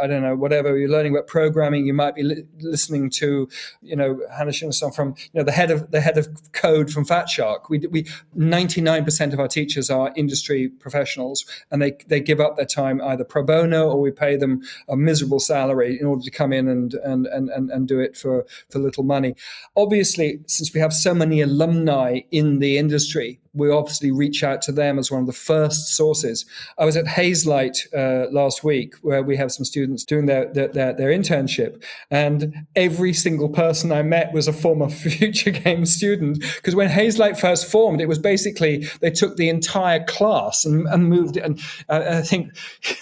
I 0.00 0.08
don't 0.08 0.22
know, 0.22 0.34
whatever, 0.34 0.76
you're 0.76 0.90
learning 0.90 1.14
about 1.14 1.28
programming, 1.28 1.86
you 1.86 1.94
might 1.94 2.16
be 2.16 2.24
li- 2.24 2.44
listening 2.58 3.08
to, 3.10 3.48
you 3.82 3.94
know, 3.94 4.20
Hannah 4.36 4.52
Shinson 4.52 4.90
from, 4.90 5.14
you 5.32 5.40
know, 5.40 5.44
the 5.44 5.52
head 5.52 5.70
of 5.70 5.92
the 5.92 6.00
head 6.00 6.18
of 6.18 6.28
code 6.52 6.90
from 6.90 7.04
Fatshark. 7.04 7.70
We, 7.70 7.78
we 7.88 8.02
99% 8.36 9.32
of 9.32 9.38
our 9.38 9.48
teachers 9.48 9.90
are 9.90 10.12
industry 10.16 10.68
professionals 10.68 11.46
and 11.70 11.80
they, 11.80 11.96
they 12.08 12.18
give 12.18 12.40
up 12.40 12.56
their 12.56 12.66
time 12.66 13.00
either 13.00 13.22
pro 13.22 13.44
bono 13.44 13.88
or 13.88 14.00
we 14.00 14.10
pay 14.10 14.36
them 14.36 14.62
a 14.88 14.96
miserable 14.96 15.38
salary 15.38 16.00
in 16.00 16.06
order 16.06 16.22
to 16.22 16.32
come 16.32 16.52
in 16.52 16.66
and, 16.66 16.94
and, 16.94 17.26
and, 17.26 17.48
and, 17.50 17.70
and 17.76 17.86
do 17.86 18.00
it 18.00 18.16
for, 18.16 18.44
for 18.70 18.78
little 18.78 19.04
money. 19.04 19.34
Obviously, 19.76 20.40
since 20.46 20.72
we 20.74 20.80
have 20.80 20.92
so 20.92 21.14
many 21.14 21.40
alumni 21.40 22.20
in 22.30 22.58
the 22.58 22.78
industry, 22.78 23.38
we 23.56 23.70
obviously 23.70 24.10
reach 24.10 24.44
out 24.44 24.62
to 24.62 24.72
them 24.72 24.98
as 24.98 25.10
one 25.10 25.20
of 25.20 25.26
the 25.26 25.32
first 25.32 25.96
sources. 25.96 26.44
I 26.78 26.84
was 26.84 26.96
at 26.96 27.06
Hazelight 27.06 27.78
uh, 27.94 28.30
last 28.30 28.62
week, 28.62 28.94
where 29.02 29.22
we 29.22 29.36
have 29.36 29.50
some 29.50 29.64
students 29.64 30.04
doing 30.04 30.26
their, 30.26 30.52
their, 30.52 30.68
their, 30.68 30.92
their, 30.92 31.10
internship, 31.10 31.82
and 32.10 32.66
every 32.76 33.12
single 33.12 33.48
person 33.48 33.90
I 33.92 34.02
met 34.02 34.32
was 34.32 34.46
a 34.46 34.52
former 34.52 34.88
Future 35.06 35.50
Game 35.50 35.86
student. 35.86 36.40
Because 36.56 36.74
when 36.74 36.88
Hazelight 36.88 37.38
first 37.38 37.70
formed, 37.70 38.00
it 38.00 38.08
was 38.08 38.18
basically 38.18 38.86
they 39.00 39.10
took 39.10 39.36
the 39.36 39.48
entire 39.48 40.04
class 40.04 40.64
and, 40.64 40.86
and 40.88 41.08
moved 41.08 41.36
it. 41.36 41.44
And 41.44 41.60
uh, 41.88 42.04
I 42.06 42.22
think 42.22 42.52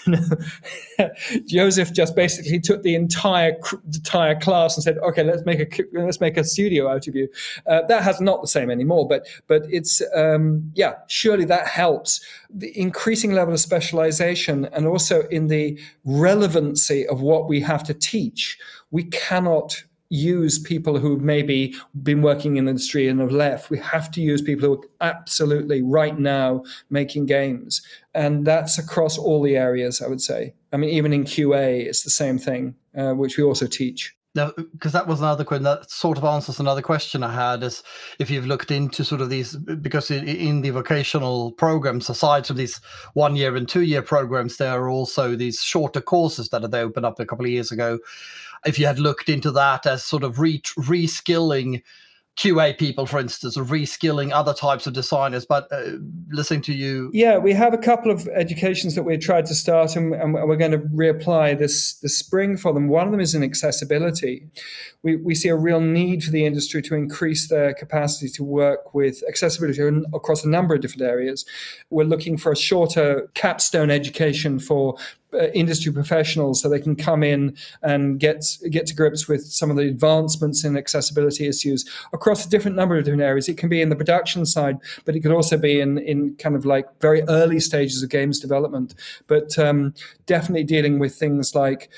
Joseph 1.45 1.93
just 1.93 2.15
basically 2.15 2.59
took 2.59 2.83
the 2.83 2.95
entire 2.95 3.57
entire 3.85 4.35
class 4.39 4.75
and 4.75 4.83
said, 4.83 4.97
"Okay, 4.99 5.23
let's 5.23 5.45
make 5.45 5.59
a 5.79 5.83
let's 5.93 6.19
make 6.19 6.37
a 6.37 6.43
studio 6.43 6.89
out 6.89 7.07
of 7.07 7.15
you." 7.15 7.27
Uh, 7.67 7.81
that 7.87 8.03
has 8.03 8.21
not 8.21 8.41
the 8.41 8.47
same 8.47 8.69
anymore, 8.69 9.07
but 9.07 9.27
but 9.47 9.63
it's 9.69 10.01
um, 10.15 10.44
um, 10.45 10.71
yeah, 10.75 10.93
surely 11.07 11.45
that 11.45 11.67
helps. 11.67 12.23
The 12.49 12.77
increasing 12.79 13.31
level 13.33 13.53
of 13.53 13.59
specialization 13.59 14.65
and 14.65 14.87
also 14.87 15.27
in 15.29 15.47
the 15.47 15.79
relevancy 16.03 17.07
of 17.07 17.21
what 17.21 17.47
we 17.47 17.59
have 17.61 17.83
to 17.85 17.93
teach, 17.93 18.57
we 18.91 19.03
cannot 19.05 19.83
use 20.09 20.59
people 20.59 20.99
who've 20.99 21.21
maybe 21.21 21.73
been 22.03 22.21
working 22.21 22.57
in 22.57 22.65
the 22.65 22.69
industry 22.69 23.07
and 23.07 23.19
have 23.19 23.31
left. 23.31 23.69
We 23.69 23.79
have 23.79 24.11
to 24.11 24.21
use 24.21 24.41
people 24.41 24.67
who 24.67 24.83
are 25.01 25.09
absolutely 25.09 25.81
right 25.81 26.17
now 26.17 26.63
making 26.89 27.25
games. 27.25 27.81
And 28.13 28.45
that's 28.45 28.77
across 28.77 29.17
all 29.17 29.41
the 29.41 29.57
areas, 29.57 30.01
I 30.01 30.07
would 30.07 30.21
say. 30.21 30.53
I 30.71 30.77
mean, 30.77 30.91
even 30.91 31.11
in 31.11 31.23
QA, 31.23 31.85
it's 31.85 32.03
the 32.03 32.09
same 32.11 32.37
thing, 32.37 32.75
uh, 32.95 33.13
which 33.13 33.37
we 33.37 33.43
also 33.43 33.67
teach 33.67 34.15
because 34.35 34.91
that 34.91 35.07
was 35.07 35.21
another 35.21 35.45
question 35.45 35.63
that 35.63 35.89
sort 35.89 36.17
of 36.17 36.25
answers 36.25 36.59
another 36.59 36.81
question 36.81 37.23
I 37.23 37.33
had 37.33 37.63
is 37.63 37.83
if 38.19 38.29
you've 38.29 38.45
looked 38.45 38.69
into 38.69 39.05
sort 39.05 39.21
of 39.21 39.29
these 39.29 39.55
because 39.55 40.11
in, 40.11 40.61
the 40.61 40.71
vocational 40.71 41.53
programs 41.53 42.09
aside 42.09 42.45
from 42.45 42.57
these 42.57 42.81
one 43.13 43.37
year 43.37 43.55
and 43.55 43.67
two 43.67 43.83
year 43.83 44.01
programs 44.01 44.57
there 44.57 44.73
are 44.73 44.89
also 44.89 45.35
these 45.35 45.61
shorter 45.61 46.01
courses 46.01 46.49
that 46.49 46.69
they 46.69 46.81
opened 46.81 47.05
up 47.05 47.19
a 47.19 47.25
couple 47.25 47.45
of 47.45 47.51
years 47.51 47.71
ago. 47.71 47.97
If 48.65 48.77
you 48.77 48.87
had 48.87 48.99
looked 48.99 49.29
into 49.29 49.51
that 49.51 49.85
as 49.85 50.03
sort 50.03 50.23
of 50.23 50.39
re- 50.39 50.61
reskilling 50.61 51.81
QA 52.37 52.77
people, 52.77 53.05
for 53.05 53.17
instance, 53.17 53.55
or 53.55 53.63
reskilling 53.63 54.31
other 54.33 54.53
types 54.53 54.85
of 54.85 54.93
designers. 54.93 55.45
But 55.45 55.71
uh, 55.71 55.91
listening 56.29 56.61
to 56.63 56.73
you, 56.73 57.09
yeah, 57.13 57.37
we 57.37 57.53
have 57.53 57.73
a 57.73 57.77
couple 57.77 58.11
of 58.11 58.27
educations 58.35 58.93
that 58.95 59.03
we 59.03 59.17
tried 59.17 59.45
to 59.45 59.55
start, 59.55 59.95
and, 59.95 60.13
and, 60.13 60.33
we're 60.33 60.57
going 60.57 60.71
to 60.71 60.79
reapply 60.79 61.57
this 61.57 61.93
this 61.95 62.17
spring 62.17 62.57
for 62.57 62.73
them. 62.73 62.89
One 62.89 63.07
of 63.07 63.11
them 63.11 63.21
is 63.21 63.33
in 63.35 63.41
accessibility. 63.41 64.47
We 65.01 65.15
we 65.15 65.33
see 65.33 65.47
a 65.47 65.55
real 65.55 65.79
need 65.79 66.25
for 66.25 66.31
the 66.31 66.45
industry 66.45 66.81
to 66.83 66.95
increase 66.95 67.47
their 67.47 67.73
capacity 67.73 68.29
to 68.31 68.43
work 68.43 68.93
with 68.93 69.23
accessibility 69.29 69.81
across 70.13 70.43
a 70.43 70.49
number 70.49 70.75
of 70.75 70.81
different 70.81 71.03
areas. 71.03 71.45
We're 71.89 72.03
looking 72.03 72.37
for 72.37 72.51
a 72.51 72.57
shorter 72.57 73.29
capstone 73.33 73.89
education 73.89 74.59
for 74.59 74.97
industry 75.53 75.91
professionals 75.91 76.61
so 76.61 76.69
they 76.69 76.79
can 76.79 76.95
come 76.95 77.23
in 77.23 77.55
and 77.81 78.19
get 78.19 78.45
get 78.69 78.85
to 78.87 78.95
grips 78.95 79.27
with 79.27 79.45
some 79.45 79.69
of 79.69 79.77
the 79.77 79.83
advancements 79.83 80.63
in 80.63 80.77
accessibility 80.77 81.47
issues 81.47 81.85
across 82.13 82.45
a 82.45 82.49
different 82.49 82.75
number 82.77 82.97
of 82.97 83.03
different 83.05 83.23
areas. 83.23 83.49
It 83.49 83.57
can 83.57 83.69
be 83.69 83.81
in 83.81 83.89
the 83.89 83.95
production 83.95 84.45
side, 84.45 84.77
but 85.05 85.15
it 85.15 85.21
could 85.21 85.31
also 85.31 85.57
be 85.57 85.79
in 85.79 85.97
in 85.97 86.35
kind 86.35 86.55
of 86.55 86.65
like 86.65 86.85
very 87.01 87.21
early 87.23 87.59
stages 87.59 88.03
of 88.03 88.09
games 88.09 88.39
development. 88.39 88.95
But 89.27 89.57
um, 89.59 89.93
definitely 90.25 90.63
dealing 90.63 90.99
with 90.99 91.15
things 91.15 91.55
like 91.55 91.89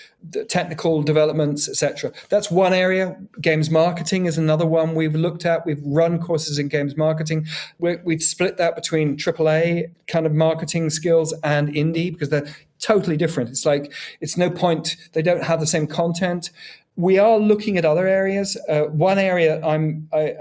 technical 0.50 1.02
developments, 1.02 1.70
etc. 1.70 2.12
That's 2.30 2.52
one 2.52 2.74
area. 2.74 3.18
Games 3.42 3.70
marketing 3.70 4.26
is 4.26 4.38
another 4.38 4.66
one 4.66 4.96
we've 4.96 5.16
looked 5.16 5.46
at. 5.46 5.66
We've 5.66 5.82
run 5.86 6.20
courses 6.20 6.60
in 6.60 6.68
games 6.68 6.98
marketing. 6.98 7.46
we 7.80 7.98
have 8.10 8.24
split 8.24 8.58
that 8.58 8.76
between 8.76 9.18
AAA 9.18 9.92
kind 10.08 10.26
of 10.26 10.34
marketing 10.34 10.90
skills 10.90 11.34
and 11.44 11.70
indie 11.70 12.12
because 12.12 12.30
they're 12.30 12.48
totally 12.80 13.18
different. 13.18 13.50
It's 13.50 13.66
like 13.66 13.94
it's 14.22 14.38
no 14.38 14.50
point. 14.50 14.96
They 15.14 15.22
don't 15.22 15.44
have 15.44 15.60
the 15.60 15.68
same 15.68 15.88
content. 15.88 16.52
We 16.96 17.20
are 17.20 17.38
looking 17.38 17.78
at 17.78 17.86
other 17.86 18.08
areas. 18.08 18.58
Uh, 18.68 18.84
one 18.86 19.20
area 19.20 19.64
I'm 19.64 20.10
I, 20.12 20.36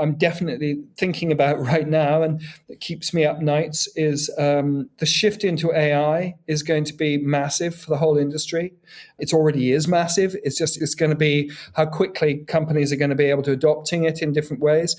am 0.00 0.14
definitely 0.14 0.82
thinking 0.96 1.30
about 1.30 1.60
right 1.72 1.86
now, 1.86 2.22
and 2.22 2.40
that 2.68 2.80
keeps 2.80 3.12
me 3.12 3.24
up 3.24 3.40
nights, 3.40 3.88
is 3.96 4.30
um, 4.38 4.88
the 4.98 5.06
shift 5.06 5.44
into 5.44 5.72
AI 5.72 6.36
is 6.46 6.62
going 6.62 6.84
to 6.84 6.94
be 6.94 7.18
massive 7.18 7.74
for 7.74 7.90
the 7.90 7.98
whole 7.98 8.16
industry. 8.16 8.72
It 9.18 9.34
already 9.34 9.72
is 9.72 9.86
massive. 9.86 10.34
It's 10.42 10.56
just 10.56 10.80
it's 10.80 10.94
going 10.94 11.10
to 11.10 11.16
be 11.16 11.50
how 11.74 11.86
quickly 11.86 12.38
companies 12.46 12.92
are 12.92 12.96
going 12.96 13.10
to 13.10 13.16
be 13.16 13.26
able 13.26 13.42
to 13.44 13.52
adopting 13.52 14.04
it 14.04 14.22
in 14.22 14.32
different 14.32 14.62
ways. 14.62 14.96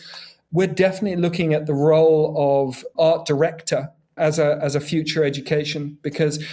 We're 0.51 0.67
definitely 0.67 1.21
looking 1.21 1.53
at 1.53 1.65
the 1.65 1.73
role 1.73 2.35
of 2.37 2.85
art 2.99 3.25
director 3.25 3.91
as 4.17 4.37
a 4.37 4.59
as 4.61 4.75
a 4.75 4.79
future 4.79 5.23
education 5.23 5.97
because 6.01 6.43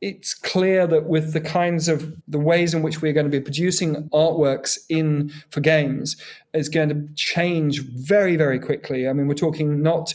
it's 0.00 0.34
clear 0.34 0.86
that 0.86 1.06
with 1.06 1.32
the 1.32 1.40
kinds 1.40 1.88
of 1.88 2.14
the 2.28 2.38
ways 2.38 2.74
in 2.74 2.82
which 2.82 3.00
we're 3.00 3.12
going 3.12 3.30
to 3.30 3.30
be 3.30 3.40
producing 3.40 4.08
artworks 4.10 4.78
in 4.88 5.32
for 5.50 5.60
games 5.60 6.16
is 6.52 6.68
going 6.68 6.88
to 6.88 7.08
change 7.14 7.82
very 7.82 8.36
very 8.36 8.58
quickly. 8.58 9.08
I 9.08 9.12
mean 9.12 9.26
we're 9.26 9.34
talking 9.34 9.82
not 9.82 10.14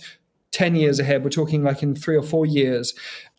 10 0.51 0.75
years 0.75 0.99
ahead 0.99 1.23
we're 1.23 1.29
talking 1.29 1.63
like 1.63 1.81
in 1.81 1.95
3 1.95 2.17
or 2.17 2.23
4 2.23 2.45
years 2.45 2.93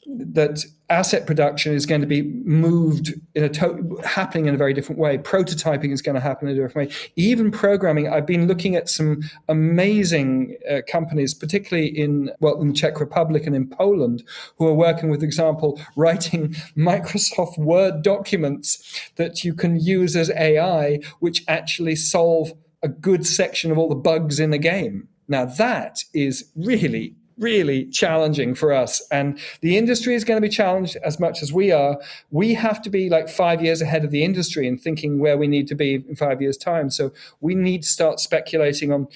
that 0.06 0.64
asset 0.90 1.26
production 1.26 1.72
is 1.72 1.86
going 1.86 2.00
to 2.00 2.06
be 2.06 2.22
moved 2.22 3.14
in 3.34 3.44
a 3.44 3.48
to- 3.48 4.00
happening 4.04 4.46
in 4.46 4.54
a 4.54 4.58
very 4.58 4.74
different 4.74 5.00
way. 5.00 5.16
Prototyping 5.16 5.92
is 5.92 6.02
going 6.02 6.16
to 6.16 6.20
happen 6.20 6.48
in 6.48 6.56
a 6.56 6.60
different 6.60 6.90
way. 6.90 6.96
Even 7.16 7.50
programming, 7.50 8.08
I've 8.08 8.26
been 8.26 8.48
looking 8.48 8.74
at 8.74 8.88
some 8.88 9.22
amazing 9.48 10.56
uh, 10.68 10.80
companies, 10.88 11.34
particularly 11.34 11.86
in 11.86 12.30
well 12.40 12.60
in 12.60 12.68
the 12.68 12.74
Czech 12.74 12.98
Republic 13.00 13.46
and 13.46 13.54
in 13.54 13.68
Poland, 13.68 14.24
who 14.58 14.66
are 14.66 14.74
working 14.74 15.08
with 15.08 15.22
example 15.22 15.80
writing 15.94 16.48
Microsoft 16.76 17.58
Word 17.58 18.02
documents 18.02 19.10
that 19.16 19.44
you 19.44 19.54
can 19.54 19.78
use 19.78 20.16
as 20.16 20.30
AI, 20.30 20.98
which 21.20 21.44
actually 21.46 21.96
solve 21.96 22.52
a 22.82 22.88
good 22.88 23.24
section 23.24 23.70
of 23.70 23.78
all 23.78 23.88
the 23.88 23.94
bugs 23.94 24.40
in 24.40 24.50
the 24.50 24.58
game. 24.58 25.08
Now 25.28 25.44
that 25.44 26.02
is 26.12 26.50
really 26.56 27.14
really 27.38 27.86
challenging 27.86 28.54
for 28.54 28.72
us. 28.72 29.02
And 29.10 29.38
the 29.60 29.76
industry 29.76 30.14
is 30.14 30.24
going 30.24 30.40
to 30.40 30.46
be 30.46 30.52
challenged 30.54 30.96
as 31.04 31.18
much 31.18 31.42
as 31.42 31.52
we 31.52 31.72
are. 31.72 32.00
We 32.30 32.54
have 32.54 32.82
to 32.82 32.90
be 32.90 33.08
like 33.08 33.28
five 33.28 33.62
years 33.62 33.82
ahead 33.82 34.04
of 34.04 34.10
the 34.10 34.24
industry 34.24 34.66
and 34.68 34.80
thinking 34.80 35.18
where 35.18 35.38
we 35.38 35.46
need 35.46 35.68
to 35.68 35.74
be 35.74 35.94
in 35.94 36.16
five 36.16 36.40
years' 36.40 36.56
time. 36.56 36.90
So 36.90 37.12
we 37.40 37.54
need 37.54 37.82
to 37.82 37.88
start 37.88 38.20
speculating 38.20 38.92
on 38.92 39.08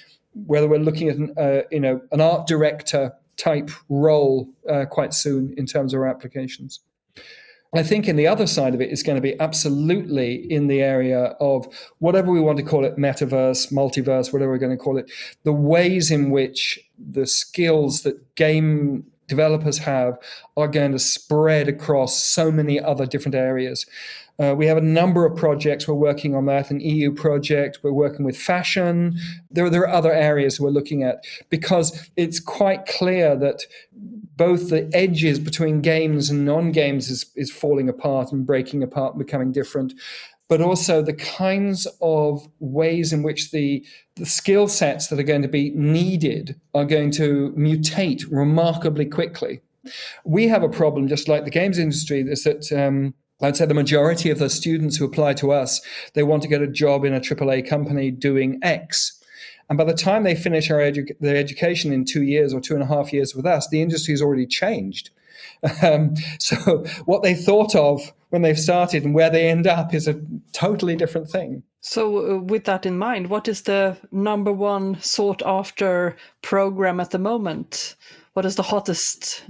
whether 0.46 0.68
we're 0.68 0.78
looking 0.78 1.08
at 1.08 1.16
an, 1.16 1.34
uh, 1.38 1.62
you 1.70 1.80
know 1.80 2.00
an 2.12 2.20
art 2.20 2.46
director 2.46 3.14
type 3.36 3.70
role 3.88 4.48
uh, 4.68 4.84
quite 4.86 5.14
soon 5.14 5.54
in 5.56 5.66
terms 5.66 5.94
of 5.94 6.00
our 6.00 6.08
applications. 6.08 6.80
I 7.78 7.82
think 7.82 8.08
in 8.08 8.16
the 8.16 8.26
other 8.26 8.46
side 8.46 8.74
of 8.74 8.80
it 8.80 8.90
is 8.90 9.02
going 9.02 9.16
to 9.16 9.22
be 9.22 9.38
absolutely 9.40 10.34
in 10.50 10.66
the 10.66 10.82
area 10.82 11.36
of 11.40 11.66
whatever 11.98 12.30
we 12.30 12.40
want 12.40 12.58
to 12.58 12.64
call 12.64 12.84
it 12.84 12.96
metaverse, 12.96 13.72
multiverse, 13.72 14.32
whatever 14.32 14.52
we're 14.52 14.58
going 14.58 14.76
to 14.76 14.82
call 14.82 14.98
it, 14.98 15.10
the 15.44 15.52
ways 15.52 16.10
in 16.10 16.30
which 16.30 16.78
the 16.98 17.26
skills 17.26 18.02
that 18.02 18.34
game 18.34 19.04
developers 19.28 19.78
have 19.78 20.18
are 20.56 20.68
going 20.68 20.92
to 20.92 20.98
spread 20.98 21.68
across 21.68 22.22
so 22.22 22.50
many 22.50 22.80
other 22.80 23.06
different 23.06 23.34
areas. 23.34 23.86
Uh, 24.38 24.54
we 24.54 24.66
have 24.66 24.76
a 24.76 24.82
number 24.82 25.24
of 25.24 25.34
projects 25.34 25.88
we're 25.88 25.94
working 25.94 26.34
on 26.34 26.44
that, 26.44 26.70
an 26.70 26.78
EU 26.80 27.12
project, 27.12 27.78
we're 27.82 27.92
working 27.92 28.24
with 28.24 28.36
fashion. 28.36 29.16
There, 29.50 29.70
there 29.70 29.82
are 29.82 29.88
other 29.88 30.12
areas 30.12 30.60
we're 30.60 30.68
looking 30.68 31.02
at 31.02 31.24
because 31.48 32.10
it's 32.16 32.38
quite 32.38 32.84
clear 32.84 33.34
that 33.36 33.62
both 34.36 34.70
the 34.70 34.90
edges 34.92 35.38
between 35.38 35.80
games 35.80 36.30
and 36.30 36.44
non 36.44 36.72
games 36.72 37.10
is, 37.10 37.26
is 37.36 37.50
falling 37.50 37.88
apart 37.88 38.32
and 38.32 38.46
breaking 38.46 38.82
apart 38.82 39.14
and 39.14 39.24
becoming 39.24 39.52
different 39.52 39.94
but 40.48 40.60
also 40.60 41.02
the 41.02 41.12
kinds 41.12 41.86
of 42.00 42.48
ways 42.60 43.12
in 43.12 43.22
which 43.22 43.50
the, 43.50 43.84
the 44.14 44.26
skill 44.26 44.68
sets 44.68 45.08
that 45.08 45.18
are 45.18 45.24
going 45.24 45.42
to 45.42 45.48
be 45.48 45.70
needed 45.70 46.58
are 46.74 46.84
going 46.84 47.10
to 47.10 47.52
mutate 47.56 48.24
remarkably 48.30 49.06
quickly. 49.06 49.60
We 50.24 50.48
have 50.48 50.62
a 50.62 50.68
problem, 50.68 51.08
just 51.08 51.28
like 51.28 51.44
the 51.44 51.50
games 51.50 51.78
industry, 51.78 52.20
is 52.20 52.44
that 52.44 52.70
um, 52.72 53.14
I'd 53.40 53.56
say 53.56 53.66
the 53.66 53.74
majority 53.74 54.30
of 54.30 54.38
the 54.38 54.48
students 54.48 54.96
who 54.96 55.04
apply 55.04 55.34
to 55.34 55.52
us, 55.52 55.80
they 56.14 56.22
want 56.22 56.42
to 56.42 56.48
get 56.48 56.62
a 56.62 56.66
job 56.66 57.04
in 57.04 57.14
a 57.14 57.20
AAA 57.20 57.68
company 57.68 58.10
doing 58.10 58.58
X. 58.62 59.15
And 59.68 59.76
by 59.76 59.84
the 59.84 59.94
time 59.94 60.22
they 60.22 60.34
finish 60.34 60.70
edu- 60.70 61.18
their 61.20 61.36
education 61.36 61.92
in 61.92 62.04
two 62.04 62.22
years 62.22 62.54
or 62.54 62.60
two 62.60 62.74
and 62.74 62.82
a 62.82 62.86
half 62.86 63.12
years 63.12 63.34
with 63.34 63.46
us, 63.46 63.68
the 63.68 63.82
industry 63.82 64.12
has 64.12 64.22
already 64.22 64.46
changed. 64.46 65.10
Um, 65.82 66.14
so 66.38 66.84
what 67.06 67.22
they 67.22 67.34
thought 67.34 67.74
of 67.74 68.12
when 68.30 68.42
they've 68.42 68.58
started 68.58 69.04
and 69.04 69.14
where 69.14 69.30
they 69.30 69.48
end 69.48 69.66
up 69.66 69.94
is 69.94 70.06
a 70.06 70.20
totally 70.52 70.96
different 70.96 71.28
thing. 71.30 71.62
So, 71.80 72.36
uh, 72.36 72.38
with 72.40 72.64
that 72.64 72.84
in 72.84 72.98
mind, 72.98 73.30
what 73.30 73.46
is 73.46 73.62
the 73.62 73.96
number 74.10 74.52
one 74.52 75.00
sought 75.00 75.42
after 75.46 76.16
program 76.42 76.98
at 76.98 77.10
the 77.10 77.18
moment? 77.18 77.94
What 78.32 78.44
is 78.44 78.56
the 78.56 78.62
hottest? 78.62 79.44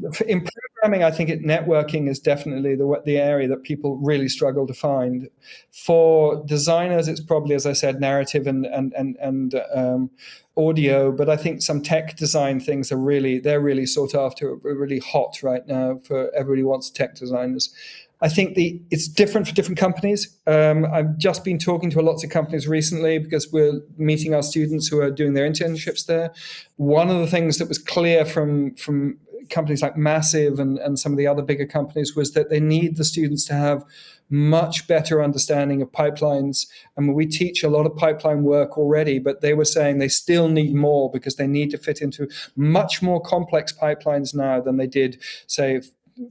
Programming, 0.87 1.05
I 1.05 1.17
think 1.17 1.31
it, 1.31 1.43
networking 1.43 2.09
is 2.09 2.19
definitely 2.19 2.77
the 2.77 3.03
the 3.05 3.19
area 3.19 3.49
that 3.49 3.63
people 3.63 3.97
really 3.99 4.29
struggle 4.29 4.67
to 4.67 4.75
find. 4.75 5.29
For 5.73 6.45
designers, 6.47 7.09
it's 7.09 7.21
probably, 7.21 7.55
as 7.55 7.67
I 7.67 7.73
said, 7.73 8.01
narrative 8.01 8.47
and 8.47 8.67
and 8.67 8.93
and 8.95 9.17
and 9.21 9.55
um, 9.75 10.11
audio. 10.57 11.13
But 11.13 11.29
I 11.29 11.37
think 11.37 11.63
some 11.63 11.83
tech 11.83 12.17
design 12.17 12.61
things 12.61 12.93
are 12.93 12.97
really 12.99 13.41
they're 13.41 13.61
really 13.61 13.87
sought 13.87 14.15
after, 14.15 14.55
really 14.57 15.01
hot 15.01 15.43
right 15.43 15.67
now. 15.67 16.01
For 16.05 16.31
everybody 16.35 16.63
wants 16.63 16.91
tech 16.91 17.15
designers. 17.15 17.75
I 18.23 18.31
think 18.31 18.55
the 18.55 18.81
it's 18.91 19.09
different 19.09 19.47
for 19.47 19.55
different 19.55 19.79
companies. 19.79 20.35
Um, 20.47 20.87
I've 20.87 21.19
just 21.19 21.45
been 21.45 21.59
talking 21.59 21.91
to 21.91 22.01
lots 22.01 22.25
of 22.25 22.31
companies 22.31 22.67
recently 22.67 23.19
because 23.19 23.53
we're 23.53 23.81
meeting 23.99 24.35
our 24.35 24.43
students 24.43 24.89
who 24.89 25.01
are 25.01 25.11
doing 25.11 25.35
their 25.35 25.49
internships 25.49 26.07
there. 26.07 26.33
One 26.77 27.11
of 27.11 27.19
the 27.19 27.27
things 27.27 27.59
that 27.59 27.69
was 27.69 27.79
clear 27.79 28.25
from 28.25 28.75
from 28.77 29.19
companies 29.51 29.83
like 29.83 29.97
Massive 29.97 30.59
and, 30.59 30.79
and 30.79 30.99
some 30.99 31.13
of 31.13 31.19
the 31.19 31.27
other 31.27 31.43
bigger 31.43 31.67
companies 31.67 32.17
was 32.17 32.33
that 32.33 32.51
they 32.51 32.61
need 32.61 32.97
the 32.97 33.05
students 33.05 33.45
to 33.47 33.55
have 33.55 33.85
much 34.29 34.89
better 34.89 35.23
understanding 35.23 35.81
of 35.83 35.93
pipelines. 35.93 36.67
I 36.97 37.01
mean, 37.01 37.15
we 37.15 37.27
teach 37.27 37.63
a 37.63 37.69
lot 37.69 37.87
of 37.87 37.97
pipeline 37.97 38.43
work 38.43 38.77
already, 38.77 39.19
but 39.19 39.41
they 39.41 39.55
were 39.55 39.65
saying 39.65 39.99
they 39.99 40.09
still 40.09 40.49
need 40.49 40.75
more 40.75 41.11
because 41.11 41.37
they 41.37 41.47
need 41.47 41.71
to 41.71 41.79
fit 41.79 42.03
into 42.03 42.29
much 42.57 43.03
more 43.03 43.21
complex 43.21 43.73
pipelines 43.73 44.35
now 44.35 44.61
than 44.61 44.79
they 44.79 44.87
did, 44.89 45.23
say, 45.47 45.81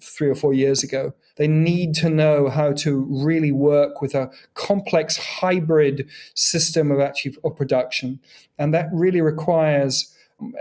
three 0.02 0.30
or 0.30 0.36
four 0.36 0.54
years 0.54 0.84
ago. 0.84 1.14
They 1.38 1.48
need 1.48 1.94
to 1.96 2.10
know 2.10 2.50
how 2.50 2.74
to 2.74 3.06
really 3.10 3.52
work 3.52 4.02
with 4.02 4.16
a 4.16 4.32
complex 4.54 5.18
hybrid 5.18 6.10
system 6.34 6.92
of 6.92 7.00
actually 7.00 7.38
of 7.44 7.56
production, 7.56 8.20
and 8.58 8.74
that 8.74 8.88
really 8.92 9.22
requires. 9.22 10.12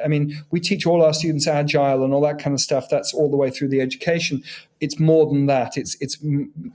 I 0.04 0.08
mean, 0.08 0.44
we 0.50 0.60
teach 0.60 0.86
all 0.86 1.02
our 1.02 1.12
students 1.12 1.46
agile 1.46 2.04
and 2.04 2.14
all 2.14 2.20
that 2.22 2.38
kind 2.38 2.54
of 2.54 2.60
stuff. 2.60 2.88
That's 2.88 3.12
all 3.12 3.30
the 3.30 3.36
way 3.36 3.50
through 3.50 3.68
the 3.68 3.80
education. 3.80 4.42
It's 4.80 5.00
more 5.00 5.26
than 5.26 5.46
that. 5.46 5.76
It's 5.76 5.96
it's 6.00 6.16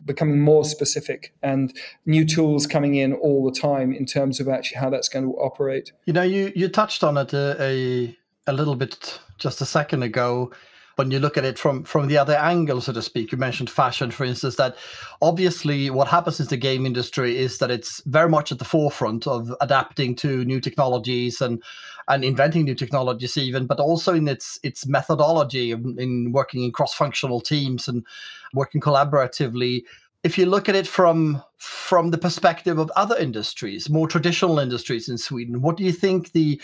becoming 0.06 0.42
more 0.42 0.66
specific 0.66 1.34
and 1.42 1.74
new 2.06 2.26
tools 2.26 2.68
coming 2.68 2.96
in 2.96 3.14
all 3.14 3.46
the 3.46 3.58
time 3.58 3.94
in 3.94 4.06
terms 4.06 4.40
of 4.40 4.50
actually 4.50 4.80
how 4.80 4.90
that's 4.90 5.08
going 5.08 5.26
to 5.26 5.32
operate. 5.38 5.92
You 6.06 6.14
know, 6.14 6.24
you 6.24 6.52
you 6.56 6.68
touched 6.68 7.04
on 7.04 7.18
it 7.18 7.34
a, 7.34 7.56
a, 7.62 8.18
a 8.48 8.54
little 8.54 8.76
bit 8.76 9.20
just 9.38 9.62
a 9.62 9.66
second 9.66 10.04
ago 10.04 10.52
when 11.00 11.12
you 11.12 11.20
look 11.20 11.38
at 11.38 11.46
it 11.46 11.58
from 11.58 11.86
from 11.86 12.08
the 12.10 12.18
other 12.18 12.36
angle, 12.36 12.82
so 12.82 12.92
to 12.92 13.02
speak, 13.02 13.32
you 13.32 13.38
mentioned 13.38 13.70
fashion, 13.70 14.12
for 14.12 14.26
instance, 14.26 14.58
that 14.58 14.76
obviously 15.22 15.90
what 15.90 16.10
happens 16.10 16.42
in 16.42 16.48
the 16.48 16.58
game 16.58 16.86
industry 16.86 17.38
is 17.38 17.58
that 17.60 17.72
it's 17.72 18.04
very 18.06 18.28
much 18.28 18.52
at 18.52 18.60
the 18.60 18.66
forefront 18.66 19.26
of 19.26 19.56
adapting 19.62 20.14
to 20.18 20.44
new 20.44 20.60
technologies 20.60 21.40
and 21.40 21.64
and 22.10 22.26
inventing 22.26 22.66
new 22.66 22.76
technologies 22.76 23.38
even, 23.38 23.66
but 23.66 23.80
also 23.80 24.14
in 24.14 24.28
its 24.28 24.60
its 24.62 24.86
methodology 24.88 25.72
in 25.72 26.34
working 26.34 26.64
in 26.66 26.72
cross-functional 26.74 27.40
teams 27.40 27.88
and 27.88 28.06
working 28.54 28.82
collaboratively. 28.82 29.84
If 30.24 30.38
you 30.38 30.48
look 30.48 30.68
at 30.68 30.76
it 30.76 30.86
from 30.86 31.42
from 31.60 32.12
the 32.12 32.18
perspective 32.18 32.78
of 32.78 32.92
other 32.98 33.16
industries, 33.16 33.90
more 33.90 34.10
traditional 34.10 34.60
industries 34.60 35.08
in 35.08 35.18
Sweden, 35.18 35.62
what 35.62 35.78
do 35.78 35.86
you 35.86 35.94
think 35.94 36.34
the 36.34 36.62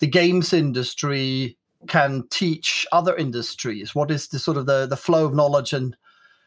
the 0.00 0.08
games 0.08 0.52
industry 0.52 1.56
can 1.86 2.24
teach 2.30 2.86
other 2.92 3.14
industries? 3.16 3.94
What 3.94 4.10
is 4.10 4.28
the 4.28 4.38
sort 4.38 4.56
of 4.56 4.66
the, 4.66 4.86
the 4.86 4.96
flow 4.96 5.24
of 5.24 5.34
knowledge 5.34 5.72
and 5.72 5.96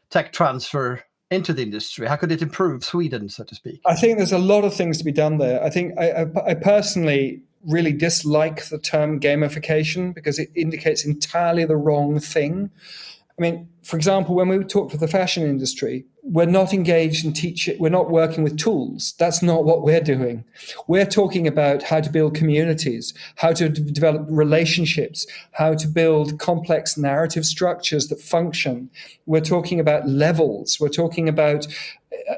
tech 0.10 0.34
transfer 0.34 1.02
into 1.32 1.54
the 1.54 1.64
industry? 1.64 2.08
How 2.08 2.16
could 2.16 2.32
it 2.32 2.42
improve 2.42 2.84
Sweden, 2.84 3.30
so 3.30 3.44
to 3.44 3.56
speak? 3.56 3.82
I 3.86 3.96
think 3.96 4.18
there's 4.18 4.32
a 4.32 4.38
lot 4.38 4.64
of 4.64 4.74
things 4.74 4.98
to 4.98 5.04
be 5.04 5.12
done 5.12 5.38
there. 5.38 5.64
I 5.64 5.70
think 5.70 5.98
I, 5.98 6.12
I, 6.12 6.26
I 6.48 6.54
personally 6.54 7.42
really 7.66 7.92
dislike 7.92 8.66
the 8.70 8.78
term 8.80 9.20
gamification 9.20 10.14
because 10.14 10.40
it 10.40 10.50
indicates 10.56 11.06
entirely 11.06 11.66
the 11.66 11.76
wrong 11.76 12.20
thing. 12.20 12.72
I 13.38 13.42
mean, 13.42 13.70
for 13.84 13.96
example, 13.96 14.36
when 14.36 14.50
we 14.50 14.64
talk 14.64 14.92
to 14.92 14.98
the 14.98 15.08
fashion 15.08 15.44
industry, 15.44 16.06
we're 16.32 16.46
not 16.46 16.74
engaged 16.74 17.26
in 17.26 17.34
teaching, 17.34 17.76
we're 17.80 17.90
not 17.90 18.12
working 18.12 18.44
with 18.44 18.58
tools. 18.58 19.16
That's 19.18 19.42
not 19.42 19.66
what 19.66 19.82
we're 19.82 20.00
doing. 20.00 20.46
We're 20.88 21.06
talking 21.06 21.48
about 21.48 21.82
how 21.82 22.02
to 22.02 22.10
build 22.10 22.36
communities, 22.36 23.16
how 23.36 23.54
to 23.54 23.68
d- 23.68 23.92
develop 23.92 24.28
relationships, 24.30 25.26
how 25.54 25.74
to 25.74 25.88
build 25.88 26.38
complex 26.40 26.98
narrative 26.98 27.46
structures 27.46 28.08
that 28.10 28.22
function. 28.22 28.92
We're 29.26 29.42
talking 29.42 29.80
about 29.80 30.08
levels. 30.08 30.80
We're 30.80 30.90
talking 30.90 31.28
about 31.28 31.66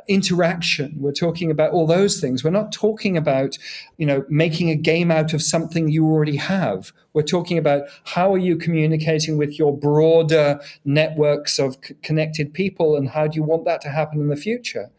interaction. 0.08 0.96
We're 0.98 1.14
talking 1.14 1.50
about 1.50 1.72
all 1.72 1.88
those 1.88 2.20
things. 2.20 2.44
We're 2.44 2.50
not 2.52 2.72
talking 2.72 3.16
about 3.18 3.58
you 3.98 4.06
know 4.06 4.26
making 4.30 4.70
a 4.70 4.76
game 4.76 5.12
out 5.12 5.34
of 5.34 5.42
something 5.42 5.90
you 5.90 6.06
already 6.06 6.38
have. 6.38 6.92
We're 7.14 7.24
talking 7.24 7.58
about 7.58 7.84
how 8.04 8.34
are 8.34 8.38
you 8.38 8.58
communicating 8.58 9.38
with 9.38 9.58
your 9.58 9.76
broader 9.76 10.60
networks 10.86 11.60
of 11.60 11.78
c- 11.84 11.96
connected 12.02 12.54
people 12.54 12.96
and 12.96 13.10
how 13.10 13.28
do 13.28 13.36
you 13.36 13.44
want 13.44 13.66
that 13.66 13.82
to 13.82 13.90
happen 13.90 14.20
in 14.20 14.28
the 14.28 14.36
future? 14.36 14.92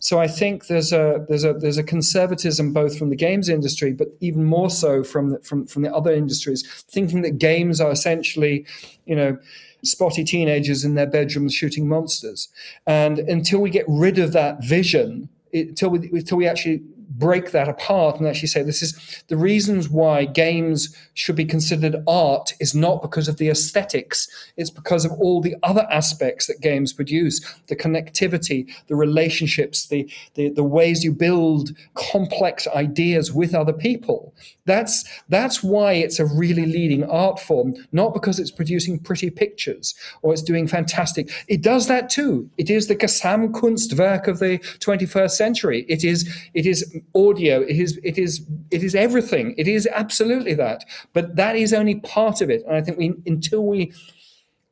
So 0.00 0.18
I 0.18 0.28
think 0.28 0.66
there's 0.66 0.92
a 0.92 1.24
there's 1.28 1.44
a 1.44 1.52
there's 1.52 1.76
a 1.76 1.82
conservatism 1.82 2.72
both 2.72 2.98
from 2.98 3.10
the 3.10 3.16
games 3.16 3.50
industry, 3.50 3.92
but 3.92 4.08
even 4.20 4.44
more 4.44 4.70
so 4.70 5.04
from 5.04 5.30
the, 5.30 5.38
from 5.40 5.66
from 5.66 5.82
the 5.82 5.94
other 5.94 6.12
industries, 6.12 6.66
thinking 6.88 7.20
that 7.22 7.38
games 7.38 7.80
are 7.82 7.90
essentially, 7.90 8.66
you 9.04 9.14
know, 9.14 9.38
spotty 9.82 10.24
teenagers 10.24 10.84
in 10.84 10.94
their 10.94 11.06
bedrooms 11.06 11.54
shooting 11.54 11.88
monsters. 11.88 12.48
And 12.86 13.18
until 13.18 13.60
we 13.60 13.70
get 13.70 13.84
rid 13.88 14.18
of 14.18 14.32
that 14.32 14.64
vision, 14.64 15.28
it, 15.52 15.68
until 15.68 15.90
we 15.90 16.08
until 16.10 16.38
we 16.38 16.46
actually 16.46 16.82
break 17.20 17.52
that 17.52 17.68
apart 17.68 18.18
and 18.18 18.26
actually 18.26 18.48
say 18.48 18.62
this 18.62 18.82
is 18.82 19.22
the 19.28 19.36
reasons 19.36 19.88
why 19.88 20.24
games 20.24 20.96
should 21.14 21.36
be 21.36 21.44
considered 21.44 22.02
art 22.08 22.52
is 22.58 22.74
not 22.74 23.02
because 23.02 23.28
of 23.28 23.36
the 23.36 23.48
aesthetics. 23.48 24.26
It's 24.56 24.70
because 24.70 25.04
of 25.04 25.12
all 25.12 25.40
the 25.40 25.54
other 25.62 25.86
aspects 25.90 26.46
that 26.46 26.60
games 26.60 26.92
produce. 26.92 27.40
The 27.68 27.76
connectivity 27.76 28.66
the 28.88 28.96
relationships 28.96 29.86
the 29.86 30.10
the, 30.34 30.48
the 30.48 30.64
ways 30.64 31.04
you 31.04 31.12
build 31.12 31.70
complex 31.94 32.66
ideas 32.68 33.32
with 33.32 33.54
other 33.54 33.72
people. 33.72 34.34
That's 34.64 35.04
that's 35.28 35.62
why 35.62 35.92
it's 35.92 36.18
a 36.18 36.26
really 36.26 36.66
leading 36.66 37.04
art 37.04 37.38
form 37.38 37.74
not 37.92 38.14
because 38.14 38.38
it's 38.38 38.50
producing 38.50 38.98
pretty 38.98 39.30
pictures 39.30 39.94
or 40.22 40.32
it's 40.32 40.42
doing 40.42 40.66
fantastic. 40.66 41.30
It 41.48 41.62
does 41.62 41.86
that 41.88 42.08
too. 42.08 42.48
It 42.56 42.70
is 42.70 42.86
the 42.86 42.96
Gesamtkunstwerk 42.96 44.26
of 44.26 44.38
the 44.38 44.58
21st 44.58 45.30
century. 45.32 45.84
It 45.88 46.04
is 46.04 46.28
it 46.54 46.66
is 46.66 46.96
audio 47.14 47.60
it 47.62 47.76
is 47.76 47.98
it 48.02 48.18
is 48.18 48.46
it 48.70 48.82
is 48.82 48.94
everything. 48.94 49.54
It 49.58 49.68
is 49.68 49.88
absolutely 49.92 50.54
that. 50.54 50.84
But 51.12 51.36
that 51.36 51.56
is 51.56 51.72
only 51.72 51.96
part 52.00 52.40
of 52.40 52.50
it. 52.50 52.62
And 52.66 52.76
i 52.76 52.80
think 52.80 52.98
we 52.98 53.14
until 53.26 53.64
we 53.66 53.92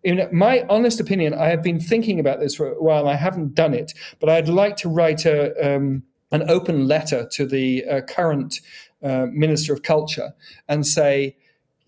in 0.04 0.28
my 0.32 0.64
honest 0.68 1.00
opinion 1.00 1.34
i 1.34 1.48
have 1.48 1.62
been 1.62 1.80
thinking 1.80 2.20
about 2.20 2.40
this 2.40 2.54
for 2.54 2.68
a 2.68 2.82
while. 2.82 3.08
I 3.08 3.16
haven't 3.16 3.54
done 3.54 3.74
it 3.74 3.92
but 4.20 4.28
i'd 4.28 4.48
like 4.48 4.76
to 4.76 4.88
write 4.88 5.24
a 5.26 5.76
um, 5.76 6.04
an 6.30 6.48
open 6.48 6.86
letter 6.86 7.28
to 7.32 7.46
the 7.46 7.84
uh, 7.84 8.00
current 8.02 8.60
uh, 9.02 9.26
minister 9.30 9.72
of 9.72 9.82
culture 9.82 10.32
and 10.68 10.86
say 10.86 11.36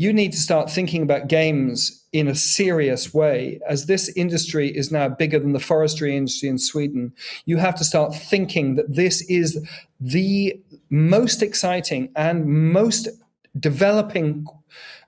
you 0.00 0.14
need 0.14 0.32
to 0.32 0.38
start 0.38 0.70
thinking 0.70 1.02
about 1.02 1.28
games 1.28 2.06
in 2.14 2.26
a 2.26 2.34
serious 2.34 3.12
way. 3.12 3.60
As 3.68 3.84
this 3.84 4.08
industry 4.16 4.74
is 4.74 4.90
now 4.90 5.10
bigger 5.10 5.38
than 5.38 5.52
the 5.52 5.60
forestry 5.60 6.16
industry 6.16 6.48
in 6.48 6.56
Sweden, 6.56 7.12
you 7.44 7.58
have 7.58 7.74
to 7.74 7.84
start 7.84 8.14
thinking 8.14 8.76
that 8.76 8.94
this 8.94 9.20
is 9.28 9.62
the 10.00 10.58
most 10.88 11.42
exciting 11.42 12.10
and 12.16 12.46
most 12.46 13.08
developing 13.58 14.46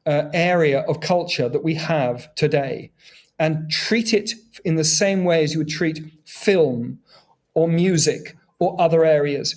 uh, 0.04 0.24
area 0.34 0.80
of 0.80 1.00
culture 1.00 1.48
that 1.48 1.64
we 1.64 1.74
have 1.74 2.32
today 2.34 2.90
and 3.38 3.70
treat 3.70 4.12
it 4.12 4.32
in 4.62 4.76
the 4.76 4.84
same 4.84 5.24
way 5.24 5.42
as 5.42 5.54
you 5.54 5.60
would 5.60 5.70
treat 5.70 6.04
film 6.26 6.98
or 7.54 7.66
music 7.66 8.36
or 8.58 8.78
other 8.78 9.06
areas. 9.06 9.54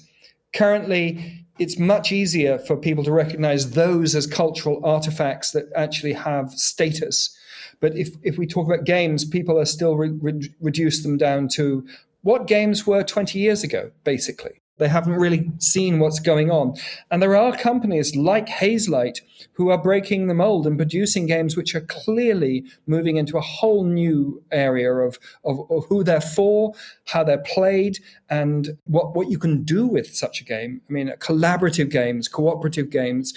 Currently, 0.54 1.45
it's 1.58 1.80
much 1.80 2.12
easier 2.12 2.60
for 2.60 2.76
people 2.76 3.04
to 3.04 3.12
recognize 3.12 3.72
those 3.72 4.16
as 4.16 4.28
cultural 4.28 4.84
artifacts 4.86 5.52
that 5.52 5.66
actually 5.76 6.14
have 6.14 6.52
status. 6.52 7.36
But 7.80 7.96
if, 7.96 8.10
if 8.24 8.38
we 8.38 8.48
talk 8.48 8.68
about 8.68 8.86
games, 8.86 9.26
people 9.26 9.60
are 9.60 9.66
still 9.66 9.96
re- 9.96 10.18
re- 10.22 10.54
reduce 10.62 11.04
them 11.04 11.18
down 11.18 11.48
to 11.50 11.86
what 12.24 12.48
games 12.48 12.88
were 12.88 13.04
20 13.04 13.40
years 13.40 13.64
ago, 13.64 13.92
basically. 14.04 14.62
They 14.78 14.90
haven't 14.90 15.14
really 15.14 15.50
seen 15.60 16.00
what's 16.00 16.20
going 16.20 16.52
on. 16.52 16.76
And 17.10 17.22
there 17.22 17.36
are 17.36 17.56
companies 17.56 18.16
like 18.16 18.48
Hazelight 18.48 19.22
who 19.54 19.70
are 19.70 19.82
breaking 19.82 20.28
the 20.28 20.34
mold 20.34 20.68
and 20.68 20.78
producing 20.78 21.26
games 21.28 21.56
which 21.56 21.74
are 21.76 21.82
clearly 21.82 22.66
moving 22.86 23.16
into 23.16 23.38
a 23.38 23.42
whole 23.42 23.86
new 23.86 24.44
area 24.52 24.92
of, 24.92 25.18
of, 25.46 25.60
of, 25.72 25.86
who 25.86 26.04
they're 26.04 26.20
for, 26.20 26.74
how 27.06 27.24
they're 27.24 27.44
played, 27.44 28.00
and 28.30 28.78
what, 28.86 29.16
what 29.16 29.30
you 29.30 29.40
can 29.40 29.64
do 29.64 29.88
with 29.88 30.14
such 30.14 30.42
a 30.42 30.44
game. 30.44 30.82
I 30.90 30.92
mean, 30.92 31.14
collaborative 31.20 31.90
games, 31.90 32.28
cooperative 32.28 32.90
games, 32.90 33.34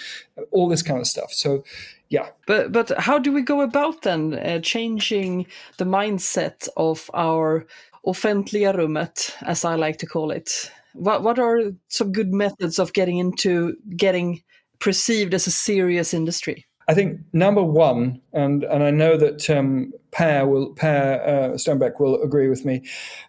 all 0.50 0.68
this 0.68 0.82
kind 0.82 0.98
of 0.98 1.06
stuff. 1.06 1.32
So, 1.32 1.62
yeah. 2.08 2.30
But 2.46 2.72
but 2.72 2.90
how 2.98 3.18
do 3.18 3.32
we 3.32 3.42
go 3.42 3.60
about 3.60 4.02
then 4.02 4.34
uh, 4.34 4.58
changing 4.60 5.46
the 5.76 5.84
mindset 5.84 6.68
of 6.76 7.10
our 7.14 7.66
offentliga 8.04 8.74
rummet, 8.74 9.34
as 9.42 9.64
I 9.64 9.76
like 9.76 9.98
to 9.98 10.06
call 10.06 10.30
it? 10.30 10.72
What 10.98 11.22
what 11.22 11.38
are 11.38 11.72
some 11.88 12.12
good 12.12 12.32
methods 12.32 12.78
of 12.78 12.92
getting 12.92 13.18
into 13.18 13.76
getting 13.96 14.42
perceived 14.78 15.34
as 15.34 15.46
a 15.46 15.50
serious 15.50 16.12
industry? 16.12 16.66
I 16.88 16.94
think 16.94 17.20
number 17.34 17.62
one, 17.62 18.20
and 18.32 18.64
and 18.64 18.82
I 18.82 18.90
know 18.90 19.16
that 19.18 19.48
um, 19.50 19.92
Per 20.10 20.46
will 20.46 20.72
Per 20.74 21.22
uh, 21.24 21.56
Strömbäck 21.56 22.00
will 22.00 22.20
agree 22.22 22.48
with 22.48 22.64
me. 22.64 22.82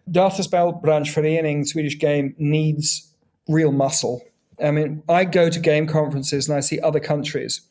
Dataspelbranschförening 0.09 1.67
Swedish 1.67 1.99
Game 1.99 2.34
needs 2.38 3.13
real 3.49 3.72
muscle. 3.74 4.22
I 4.63 4.72
mean, 4.72 5.03
I 5.07 5.26
go 5.26 5.49
to 5.49 5.59
game 5.59 5.88
conferences 5.88 6.47
and 6.47 6.57
I 6.57 6.61
see 6.61 6.80
other 6.80 6.99
countries, 6.99 7.61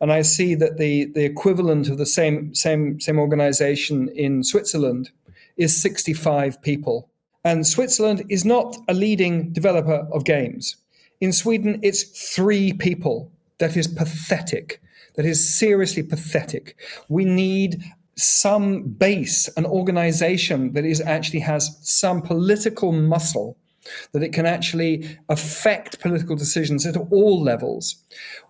and 0.00 0.12
I 0.12 0.22
see 0.22 0.54
that 0.56 0.76
the 0.76 1.06
the 1.06 1.24
equivalent 1.24 1.88
of 1.88 1.96
the 1.96 2.06
same 2.06 2.54
same 2.54 3.00
same 3.00 3.18
organization 3.18 4.08
in 4.08 4.44
Switzerland 4.44 5.10
is 5.56 5.80
65 5.80 6.62
people 6.62 7.09
and 7.44 7.66
Switzerland 7.66 8.24
is 8.28 8.44
not 8.44 8.76
a 8.88 8.94
leading 8.94 9.52
developer 9.52 10.06
of 10.12 10.24
games. 10.24 10.76
In 11.20 11.32
Sweden, 11.32 11.80
it's 11.82 12.34
three 12.34 12.72
people. 12.72 13.30
That 13.58 13.76
is 13.76 13.86
pathetic. 13.86 14.80
That 15.14 15.26
is 15.26 15.58
seriously 15.58 16.02
pathetic. 16.02 16.76
We 17.08 17.24
need 17.24 17.82
some 18.16 18.82
base, 18.82 19.48
an 19.56 19.66
organization 19.66 20.72
that 20.72 20.84
is 20.84 21.00
actually 21.00 21.40
has 21.40 21.78
some 21.82 22.22
political 22.22 22.92
muscle 22.92 23.56
that 24.12 24.22
it 24.22 24.32
can 24.32 24.46
actually 24.46 25.18
affect 25.28 26.00
political 26.00 26.36
decisions 26.36 26.86
at 26.86 26.96
all 27.10 27.42
levels. 27.42 27.96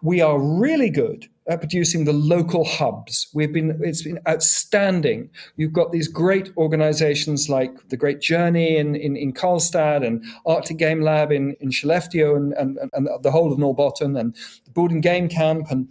We 0.02 0.20
are 0.20 0.38
really 0.38 0.90
good 0.90 1.28
at 1.46 1.60
producing 1.60 2.04
the 2.04 2.12
local 2.12 2.64
hubs. 2.64 3.28
We've 3.34 3.52
been 3.52 3.78
it's 3.82 4.02
been 4.02 4.20
outstanding. 4.28 5.30
You've 5.56 5.72
got 5.72 5.90
these 5.90 6.08
great 6.08 6.50
organizations 6.56 7.48
like 7.48 7.88
the 7.88 7.96
Great 7.96 8.20
Journey 8.20 8.76
in, 8.76 8.94
in, 8.94 9.16
in 9.16 9.32
Karlstad 9.32 10.06
and 10.06 10.24
Arctic 10.46 10.76
Game 10.76 11.00
Lab 11.00 11.32
in, 11.32 11.56
in 11.60 11.70
Skellefteå 11.70 12.36
and, 12.36 12.52
and, 12.54 12.78
and 12.92 13.08
the 13.22 13.30
whole 13.30 13.52
of 13.52 13.58
Norrbotten 13.58 14.18
and 14.18 14.36
the 14.64 14.70
Boden 14.70 15.00
Game 15.00 15.28
Camp 15.28 15.70
and 15.70 15.88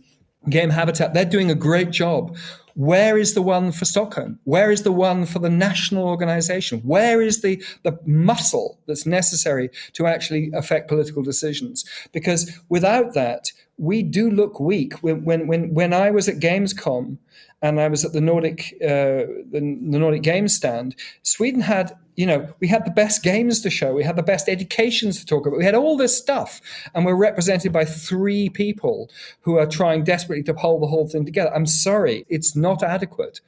Game 0.50 0.70
Habitat. 0.70 1.14
They're 1.14 1.26
doing 1.26 1.52
a 1.52 1.56
great 1.56 1.92
job. 1.92 2.38
Where 2.80 3.18
is 3.18 3.34
the 3.34 3.42
one 3.42 3.74
for 3.74 3.84
Stockholm? 3.84 4.40
Where 4.46 4.72
is 4.72 4.84
the 4.84 4.94
one 4.94 5.26
for 5.26 5.40
the 5.40 5.50
national 5.50 6.06
organization? 6.08 6.80
Where 6.80 7.22
is 7.22 7.42
the, 7.42 7.62
the 7.84 8.00
muscle 8.06 8.80
that's 8.88 9.06
necessary 9.06 9.70
to 9.92 10.08
actually 10.08 10.50
affect 10.54 10.88
political 10.88 11.22
decisions? 11.22 11.84
Because 12.14 12.58
without 12.70 13.14
that, 13.16 13.52
we 13.76 14.02
do 14.02 14.32
look 14.32 14.62
weak. 14.62 14.94
When 15.04 15.26
when 15.26 15.46
when, 15.46 15.74
when 15.74 15.94
I 15.94 16.10
was 16.10 16.30
at 16.30 16.40
Gamescom 16.40 17.18
and 17.62 17.82
I 17.82 17.90
was 17.90 18.06
at 18.06 18.14
the 18.14 18.22
Nordic 18.22 18.74
uh, 18.82 19.28
the, 19.52 19.60
the 19.92 20.00
Nordic 20.00 20.22
Games 20.22 20.56
stand, 20.56 20.96
Sweden 21.24 21.60
had 21.60 21.98
you 22.20 22.26
know 22.26 22.54
we 22.60 22.68
had 22.68 22.86
the 22.86 22.92
best 22.92 23.24
games 23.24 23.62
to 23.62 23.70
show, 23.70 23.94
we 23.94 24.04
had 24.04 24.18
the 24.18 24.30
best 24.34 24.50
educations 24.50 25.20
to 25.20 25.26
talk 25.26 25.46
about, 25.46 25.58
we 25.58 25.64
had 25.64 25.74
all 25.74 25.96
this 25.96 26.18
stuff, 26.18 26.60
and 26.94 27.06
we're 27.06 27.16
represented 27.16 27.72
by 27.72 27.86
three 27.86 28.50
people 28.50 29.10
who 29.40 29.58
are 29.58 29.66
trying 29.66 30.04
desperately 30.04 30.44
to 30.44 30.54
hold 30.54 30.82
the 30.82 30.88
whole 30.88 31.08
thing 31.08 31.26
together. 31.26 31.52
I'm 31.56 31.66
sorry, 31.66 32.26
it's 32.28 32.58
not 32.58 32.84
adequate. 32.84 33.40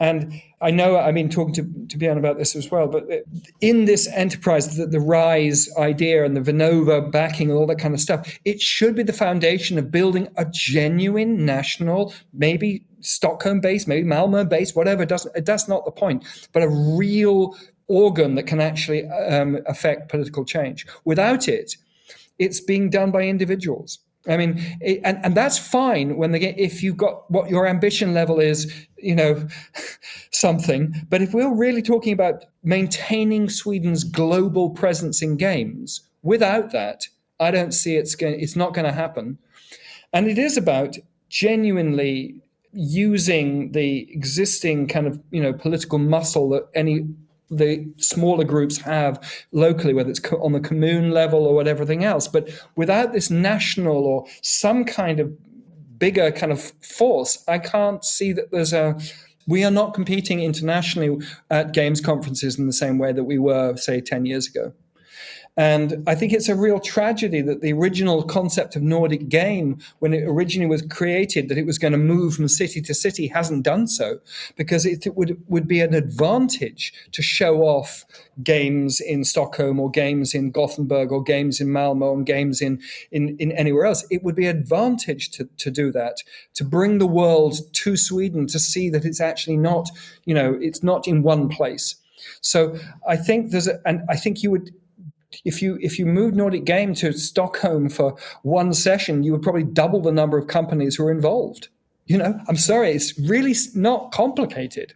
And 0.00 0.42
I 0.62 0.70
know 0.70 0.98
I've 0.98 1.14
been 1.14 1.28
talking 1.28 1.54
to, 1.54 1.62
to 1.62 1.98
Björn 1.98 2.16
about 2.16 2.38
this 2.38 2.56
as 2.56 2.70
well, 2.70 2.88
but 2.88 3.04
in 3.60 3.84
this 3.84 4.08
enterprise, 4.08 4.76
the, 4.76 4.86
the 4.86 4.98
RISE 4.98 5.70
idea 5.78 6.24
and 6.24 6.34
the 6.34 6.40
Vinnova 6.40 7.12
backing 7.12 7.50
and 7.50 7.58
all 7.58 7.66
that 7.66 7.78
kind 7.78 7.92
of 7.92 8.00
stuff, 8.00 8.38
it 8.46 8.62
should 8.62 8.96
be 8.96 9.02
the 9.02 9.12
foundation 9.12 9.78
of 9.78 9.90
building 9.90 10.26
a 10.38 10.46
genuine 10.50 11.44
national, 11.44 12.14
maybe 12.32 12.82
Stockholm 13.00 13.60
based, 13.60 13.88
maybe 13.88 14.06
Malmo 14.06 14.44
based, 14.44 14.74
whatever. 14.74 15.02
It 15.02 15.08
doesn't, 15.10 15.44
that's 15.44 15.68
not 15.68 15.84
the 15.84 15.90
point, 15.90 16.24
but 16.52 16.62
a 16.62 16.68
real 16.68 17.56
organ 17.90 18.36
that 18.36 18.44
can 18.44 18.60
actually 18.60 19.04
um, 19.08 19.58
affect 19.66 20.08
political 20.08 20.44
change. 20.44 20.86
Without 21.04 21.48
it, 21.48 21.76
it's 22.38 22.60
being 22.60 22.88
done 22.88 23.10
by 23.10 23.22
individuals. 23.22 23.98
I 24.28 24.36
mean, 24.36 24.62
it, 24.80 25.00
and 25.02 25.18
and 25.24 25.34
that's 25.34 25.58
fine 25.58 26.16
when 26.16 26.30
they 26.30 26.38
get 26.38 26.58
if 26.58 26.82
you've 26.82 26.96
got 26.96 27.28
what 27.30 27.50
your 27.50 27.66
ambition 27.66 28.14
level 28.14 28.38
is, 28.38 28.72
you 28.96 29.14
know, 29.14 29.48
something. 30.30 30.94
But 31.08 31.20
if 31.20 31.34
we're 31.34 31.54
really 31.54 31.82
talking 31.82 32.12
about 32.12 32.44
maintaining 32.62 33.48
Sweden's 33.48 34.04
global 34.04 34.70
presence 34.70 35.20
in 35.22 35.36
games, 35.36 36.02
without 36.22 36.70
that, 36.70 37.08
I 37.40 37.50
don't 37.50 37.72
see 37.72 37.96
it's 37.96 38.14
going. 38.14 38.38
It's 38.38 38.56
not 38.56 38.74
going 38.74 38.86
to 38.86 38.92
happen. 38.92 39.38
And 40.12 40.28
it 40.28 40.38
is 40.38 40.56
about 40.56 40.96
genuinely 41.28 42.36
using 42.72 43.72
the 43.72 44.06
existing 44.12 44.86
kind 44.86 45.06
of 45.06 45.18
you 45.30 45.42
know 45.42 45.52
political 45.52 45.98
muscle 45.98 46.50
that 46.50 46.68
any 46.74 47.06
the 47.50 47.86
smaller 47.98 48.44
groups 48.44 48.78
have 48.78 49.20
locally, 49.52 49.92
whether 49.92 50.10
it's 50.10 50.24
on 50.32 50.52
the 50.52 50.60
commune 50.60 51.10
level 51.10 51.46
or 51.46 51.54
whatever 51.54 51.84
thing 51.84 52.04
else. 52.04 52.28
But 52.28 52.48
without 52.76 53.12
this 53.12 53.30
national 53.30 54.04
or 54.06 54.26
some 54.42 54.84
kind 54.84 55.20
of 55.20 55.32
bigger 55.98 56.30
kind 56.30 56.52
of 56.52 56.72
force, 56.80 57.44
I 57.48 57.58
can't 57.58 58.04
see 58.04 58.32
that 58.32 58.50
there's 58.50 58.72
a. 58.72 58.98
We 59.46 59.64
are 59.64 59.70
not 59.70 59.94
competing 59.94 60.40
internationally 60.40 61.18
at 61.50 61.72
games 61.72 62.00
conferences 62.00 62.58
in 62.58 62.66
the 62.66 62.72
same 62.72 62.98
way 62.98 63.12
that 63.12 63.24
we 63.24 63.38
were, 63.38 63.76
say, 63.76 64.00
10 64.00 64.26
years 64.26 64.46
ago. 64.46 64.72
And 65.60 66.02
I 66.06 66.14
think 66.14 66.32
it's 66.32 66.48
a 66.48 66.54
real 66.54 66.80
tragedy 66.80 67.42
that 67.42 67.60
the 67.60 67.74
original 67.74 68.22
concept 68.22 68.76
of 68.76 68.82
Nordic 68.82 69.28
game, 69.28 69.78
when 69.98 70.14
it 70.14 70.22
originally 70.26 70.66
was 70.66 70.80
created, 70.80 71.50
that 71.50 71.58
it 71.58 71.66
was 71.66 71.76
going 71.76 71.92
to 71.92 71.98
move 71.98 72.32
from 72.32 72.48
city 72.48 72.80
to 72.80 72.94
city, 72.94 73.26
hasn't 73.26 73.62
done 73.62 73.86
so, 73.86 74.20
because 74.56 74.86
it, 74.86 75.06
it 75.06 75.16
would, 75.16 75.36
would 75.48 75.68
be 75.68 75.82
an 75.82 75.92
advantage 75.92 76.94
to 77.12 77.20
show 77.20 77.60
off 77.60 78.06
games 78.42 79.00
in 79.00 79.22
Stockholm 79.22 79.78
or 79.78 79.90
games 79.90 80.32
in 80.32 80.50
Gothenburg 80.50 81.12
or 81.12 81.22
games 81.22 81.60
in 81.60 81.70
Malmo 81.70 82.14
and 82.14 82.24
games 82.24 82.62
in, 82.62 82.80
in, 83.10 83.36
in 83.36 83.52
anywhere 83.52 83.84
else. 83.84 84.06
It 84.10 84.22
would 84.22 84.36
be 84.36 84.46
an 84.46 84.56
advantage 84.56 85.30
to, 85.32 85.44
to 85.58 85.70
do 85.70 85.92
that, 85.92 86.22
to 86.54 86.64
bring 86.64 86.96
the 86.96 87.06
world 87.06 87.56
to 87.70 87.98
Sweden 87.98 88.46
to 88.46 88.58
see 88.58 88.88
that 88.88 89.04
it's 89.04 89.20
actually 89.20 89.58
not, 89.58 89.90
you 90.24 90.32
know, 90.32 90.56
it's 90.58 90.82
not 90.82 91.06
in 91.06 91.22
one 91.22 91.50
place. 91.50 91.96
So 92.40 92.78
I 93.06 93.16
think 93.16 93.50
there's 93.50 93.68
a, 93.68 93.78
and 93.86 94.00
I 94.08 94.16
think 94.16 94.42
you 94.42 94.50
would 94.50 94.70
if 95.44 95.62
you 95.62 95.78
if 95.80 95.98
you 95.98 96.06
moved 96.06 96.36
Nordic 96.36 96.64
Game 96.64 96.94
to 96.94 97.12
Stockholm 97.12 97.88
for 97.88 98.16
one 98.42 98.72
session, 98.72 99.22
you 99.22 99.32
would 99.32 99.42
probably 99.42 99.64
double 99.64 100.00
the 100.00 100.12
number 100.12 100.38
of 100.38 100.46
companies 100.46 100.96
who 100.96 101.06
are 101.06 101.10
involved. 101.10 101.68
You 102.06 102.18
know, 102.18 102.40
I'm 102.48 102.56
sorry, 102.56 102.90
it's 102.90 103.18
really 103.18 103.54
not 103.74 104.12
complicated. 104.12 104.94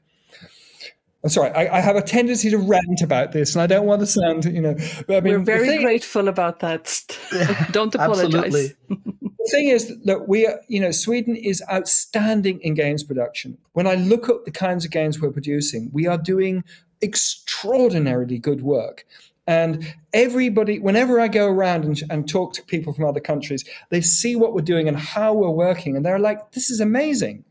I'm 1.22 1.30
sorry, 1.30 1.50
I, 1.52 1.78
I, 1.78 1.80
have 1.80 1.96
a 1.96 2.02
tendency 2.02 2.50
to 2.50 2.58
rant 2.58 3.00
about 3.00 3.32
this, 3.32 3.54
and 3.54 3.62
I 3.62 3.66
don't 3.66 3.86
want 3.86 4.00
to 4.00 4.06
sound, 4.06 4.44
you 4.44 4.60
know. 4.60 4.76
I 5.08 5.20
mean, 5.20 5.32
We're 5.32 5.38
very 5.38 5.68
thing, 5.68 5.82
grateful 5.82 6.28
about 6.28 6.60
that. 6.60 7.00
don't 7.70 7.94
apologize. 7.94 8.52
the 8.52 9.50
thing 9.50 9.68
is 9.68 9.96
that 10.04 10.28
we 10.28 10.46
are, 10.46 10.60
you 10.68 10.80
know, 10.80 10.90
Sweden 10.90 11.34
is 11.34 11.62
outstanding 11.72 12.60
in 12.60 12.74
games 12.74 13.02
production. 13.02 13.56
When 13.72 13.86
I 13.86 13.94
look 13.94 14.28
at 14.28 14.44
the 14.44 14.50
kinds 14.50 14.84
of 14.84 14.90
games 14.90 15.18
we're 15.18 15.30
producing, 15.30 15.88
we 15.94 16.06
are 16.06 16.18
doing 16.18 16.62
extraordinarily 17.00 18.38
good 18.38 18.60
work. 18.60 19.06
And 19.46 19.94
everybody, 20.12 20.78
whenever 20.78 21.20
I 21.20 21.28
go 21.28 21.46
around 21.46 21.84
and, 21.84 22.02
and, 22.08 22.28
talk 22.28 22.54
to 22.54 22.62
people 22.62 22.94
from 22.94 23.04
other 23.04 23.20
countries, 23.20 23.62
they 23.90 24.00
see 24.00 24.36
what 24.36 24.54
we're 24.54 24.62
doing 24.62 24.88
and 24.88 24.96
how 24.96 25.34
we're 25.34 25.50
working, 25.50 25.96
and 25.96 26.04
they're 26.04 26.18
like, 26.18 26.52
"This 26.52 26.70
is 26.70 26.80
amazing." 26.80 27.44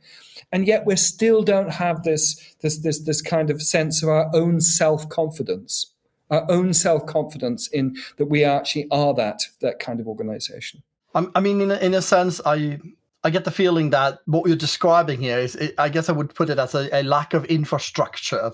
And 0.51 0.67
yet, 0.67 0.85
we 0.87 0.95
still 0.95 1.43
don't 1.43 1.71
have 1.71 2.03
this 2.03 2.55
this 2.61 2.79
this 2.79 3.01
this 3.01 3.21
kind 3.21 3.51
of 3.51 3.61
sense 3.61 4.01
of 4.01 4.09
our 4.09 4.29
own 4.33 4.59
self 4.59 5.07
confidence, 5.09 5.93
our 6.31 6.45
own 6.49 6.73
self 6.73 7.05
confidence 7.05 7.67
in 7.67 7.95
that 8.17 8.25
we 8.25 8.43
actually 8.43 8.87
are 8.89 9.13
that 9.13 9.41
that 9.61 9.77
kind 9.79 9.99
of 9.99 10.07
organization. 10.07 10.81
I 11.13 11.41
mean, 11.41 11.61
in 11.61 11.69
a, 11.69 11.77
in 11.77 11.93
a 11.93 12.01
sense, 12.01 12.41
I 12.43 12.79
I 13.23 13.29
get 13.29 13.45
the 13.45 13.51
feeling 13.51 13.91
that 13.91 14.19
what 14.25 14.47
you're 14.47 14.57
describing 14.57 15.21
here 15.21 15.37
is, 15.37 15.57
I 15.77 15.87
guess 15.87 16.09
I 16.09 16.11
would 16.11 16.35
put 16.35 16.49
it 16.49 16.59
as 16.59 16.75
a, 16.75 16.89
a 16.91 17.03
lack 17.03 17.33
of 17.33 17.45
infrastructure, 17.45 18.51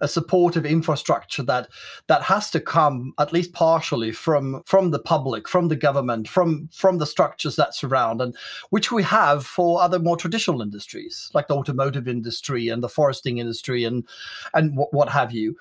a 0.00 0.08
supportive 0.08 0.66
infrastructure 0.66 1.42
that 1.42 1.68
that 2.06 2.22
has 2.22 2.50
to 2.50 2.60
come 2.60 3.12
at 3.18 3.32
least 3.32 3.52
partially 3.52 4.12
from 4.12 4.62
from 4.66 4.90
the 4.90 4.98
public, 4.98 5.48
from 5.48 5.68
the 5.68 5.76
government, 5.76 6.28
from 6.28 6.68
from 6.72 6.98
the 6.98 7.06
structures 7.06 7.56
that 7.56 7.74
surround, 7.74 8.20
and 8.20 8.36
which 8.70 8.92
we 8.92 9.02
have 9.02 9.44
for 9.46 9.82
other 9.82 9.98
more 9.98 10.16
traditional 10.16 10.62
industries 10.62 11.30
like 11.34 11.48
the 11.48 11.54
automotive 11.54 12.08
industry 12.08 12.68
and 12.68 12.82
the 12.82 12.88
foresting 12.88 13.38
industry 13.38 13.84
and 13.84 14.06
and 14.54 14.76
what, 14.76 14.92
what 14.92 15.08
have 15.08 15.32
you. 15.32 15.56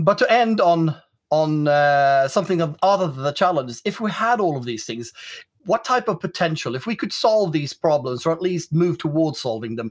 But 0.00 0.18
to 0.18 0.32
end 0.32 0.60
on 0.60 0.96
on 1.30 1.68
uh, 1.68 2.26
something 2.28 2.62
other 2.82 3.08
than 3.08 3.22
the 3.22 3.32
challenges, 3.32 3.82
if 3.84 4.00
we 4.00 4.10
had 4.10 4.40
all 4.40 4.56
of 4.56 4.64
these 4.64 4.84
things, 4.84 5.12
what 5.64 5.84
type 5.84 6.08
of 6.08 6.20
potential, 6.20 6.74
if 6.74 6.86
we 6.86 6.96
could 6.96 7.12
solve 7.12 7.52
these 7.52 7.74
problems 7.74 8.24
or 8.24 8.32
at 8.32 8.40
least 8.40 8.72
move 8.72 8.96
towards 8.96 9.40
solving 9.40 9.76
them, 9.76 9.90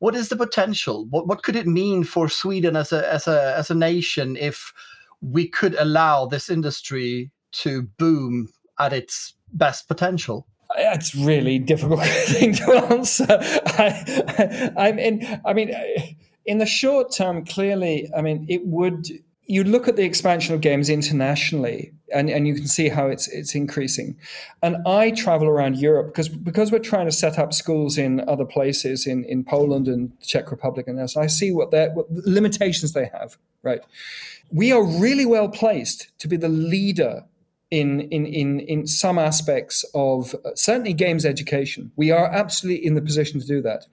what 0.00 0.16
is 0.16 0.30
the 0.30 0.36
potential? 0.36 1.06
What 1.10 1.28
what 1.28 1.42
could 1.42 1.56
it 1.56 1.66
mean 1.66 2.04
for 2.04 2.28
Sweden 2.28 2.74
as 2.74 2.92
a 2.92 3.10
as 3.12 3.28
a 3.28 3.54
as 3.56 3.70
a 3.70 3.74
nation 3.74 4.36
if 4.36 4.72
we 5.20 5.46
could 5.46 5.74
allow 5.74 6.26
this 6.26 6.50
industry 6.50 7.30
to 7.52 7.82
boom 7.98 8.48
at 8.78 8.92
its 8.92 9.34
best 9.52 9.88
potential? 9.88 10.46
It's 10.76 11.14
really 11.14 11.58
difficult 11.58 12.00
thing 12.04 12.54
to 12.54 12.72
answer. 12.90 13.26
I, 13.28 14.72
I, 14.76 14.88
I 14.88 15.40
I 15.44 15.52
mean, 15.52 15.70
in 16.46 16.58
the 16.58 16.66
short 16.66 17.12
term, 17.12 17.44
clearly, 17.44 18.10
I 18.16 18.22
mean, 18.22 18.46
it 18.48 18.66
would 18.66 19.06
you 19.50 19.64
look 19.64 19.88
at 19.88 19.96
the 19.96 20.04
expansion 20.04 20.54
of 20.54 20.60
games 20.60 20.88
internationally 20.88 21.92
and, 22.12 22.30
and 22.30 22.46
you 22.46 22.54
can 22.54 22.68
see 22.68 22.88
how 22.88 23.08
it's 23.08 23.26
it's 23.26 23.56
increasing. 23.56 24.16
And 24.62 24.76
I 24.86 25.10
travel 25.10 25.48
around 25.48 25.76
Europe 25.76 26.06
because 26.06 26.28
because 26.28 26.70
we're 26.70 26.78
trying 26.78 27.06
to 27.06 27.12
set 27.12 27.36
up 27.36 27.52
schools 27.52 27.98
in 27.98 28.20
other 28.28 28.44
places 28.44 29.08
in, 29.08 29.24
in 29.24 29.42
Poland 29.42 29.88
and 29.88 30.12
Czech 30.20 30.52
Republic 30.52 30.86
and 30.86 31.00
else. 31.00 31.16
I 31.16 31.26
see 31.26 31.50
what 31.50 31.72
their 31.72 31.90
what 31.90 32.06
limitations 32.10 32.92
they 32.92 33.10
have. 33.12 33.36
Right, 33.64 33.80
we 34.52 34.70
are 34.70 34.84
really 34.84 35.26
well 35.26 35.48
placed 35.48 36.16
to 36.20 36.28
be 36.28 36.36
the 36.36 36.48
leader 36.48 37.24
in, 37.70 38.00
in, 38.00 38.26
in, 38.26 38.60
in 38.60 38.86
some 38.86 39.18
aspects 39.18 39.84
of 39.94 40.34
uh, 40.44 40.50
certainly 40.54 40.92
games 40.92 41.24
education. 41.24 41.92
We 41.94 42.10
are 42.10 42.26
absolutely 42.26 42.84
in 42.84 42.94
the 42.94 43.02
position 43.02 43.40
to 43.40 43.46
do 43.46 43.62
that. 43.62 43.86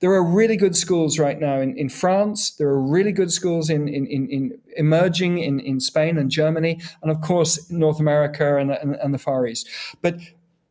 There 0.00 0.12
are 0.12 0.24
really 0.24 0.56
good 0.56 0.74
schools 0.74 1.18
right 1.18 1.38
now 1.38 1.60
in, 1.60 1.76
in 1.78 1.88
France. 1.88 2.50
There 2.50 2.68
are 2.68 2.80
really 2.80 3.12
good 3.12 3.30
schools 3.30 3.70
in, 3.70 3.88
in, 3.88 4.06
in, 4.06 4.28
in 4.28 4.58
emerging 4.76 5.38
in, 5.38 5.60
in 5.60 5.78
Spain 5.78 6.18
and 6.18 6.28
Germany, 6.30 6.80
and 7.02 7.10
of 7.10 7.20
course, 7.20 7.70
North 7.70 8.00
America 8.00 8.56
and, 8.56 8.72
and, 8.72 8.96
and 8.96 9.14
the 9.14 9.18
Far 9.18 9.46
East. 9.46 9.68
But 10.02 10.16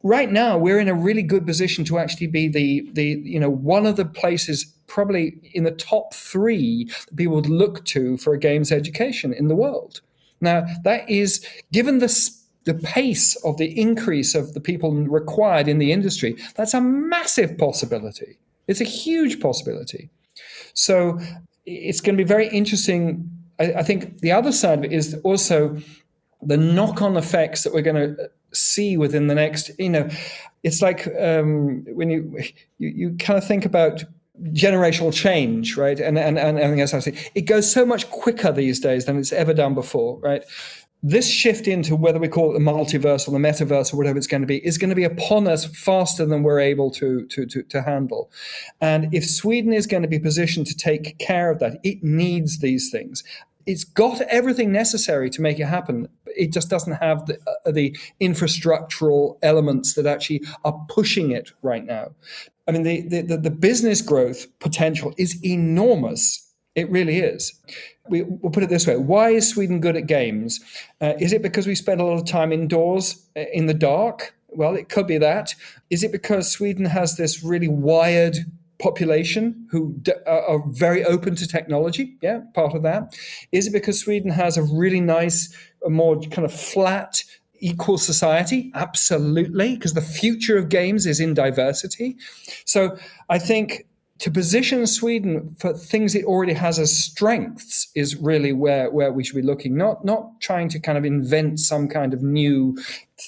right 0.04 0.30
now, 0.30 0.58
we're 0.58 0.80
in 0.80 0.90
a 0.90 0.94
really 0.94 1.24
good 1.24 1.46
position 1.46 1.86
to 1.86 1.98
actually 1.98 2.28
be 2.28 2.50
the, 2.50 2.90
the 2.92 3.22
you 3.24 3.40
know, 3.40 3.50
one 3.50 3.86
of 3.86 3.96
the 3.96 4.06
places 4.06 4.66
probably 4.88 5.38
in 5.54 5.64
the 5.64 5.72
top 5.72 6.14
three 6.14 6.86
that 7.08 7.16
people 7.16 7.36
would 7.36 7.48
look 7.48 7.86
to 7.86 8.18
for 8.18 8.34
a 8.34 8.40
games 8.40 8.72
education 8.72 9.32
in 9.32 9.48
the 9.48 9.56
world. 9.56 10.02
Now, 10.42 10.66
that 10.84 11.10
is 11.10 11.46
given 11.72 12.00
the 12.00 12.10
the 12.66 12.74
pace 12.74 13.36
of 13.44 13.58
the 13.58 13.80
increase 13.80 14.36
of 14.36 14.54
the 14.54 14.60
people 14.60 14.92
required 14.94 15.68
in 15.68 15.80
the 15.80 15.92
industry, 15.92 16.36
that's 16.56 16.74
a 16.74 16.82
massive 16.82 17.58
possibility. 17.58 18.38
It's 18.68 18.82
a 18.82 18.86
huge 18.86 19.40
possibility. 19.40 20.10
So 20.74 21.20
it's 21.66 22.02
going 22.02 22.18
to 22.18 22.24
be 22.24 22.28
very 22.28 22.48
interesting. 22.50 23.30
I, 23.60 23.74
I 23.74 23.84
think 23.84 24.20
the 24.20 24.32
other 24.32 24.52
side 24.52 24.80
of 24.80 24.86
it 24.86 24.94
is 24.94 25.20
also 25.24 25.78
the 26.42 26.58
knock 26.58 27.02
on 27.02 27.18
effects 27.18 27.64
that 27.64 27.74
we're 27.74 27.82
going 27.82 27.96
to 27.96 28.30
see 28.54 28.98
within 28.98 29.28
the 29.28 29.36
next, 29.36 29.72
you 29.78 29.90
know, 29.90 30.10
it's 30.64 30.82
like 30.82 31.08
um, 31.20 31.86
when 31.94 32.10
you, 32.10 32.38
you, 32.78 32.90
you 32.90 33.18
kind 33.18 33.38
of 33.38 33.46
think 33.46 33.66
about 33.66 34.04
generational 34.54 35.14
change, 35.14 35.76
right? 35.76 36.00
And 36.00 36.18
and 36.18 36.40
and, 36.40 36.58
and 36.58 36.80
as 36.80 36.94
I 36.94 37.00
say, 37.00 37.14
it 37.36 37.42
goes 37.42 37.70
so 37.72 37.86
much 37.86 38.10
quicker 38.10 38.52
these 38.52 38.80
days 38.80 39.06
than 39.06 39.18
it's 39.18 39.34
ever 39.34 39.54
done 39.54 39.74
before, 39.74 40.18
right? 40.20 40.44
This 41.02 41.30
shift 41.30 41.68
into 41.68 41.96
whether 41.96 42.20
we 42.20 42.28
call 42.28 42.52
it 42.52 42.54
the 42.54 42.66
multiverse 42.66 43.28
or 43.28 43.32
the 43.32 43.38
metaverse 43.38 43.94
or 43.94 43.98
whatever 43.98 44.18
it's 44.18 44.28
going 44.28 44.42
to 44.42 44.48
be 44.48 44.66
is 44.66 44.78
going 44.78 44.90
to 44.90 44.96
be 44.96 45.06
upon 45.06 45.48
us 45.48 45.66
faster 45.66 46.26
than 46.26 46.44
we're 46.44 46.60
able 46.60 46.92
to, 46.92 47.26
to, 47.28 47.46
to, 47.46 47.64
to, 47.64 47.82
handle. 47.82 48.30
And 48.82 49.14
if 49.14 49.26
Sweden 49.26 49.72
is 49.72 49.88
going 49.88 50.04
to 50.04 50.10
be 50.10 50.20
positioned 50.20 50.68
to 50.68 50.76
take 50.76 51.18
care 51.18 51.52
of 51.52 51.60
that, 51.60 51.80
it 51.84 52.04
needs 52.04 52.60
these 52.60 52.92
things. 52.92 53.24
It's 53.66 53.84
got 53.84 54.20
everything 54.22 54.72
necessary 54.72 55.30
to 55.30 55.42
make 55.42 55.60
it 55.60 55.66
happen. 55.66 56.10
It 56.26 56.52
just 56.52 56.70
doesn't 56.70 56.94
have 56.94 57.26
the, 57.28 57.38
uh, 57.66 57.72
the 57.72 57.96
infrastructural 58.20 59.38
elements 59.42 59.94
that 59.94 60.06
actually 60.06 60.44
are 60.66 60.86
pushing 60.90 61.32
it 61.32 61.52
right 61.62 61.86
now. 61.86 62.10
I 62.68 62.72
mean, 62.72 62.84
the, 62.84 63.22
the, 63.22 63.38
the 63.38 63.52
business 63.52 64.02
growth 64.02 64.48
potential 64.60 65.14
is 65.18 65.44
enormous. 65.46 66.49
It 66.80 66.90
really 66.90 67.20
is 67.20 67.54
we, 68.10 68.24
will 68.24 68.50
put 68.50 68.64
it 68.64 68.70
this 68.70 68.88
way 68.88 68.98
why 68.98 69.30
is 69.30 69.50
Sweden 69.50 69.80
good 69.80 69.96
at 69.96 70.08
games? 70.08 70.60
Uh, 71.00 71.14
is 71.20 71.32
it 71.32 71.42
because 71.42 71.68
we 71.68 71.76
spend 71.76 72.02
a 72.02 72.04
lot 72.04 72.20
of 72.20 72.26
time 72.26 72.52
indoors 72.52 73.26
uh, 73.38 73.46
in 73.54 73.68
the 73.68 73.74
dark? 73.74 74.36
Well, 74.50 74.76
it 74.76 74.90
could 74.90 75.08
be 75.08 75.20
that. 75.20 75.54
Is 75.90 76.04
it 76.04 76.12
because 76.12 76.52
Sweden 76.52 76.86
has 76.86 77.18
this 77.18 77.44
really 77.44 77.68
wired 77.68 78.38
population 78.80 79.68
who 79.70 79.94
d- 80.02 80.14
are 80.26 80.64
very 80.70 81.06
open 81.06 81.36
to 81.36 81.48
technology? 81.48 82.18
Yeah, 82.22 82.42
part 82.56 82.74
of 82.74 82.82
that. 82.84 83.16
Is 83.52 83.68
it 83.68 83.72
because 83.72 84.00
Sweden 84.00 84.32
has 84.32 84.58
a 84.58 84.64
really 84.64 85.02
nice, 85.02 85.56
a 85.86 85.90
more 85.90 86.20
kind 86.20 86.46
of 86.46 86.54
flat, 86.54 87.24
equal 87.60 88.00
society? 88.00 88.72
Absolutely, 88.74 89.76
because 89.76 89.94
the 89.94 90.02
future 90.02 90.58
of 90.58 90.70
games 90.70 91.06
is 91.06 91.20
in 91.20 91.36
diversity. 91.36 92.18
So 92.66 92.98
I 93.30 93.38
think 93.38 93.86
to 94.20 94.30
position 94.30 94.86
Sweden 94.86 95.56
for 95.60 95.74
things 95.74 96.14
it 96.14 96.26
already 96.26 96.54
has 96.54 96.78
as 96.78 96.96
strengths 96.96 97.90
is 97.96 98.18
really 98.18 98.52
where, 98.52 98.92
where 98.92 99.14
we 99.14 99.24
should 99.24 99.36
be 99.36 99.42
looking, 99.42 99.78
not 99.78 100.04
not 100.04 100.42
trying 100.42 100.68
to 100.70 100.80
kind 100.80 100.98
of 100.98 101.06
invent 101.06 101.60
some 101.60 101.88
kind 101.88 102.14
of 102.14 102.22
new 102.22 102.78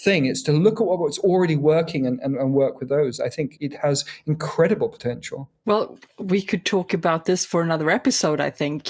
thing. 0.04 0.26
It's 0.26 0.42
to 0.44 0.52
look 0.52 0.82
at 0.82 0.86
what's 0.86 1.20
already 1.20 1.56
working 1.56 2.06
and, 2.06 2.20
and, 2.20 2.36
and 2.36 2.54
work 2.54 2.80
with 2.80 2.90
those. 2.90 3.22
I 3.22 3.30
think 3.30 3.58
it 3.62 3.74
has 3.78 4.04
incredible 4.26 4.90
potential. 4.90 5.50
Well, 5.66 5.98
we 6.20 6.42
could 6.42 6.66
talk 6.66 6.94
about 6.94 7.26
this 7.26 7.46
for 7.46 7.62
another 7.62 7.90
episode, 7.90 8.42
I 8.42 8.50
think. 8.50 8.90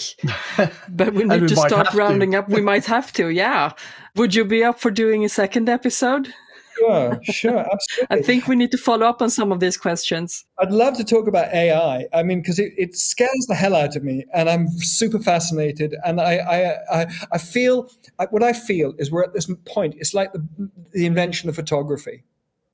but 0.89 1.13
we 1.13 1.23
need 1.23 1.47
to 1.47 1.55
start 1.55 1.93
rounding 1.93 2.31
to. 2.31 2.39
up. 2.39 2.49
We 2.49 2.61
might 2.61 2.85
have 2.85 3.13
to, 3.13 3.29
yeah. 3.29 3.73
Would 4.15 4.33
you 4.33 4.43
be 4.43 4.63
up 4.63 4.79
for 4.79 4.89
doing 4.89 5.23
a 5.23 5.29
second 5.29 5.69
episode? 5.69 6.33
Sure, 6.81 7.19
sure, 7.23 7.59
absolutely. 7.59 8.07
I 8.17 8.21
think 8.21 8.47
we 8.47 8.55
need 8.55 8.71
to 8.71 8.77
follow 8.77 9.05
up 9.05 9.21
on 9.21 9.29
some 9.29 9.51
of 9.51 9.59
these 9.59 9.77
questions. 9.77 10.45
I'd 10.59 10.71
love 10.71 10.97
to 10.97 11.03
talk 11.03 11.27
about 11.27 11.53
AI. 11.53 12.07
I 12.13 12.23
mean, 12.23 12.41
because 12.41 12.59
it, 12.59 12.73
it 12.77 12.95
scares 12.95 13.45
the 13.47 13.55
hell 13.55 13.75
out 13.75 13.95
of 13.95 14.03
me, 14.03 14.25
and 14.33 14.49
I'm 14.49 14.67
super 14.79 15.19
fascinated. 15.19 15.95
And 16.05 16.19
I, 16.19 16.37
I, 16.37 17.01
I, 17.01 17.05
I 17.33 17.37
feel 17.37 17.89
what 18.29 18.43
I 18.43 18.53
feel 18.53 18.93
is 18.97 19.11
we're 19.11 19.23
at 19.23 19.33
this 19.33 19.49
point. 19.65 19.95
It's 19.97 20.13
like 20.13 20.33
the, 20.33 20.45
the 20.91 21.05
invention 21.05 21.49
of 21.49 21.55
photography. 21.55 22.23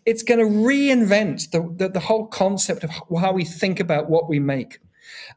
It's 0.05 0.24
going 0.24 0.39
to 0.39 0.45
reinvent 0.45 1.51
the, 1.51 1.70
the, 1.76 1.89
the 1.89 1.99
whole 1.99 2.28
concept 2.28 2.86
of 2.86 2.91
how 3.20 3.34
we 3.34 3.43
think 3.43 3.80
about 3.80 4.10
what 4.10 4.30
we 4.30 4.39
make. 4.39 4.80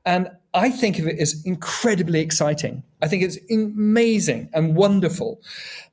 And 0.05 0.29
I 0.55 0.71
think 0.71 0.99
of 0.99 1.07
it 1.07 1.18
as 1.18 1.43
incredibly 1.45 2.21
exciting. 2.21 2.83
I 3.03 3.09
think 3.09 3.23
it's 3.23 3.39
amazing 3.51 4.51
and 4.53 4.75
wonderful. 4.75 5.41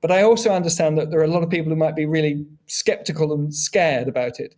But 0.02 0.12
I 0.12 0.24
also 0.24 0.52
understand 0.52 0.98
that 0.98 1.12
there 1.12 1.20
are 1.20 1.26
a 1.26 1.30
lot 1.30 1.44
of 1.44 1.50
people 1.50 1.70
who 1.70 1.76
might 1.76 1.96
be 1.96 2.06
really 2.06 2.46
skeptical 2.66 3.34
and 3.34 3.54
scared 3.54 4.08
about 4.08 4.40
it. 4.40 4.56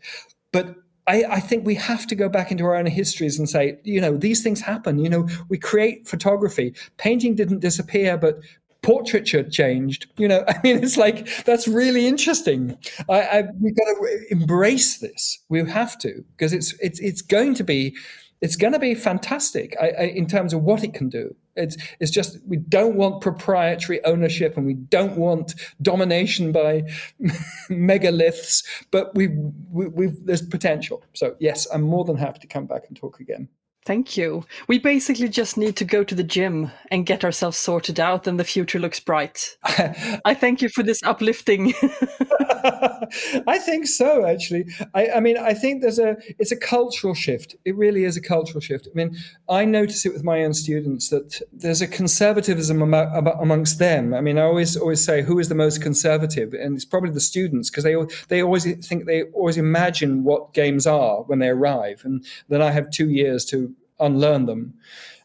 But 0.51 0.75
I, 1.07 1.25
I, 1.27 1.39
think 1.39 1.65
we 1.65 1.75
have 1.75 2.05
to 2.07 2.15
go 2.15 2.29
back 2.29 2.51
into 2.51 2.65
our 2.65 2.75
own 2.75 2.85
histories 2.85 3.39
and 3.39 3.49
say, 3.49 3.79
you 3.83 3.99
know, 3.99 4.15
these 4.15 4.43
things 4.43 4.61
happen. 4.61 4.99
You 4.99 5.09
know, 5.09 5.27
we 5.49 5.57
create 5.57 6.07
photography. 6.07 6.75
Painting 6.97 7.35
didn't 7.35 7.59
disappear, 7.59 8.15
but 8.15 8.39
portraiture 8.81 9.43
changed. 9.43 10.07
You 10.17 10.27
know, 10.27 10.43
I 10.47 10.59
mean, 10.63 10.83
it's 10.83 10.97
like 10.97 11.43
that's 11.45 11.67
really 11.67 12.07
interesting. 12.07 12.77
I, 13.09 13.21
I 13.21 13.43
we've 13.59 13.75
got 13.75 13.85
to 13.85 14.25
embrace 14.29 14.99
this. 14.99 15.39
We 15.49 15.67
have 15.67 15.97
to 15.99 16.23
because 16.37 16.53
it's 16.53 16.73
it's 16.73 16.99
it's 16.99 17.21
going 17.21 17.55
to 17.55 17.63
be 17.63 17.95
it's 18.41 18.55
going 18.55 18.73
to 18.73 18.79
be 18.79 18.95
fantastic 18.95 19.75
I, 19.79 19.89
I, 19.89 20.03
in 20.03 20.27
terms 20.27 20.53
of 20.53 20.63
what 20.63 20.83
it 20.83 20.93
can 20.93 21.09
do. 21.09 21.35
It's, 21.55 21.75
it's 21.99 22.11
just 22.11 22.37
we 22.47 22.57
don't 22.57 22.95
want 22.95 23.21
proprietary 23.21 24.03
ownership 24.05 24.55
and 24.55 24.65
we 24.65 24.75
don't 24.75 25.17
want 25.17 25.55
domination 25.81 26.51
by 26.51 26.83
megaliths, 27.69 28.63
but 28.91 29.13
we, 29.13 29.27
we, 29.27 29.87
we've, 29.87 30.25
there's 30.25 30.41
potential. 30.41 31.03
So 31.13 31.35
yes, 31.39 31.67
I'm 31.73 31.81
more 31.81 32.05
than 32.05 32.15
happy 32.15 32.39
to 32.39 32.47
come 32.47 32.65
back 32.65 32.83
and 32.87 32.95
talk 32.95 33.19
again. 33.19 33.49
Thank 33.85 34.17
you. 34.17 34.45
We 34.67 34.77
basically 34.77 35.29
just 35.29 35.57
need 35.57 35.75
to 35.77 35.85
go 35.85 36.03
to 36.03 36.13
the 36.13 36.23
gym 36.23 36.71
and 36.91 37.05
get 37.05 37.23
ourselves 37.23 37.57
sorted 37.57 37.99
out, 37.99 38.27
and 38.27 38.39
the 38.39 38.43
future 38.43 38.79
looks 38.79 38.99
bright. 38.99 39.57
I 39.63 40.35
thank 40.35 40.61
you 40.61 40.69
for 40.69 40.83
this 40.83 41.01
uplifting. 41.03 41.73
I 43.47 43.57
think 43.57 43.87
so. 43.87 44.25
Actually, 44.25 44.65
I, 44.93 45.09
I, 45.15 45.19
mean, 45.19 45.37
I 45.37 45.53
think 45.53 45.81
there's 45.81 45.99
a 45.99 46.17
it's 46.37 46.51
a 46.51 46.57
cultural 46.57 47.13
shift. 47.13 47.55
It 47.65 47.75
really 47.75 48.03
is 48.03 48.17
a 48.17 48.21
cultural 48.21 48.59
shift. 48.59 48.87
I 48.91 48.95
mean, 48.95 49.17
I 49.47 49.65
notice 49.65 50.05
it 50.05 50.13
with 50.13 50.23
my 50.23 50.43
own 50.43 50.53
students 50.53 51.09
that 51.09 51.41
there's 51.51 51.81
a 51.81 51.87
conservatism 51.87 52.81
amongst 52.81 53.79
them. 53.79 54.13
I 54.13 54.21
mean, 54.21 54.37
I 54.37 54.43
always 54.43 54.75
always 54.75 55.03
say 55.03 55.21
who 55.21 55.39
is 55.39 55.49
the 55.49 55.55
most 55.55 55.81
conservative, 55.81 56.53
and 56.53 56.75
it's 56.75 56.85
probably 56.85 57.11
the 57.11 57.19
students 57.19 57.69
because 57.69 57.83
they 57.83 57.95
they 58.27 58.43
always 58.43 58.65
think 58.85 59.05
they 59.05 59.23
always 59.33 59.57
imagine 59.57 60.23
what 60.23 60.53
games 60.53 60.85
are 60.85 61.23
when 61.23 61.39
they 61.39 61.49
arrive, 61.49 62.01
and 62.03 62.25
then 62.49 62.61
I 62.61 62.71
have 62.71 62.89
two 62.89 63.09
years 63.09 63.45
to 63.45 63.73
unlearn 63.99 64.45
them. 64.45 64.73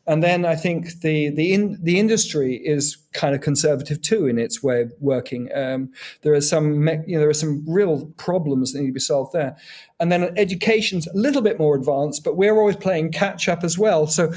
And 0.07 0.23
then 0.23 0.45
I 0.45 0.55
think 0.55 1.01
the 1.01 1.31
the 1.31 1.55
in, 1.55 1.79
the 1.83 1.99
industry 1.99 2.57
is 2.57 2.99
kind 3.15 3.35
of 3.35 3.41
conservative 3.41 4.03
too 4.03 4.27
in 4.27 4.39
its 4.39 4.63
way 4.63 4.83
of 4.83 4.93
working. 5.01 5.49
Um, 5.55 5.93
there 6.23 6.35
are 6.35 6.43
some 6.43 6.87
you 7.07 7.15
know 7.15 7.21
there 7.21 7.29
are 7.29 7.35
some 7.35 7.65
real 7.67 8.07
problems 8.19 8.73
that 8.73 8.81
need 8.81 8.89
to 8.89 8.93
be 8.93 9.01
solved 9.01 9.33
there. 9.33 9.57
And 10.01 10.13
then 10.13 10.37
education's 10.37 11.07
a 11.07 11.17
little 11.17 11.41
bit 11.41 11.59
more 11.59 11.75
advanced, 11.75 12.23
but 12.23 12.37
we're 12.37 12.59
always 12.59 12.77
playing 12.77 13.13
catch 13.13 13.49
up 13.49 13.65
as 13.65 13.79
well. 13.79 14.07
So 14.07 14.31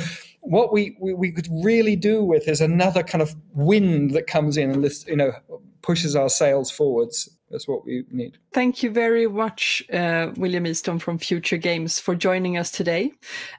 what 0.47 0.71
we, 0.71 0.95
we, 1.01 1.13
we 1.13 1.31
could 1.31 1.47
really 1.51 1.97
do 1.97 2.23
with 2.23 2.47
is 2.47 2.61
another 2.61 3.03
kind 3.03 3.21
of 3.21 3.35
wind 3.53 4.11
that 4.11 4.27
comes 4.27 4.55
in 4.55 4.71
and 4.71 4.89
you 5.05 5.17
know 5.17 5.33
pushes 5.81 6.15
our 6.15 6.29
sails 6.29 6.71
forwards. 6.71 7.29
That's 7.51 7.67
what 7.67 7.85
we 7.85 8.03
need. 8.11 8.37
Thank 8.53 8.83
you 8.83 8.91
very 8.91 9.27
much, 9.27 9.83
uh, 9.93 10.31
William 10.35 10.65
Easton 10.65 10.99
from 10.99 11.19
Future 11.19 11.57
Games, 11.57 11.99
for 11.99 12.15
joining 12.15 12.57
us 12.57 12.71
today. 12.71 13.11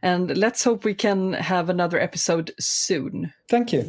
And 0.02 0.36
let's 0.36 0.64
hope 0.64 0.84
we 0.84 0.94
can 0.94 1.32
have 1.32 1.70
another 1.70 1.98
episode 1.98 2.52
soon. 2.58 3.32
Thank 3.50 3.72
you. 3.72 3.84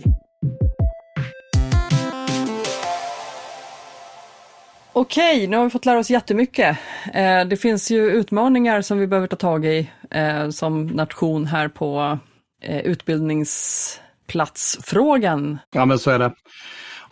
Okej, 4.94 5.48
nu 5.48 5.58
har 5.58 5.64
vi 5.64 5.70
fått 5.70 5.86
lära 5.86 6.00
oss 6.00 6.10
jättemycket. 6.10 6.78
Eh, 7.14 7.46
det 7.46 7.58
finns 7.58 7.92
ju 7.92 8.12
utmaningar 8.12 8.82
som 8.82 8.98
vi 8.98 9.08
behöver 9.08 9.28
ta 9.28 9.36
tag 9.36 9.66
i 9.66 9.90
eh, 10.12 10.50
som 10.50 10.88
nation 10.88 11.46
här 11.46 11.68
på 11.68 12.20
eh, 12.62 12.80
utbildningsplatsfrågan. 12.80 15.60
Ja, 15.72 15.86
men 15.86 16.00
så 16.00 16.12
är 16.12 16.20
det. 16.20 16.34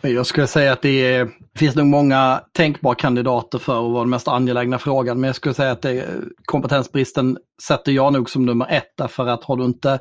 Jag 0.00 0.26
skulle 0.26 0.46
säga 0.46 0.72
att 0.72 0.82
det, 0.82 1.14
är, 1.14 1.28
finns 1.56 1.76
nog 1.76 1.86
många 1.86 2.42
tänkbara 2.52 2.94
kandidater 2.94 3.58
för 3.58 3.86
att 3.86 3.92
vara 3.92 4.02
den 4.02 4.10
mest 4.10 4.28
angelägna 4.28 4.78
frågan. 4.78 5.20
Men 5.20 5.28
jag 5.28 5.36
skulle 5.36 5.54
säga 5.54 5.70
att 5.70 5.82
det, 5.82 6.06
kompetensbristen 6.44 7.38
sätter 7.62 7.92
jag 7.92 8.12
nog 8.12 8.30
som 8.30 8.46
nummer 8.46 8.66
ett. 8.70 8.92
Därför 8.96 9.26
att 9.26 9.44
har 9.44 9.56
du 9.56 9.64
inte 9.64 9.98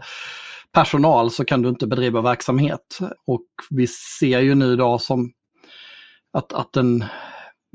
personal 0.74 1.32
så 1.32 1.46
kan 1.46 1.62
du 1.62 1.70
inte 1.70 1.88
bedriva 1.88 2.22
verksamhet. 2.22 3.00
Och 3.28 3.46
vi 3.70 3.88
ser 3.88 4.40
ju 4.40 4.56
nu 4.56 4.74
idag 4.74 5.02
som 5.02 5.32
att, 6.34 6.54
att 6.54 6.74
den 6.74 7.06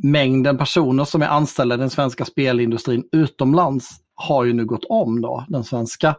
mängden 0.02 0.58
personer 0.58 1.04
som 1.04 1.22
är 1.22 1.28
anställda 1.28 1.74
i 1.74 1.78
den 1.78 1.90
svenska 1.90 2.24
spelindustrin 2.24 3.04
utomlands 3.12 3.90
har 4.14 4.44
ju 4.44 4.52
nu 4.52 4.64
gått 4.64 4.84
om 4.88 5.20
då 5.20 5.44
den 5.48 5.64
svenska 5.64 6.16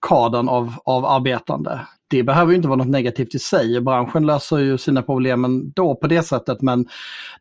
kadern 0.00 0.48
av, 0.48 0.74
av 0.84 1.06
arbetande 1.06 1.80
det 2.10 2.22
behöver 2.22 2.54
inte 2.54 2.68
vara 2.68 2.78
något 2.78 2.88
negativt 2.88 3.34
i 3.34 3.38
sig. 3.38 3.80
Branschen 3.80 4.26
löser 4.26 4.58
ju 4.58 4.78
sina 4.78 5.02
problem 5.02 5.72
då 5.74 5.94
på 5.94 6.06
det 6.06 6.22
sättet 6.22 6.62
men 6.62 6.86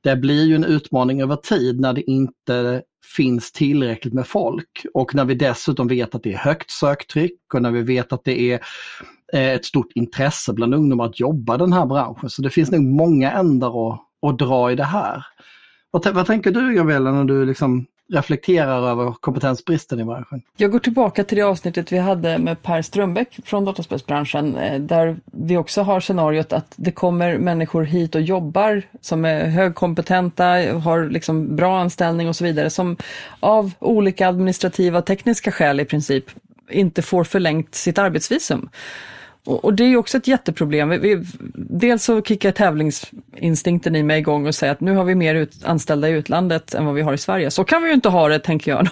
det 0.01 0.15
blir 0.15 0.45
ju 0.45 0.55
en 0.55 0.63
utmaning 0.63 1.21
över 1.21 1.35
tid 1.35 1.79
när 1.79 1.93
det 1.93 2.11
inte 2.11 2.81
finns 3.15 3.51
tillräckligt 3.51 4.13
med 4.13 4.27
folk. 4.27 4.85
Och 4.93 5.15
när 5.15 5.25
vi 5.25 5.35
dessutom 5.35 5.87
vet 5.87 6.15
att 6.15 6.23
det 6.23 6.33
är 6.33 6.37
högt 6.37 6.71
söktryck 6.71 7.53
och 7.53 7.61
när 7.61 7.71
vi 7.71 7.81
vet 7.81 8.13
att 8.13 8.23
det 8.23 8.41
är 8.51 8.59
eh, 9.33 9.49
ett 9.49 9.65
stort 9.65 9.91
intresse 9.95 10.53
bland 10.53 10.75
ungdomar 10.75 11.05
att 11.05 11.19
jobba 11.19 11.55
i 11.55 11.57
den 11.57 11.73
här 11.73 11.85
branschen. 11.85 12.29
Så 12.29 12.41
det 12.41 12.49
finns 12.49 12.71
nog 12.71 12.81
många 12.81 13.31
ändar 13.31 13.93
att, 13.93 13.99
att 14.27 14.39
dra 14.39 14.71
i 14.71 14.75
det 14.75 14.83
här. 14.83 15.25
Vad, 15.91 16.07
vad 16.07 16.25
tänker 16.25 16.51
du 16.51 16.73
Gabriella 16.73 17.11
när 17.11 17.23
du 17.23 17.45
liksom 17.45 17.85
reflekterar 18.09 18.91
över 18.91 19.11
kompetensbristen 19.11 19.99
i 19.99 20.05
branschen. 20.05 20.41
Jag 20.57 20.71
går 20.71 20.79
tillbaka 20.79 21.23
till 21.23 21.37
det 21.37 21.43
avsnittet 21.43 21.91
vi 21.91 21.97
hade 21.97 22.37
med 22.37 22.61
Per 22.61 22.81
Strömbäck 22.81 23.39
från 23.43 23.65
dataspelsbranschen 23.65 24.55
eh, 24.57 24.79
där 24.79 25.19
vi 25.25 25.57
också 25.57 25.81
har 25.81 25.99
scenariot 25.99 26.53
att 26.53 26.73
det 26.75 26.91
kommer 26.91 27.37
människor 27.37 27.83
hit 27.83 28.15
och 28.15 28.21
jobbar 28.21 28.83
som 29.01 29.25
är 29.25 29.45
högkompetenta, 29.45 30.45
har 30.83 31.09
liksom 31.09 31.55
bra 31.55 31.79
anställning 31.79 32.27
och 32.27 32.35
så 32.35 32.43
vidare 32.43 32.69
som 32.69 32.97
av 33.39 33.71
olika 33.79 34.27
administrativa 34.27 34.99
och 34.99 35.05
tekniska 35.05 35.51
skäl 35.51 35.79
i 35.79 35.85
princip 35.85 36.25
inte 36.69 37.01
får 37.01 37.23
förlängt 37.23 37.75
sitt 37.75 37.97
arbetsvisum. 37.97 38.69
Och, 39.45 39.65
och, 39.65 39.73
det 39.73 39.83
är 39.83 39.97
också 39.97 40.17
ett 40.17 40.27
jätteproblem. 40.27 40.89
Vi, 40.89 40.97
vi, 40.97 41.25
dels 41.53 42.03
så 42.03 42.21
kickar 42.21 42.51
tävlingsinstinkten 42.51 43.95
i 43.95 44.03
mig 44.03 44.19
igång 44.19 44.47
och 44.47 44.55
säger 44.55 44.73
att 44.73 44.81
nu 44.81 44.95
har 44.95 45.03
vi 45.03 45.15
mer 45.15 45.35
ut, 45.35 45.65
anställda 45.65 46.09
i 46.09 46.11
utlandet 46.11 46.73
än 46.73 46.85
vad 46.85 46.95
vi 46.95 47.01
har 47.01 47.13
i 47.13 47.17
Sverige. 47.17 47.51
Så 47.51 47.63
kan 47.63 47.83
vi 47.83 47.87
ju 47.87 47.93
inte 47.93 48.09
ha 48.09 48.27
det, 48.27 48.39
tänker 48.39 48.71
jag. 48.71 48.87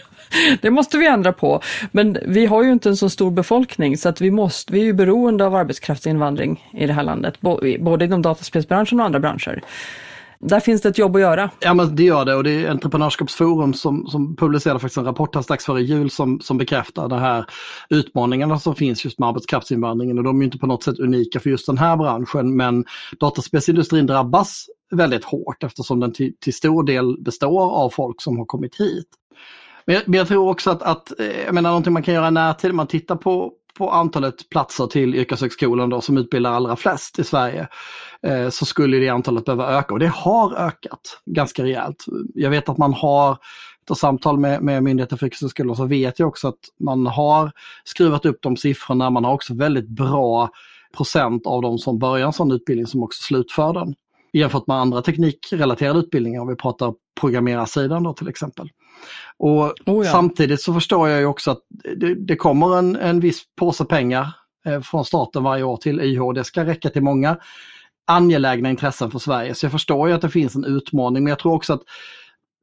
det 0.60 0.70
måste 0.70 0.98
vi 0.98 1.06
ändra 1.06 1.32
på. 1.32 1.62
Men 1.92 2.18
vi 2.26 2.46
har 2.46 2.62
ju 2.62 2.72
inte 2.72 2.88
en 2.88 2.96
så 2.96 3.10
stor 3.10 3.30
befolkning 3.30 3.96
så 3.96 4.08
att 4.08 4.20
vi, 4.20 4.30
måste, 4.30 4.72
vi 4.72 4.80
är 4.80 4.84
ju 4.84 4.92
beroende 4.92 5.44
av 5.44 5.54
arbetskraftsinvandring 5.54 6.70
i 6.72 6.86
det 6.86 6.92
här 6.92 7.02
landet, 7.02 7.40
både 7.80 8.04
inom 8.04 8.22
dataspelsbranschen 8.22 9.00
och 9.00 9.06
andra 9.06 9.20
branscher. 9.20 9.62
Där 10.40 10.60
finns 10.60 10.82
det 10.82 10.88
ett 10.88 10.98
jobb 10.98 11.16
att 11.16 11.22
göra. 11.22 11.50
Ja 11.60 11.74
men 11.74 11.96
det 11.96 12.02
gör 12.02 12.24
det 12.24 12.34
och 12.34 12.44
det 12.44 12.50
är 12.50 12.70
Entreprenörskapsforum 12.70 13.74
som, 13.74 14.06
som 14.06 14.36
publicerade 14.36 14.80
faktiskt 14.80 14.96
en 14.98 15.04
rapport 15.04 15.34
här 15.34 15.42
strax 15.42 15.64
före 15.64 15.82
jul 15.82 16.10
som, 16.10 16.40
som 16.40 16.58
bekräftar 16.58 17.08
de 17.08 17.18
här 17.18 17.44
utmaningarna 17.90 18.58
som 18.58 18.74
finns 18.74 19.04
just 19.04 19.18
med 19.18 19.28
arbetskraftsinvandringen 19.28 20.18
och 20.18 20.24
de 20.24 20.40
är 20.40 20.44
inte 20.44 20.58
på 20.58 20.66
något 20.66 20.82
sätt 20.82 20.98
unika 20.98 21.40
för 21.40 21.50
just 21.50 21.66
den 21.66 21.78
här 21.78 21.96
branschen 21.96 22.56
men 22.56 22.84
dataspelsindustrin 23.20 24.06
drabbas 24.06 24.66
väldigt 24.90 25.24
hårt 25.24 25.62
eftersom 25.62 26.00
den 26.00 26.12
till, 26.12 26.32
till 26.40 26.54
stor 26.54 26.82
del 26.82 27.22
består 27.22 27.70
av 27.72 27.90
folk 27.90 28.22
som 28.22 28.38
har 28.38 28.44
kommit 28.44 28.80
hit. 28.80 29.08
Men 29.84 29.94
jag, 29.94 30.02
men 30.06 30.18
jag 30.18 30.28
tror 30.28 30.50
också 30.50 30.70
att, 30.70 30.82
att, 30.82 31.20
eh, 31.20 31.40
jag 31.44 31.54
menar 31.54 31.70
någonting 31.70 31.92
man 31.92 32.02
kan 32.02 32.14
göra 32.14 32.28
i 32.28 32.30
närtid, 32.30 32.74
man 32.74 32.86
tittar 32.86 33.16
på, 33.16 33.52
på 33.74 33.90
antalet 33.90 34.48
platser 34.50 34.86
till 34.86 35.14
yrkeshögskolan 35.14 35.90
då, 35.90 36.00
som 36.00 36.16
utbildar 36.16 36.52
allra 36.52 36.76
flest 36.76 37.18
i 37.18 37.24
Sverige 37.24 37.68
eh, 38.26 38.48
så 38.48 38.64
skulle 38.64 38.96
det 38.96 39.08
antalet 39.08 39.44
behöva 39.44 39.78
öka 39.78 39.94
och 39.94 40.00
det 40.00 40.06
har 40.14 40.54
ökat 40.54 41.20
ganska 41.26 41.62
rejält. 41.62 42.04
Jag 42.34 42.50
vet 42.50 42.68
att 42.68 42.78
man 42.78 42.92
har 42.92 43.38
efter 43.90 44.00
samtal 44.00 44.38
med, 44.38 44.62
med 44.62 44.82
Myndigheten 44.82 45.18
för 45.18 45.26
yrkeshögskolan 45.26 45.76
så 45.76 45.84
vet 45.84 46.18
jag 46.18 46.28
också 46.28 46.48
att 46.48 46.58
man 46.80 47.06
har 47.06 47.52
skruvat 47.84 48.26
upp 48.26 48.38
de 48.42 48.56
siffrorna. 48.56 49.10
Man 49.10 49.24
har 49.24 49.34
också 49.34 49.54
väldigt 49.54 49.88
bra 49.88 50.50
procent 50.96 51.46
av 51.46 51.62
de 51.62 51.78
som 51.78 51.98
börjar 51.98 52.26
en 52.26 52.32
sån 52.32 52.52
utbildning 52.52 52.86
som 52.86 53.02
också 53.02 53.22
slutför 53.22 53.72
den. 53.72 53.94
Jämfört 54.32 54.66
med 54.66 54.76
andra 54.76 55.02
teknikrelaterade 55.02 55.98
utbildningar 55.98 56.40
om 56.40 56.48
vi 56.48 56.56
pratar 56.56 56.94
programmerarsidan 57.20 58.02
då 58.02 58.12
till 58.14 58.28
exempel. 58.28 58.68
Och 59.36 59.62
oh 59.86 60.06
ja. 60.06 60.12
Samtidigt 60.12 60.62
så 60.62 60.74
förstår 60.74 61.08
jag 61.08 61.20
ju 61.20 61.26
också 61.26 61.50
att 61.50 61.60
det, 61.96 62.14
det 62.14 62.36
kommer 62.36 62.78
en, 62.78 62.96
en 62.96 63.20
viss 63.20 63.42
påse 63.58 63.84
pengar 63.84 64.28
eh, 64.66 64.80
från 64.80 65.04
staten 65.04 65.42
varje 65.42 65.62
år 65.62 65.76
till 65.76 66.00
YH. 66.00 66.32
Det 66.34 66.44
ska 66.44 66.64
räcka 66.64 66.90
till 66.90 67.02
många 67.02 67.36
angelägna 68.06 68.70
intressen 68.70 69.10
för 69.10 69.18
Sverige. 69.18 69.54
Så 69.54 69.64
jag 69.64 69.72
förstår 69.72 70.08
ju 70.08 70.14
att 70.14 70.22
det 70.22 70.30
finns 70.30 70.54
en 70.54 70.64
utmaning 70.64 71.24
men 71.24 71.30
jag 71.30 71.38
tror 71.38 71.54
också 71.54 71.72
att 71.72 71.82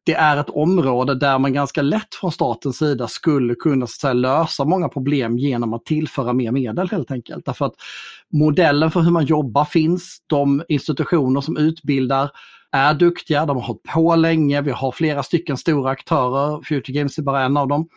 det 0.08 0.14
är 0.14 0.38
ett 0.38 0.50
område 0.50 1.16
där 1.16 1.40
man 1.40 1.54
ganska 1.54 1.82
lätt 1.82 2.16
från 2.16 2.32
statens 2.32 2.78
sida 2.78 3.08
skulle 3.08 3.56
kunna 3.56 3.88
säga, 3.88 4.14
lösa 4.14 4.66
många 4.66 4.90
problem 4.90 5.38
genom 5.38 5.74
att 5.74 5.86
tillföra 5.86 6.34
mer 6.34 6.52
medel 6.52 6.90
helt 6.90 7.12
enkelt. 7.12 7.46
Därför 7.46 7.66
att 7.66 7.76
modellen 8.34 8.92
för 8.92 9.00
hur 9.00 9.12
man 9.12 9.26
jobbar 9.26 9.66
finns, 9.66 10.18
de 10.28 10.64
institutioner 10.68 11.42
som 11.42 11.58
utbildar 11.58 12.32
är 12.72 12.94
duktiga, 12.94 13.46
de 13.46 13.58
har 13.58 13.64
hållit 13.64 13.84
på 13.84 14.16
länge, 14.16 14.62
vi 14.62 14.72
har 14.72 14.92
flera 14.92 15.24
stycken 15.24 15.58
stora 15.58 15.92
aktörer, 15.92 16.64
Future 16.64 16.94
Games 16.94 17.18
är 17.18 17.24
bara 17.24 17.44
en 17.44 17.58
av 17.58 17.68
dem. 17.68 17.88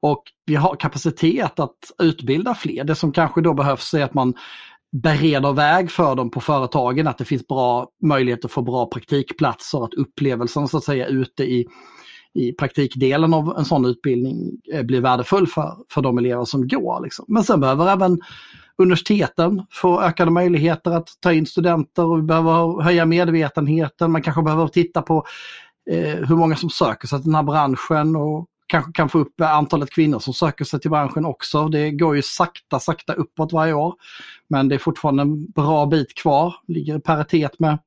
Och 0.00 0.22
vi 0.46 0.54
har 0.54 0.76
kapacitet 0.76 1.60
att 1.60 1.78
utbilda 2.02 2.54
fler. 2.54 2.84
Det 2.84 2.94
som 2.94 3.12
kanske 3.12 3.40
då 3.40 3.54
behövs 3.54 3.94
är 3.94 4.04
att 4.04 4.14
man 4.14 4.34
bereder 4.92 5.52
väg 5.52 5.90
för 5.90 6.14
dem 6.14 6.30
på 6.30 6.40
företagen, 6.40 7.06
att 7.06 7.18
det 7.18 7.24
finns 7.24 7.46
bra 7.46 7.88
möjligheter 8.02 8.48
att 8.48 8.52
få 8.52 8.62
bra 8.62 8.86
praktikplatser, 8.86 9.84
att 9.84 9.94
upplevelsen 9.94 10.68
så 10.68 10.76
att 10.76 10.84
säga 10.84 11.06
ute 11.06 11.44
i, 11.44 11.66
i 12.34 12.52
praktikdelen 12.52 13.34
av 13.34 13.54
en 13.58 13.64
sån 13.64 13.84
utbildning 13.84 14.50
eh, 14.72 14.82
blir 14.82 15.00
värdefull 15.00 15.46
för, 15.46 15.76
för 15.90 16.02
de 16.02 16.18
elever 16.18 16.44
som 16.44 16.68
går. 16.68 17.02
Liksom. 17.02 17.24
Men 17.28 17.44
sen 17.44 17.60
behöver 17.60 17.92
även 17.92 18.20
universiteten 18.80 19.62
får 19.70 20.02
ökade 20.02 20.30
möjligheter 20.30 20.90
att 20.90 21.08
ta 21.20 21.32
in 21.32 21.46
studenter 21.46 22.04
och 22.04 22.18
vi 22.18 22.22
behöver 22.22 22.82
höja 22.82 23.06
medvetenheten. 23.06 24.12
Man 24.12 24.22
kanske 24.22 24.42
behöver 24.42 24.68
titta 24.68 25.02
på 25.02 25.24
eh, 25.90 26.14
hur 26.14 26.36
många 26.36 26.56
som 26.56 26.70
söker 26.70 27.08
sig 27.08 27.18
till 27.18 27.26
den 27.26 27.34
här 27.34 27.42
branschen 27.42 28.16
och 28.16 28.46
kanske 28.66 28.92
kan 28.92 29.08
få 29.08 29.18
upp 29.18 29.40
antalet 29.40 29.90
kvinnor 29.90 30.18
som 30.18 30.34
söker 30.34 30.64
sig 30.64 30.80
till 30.80 30.90
branschen 30.90 31.24
också. 31.24 31.68
Det 31.68 31.90
går 31.90 32.16
ju 32.16 32.22
sakta, 32.22 32.80
sakta 32.80 33.12
uppåt 33.12 33.52
varje 33.52 33.72
år. 33.72 33.94
Men 34.48 34.68
det 34.68 34.74
är 34.74 34.78
fortfarande 34.78 35.22
en 35.22 35.50
bra 35.50 35.86
bit 35.86 36.14
kvar, 36.14 36.54
ligger 36.68 36.96
i 36.96 37.00
paritet 37.00 37.58
med 37.58 37.78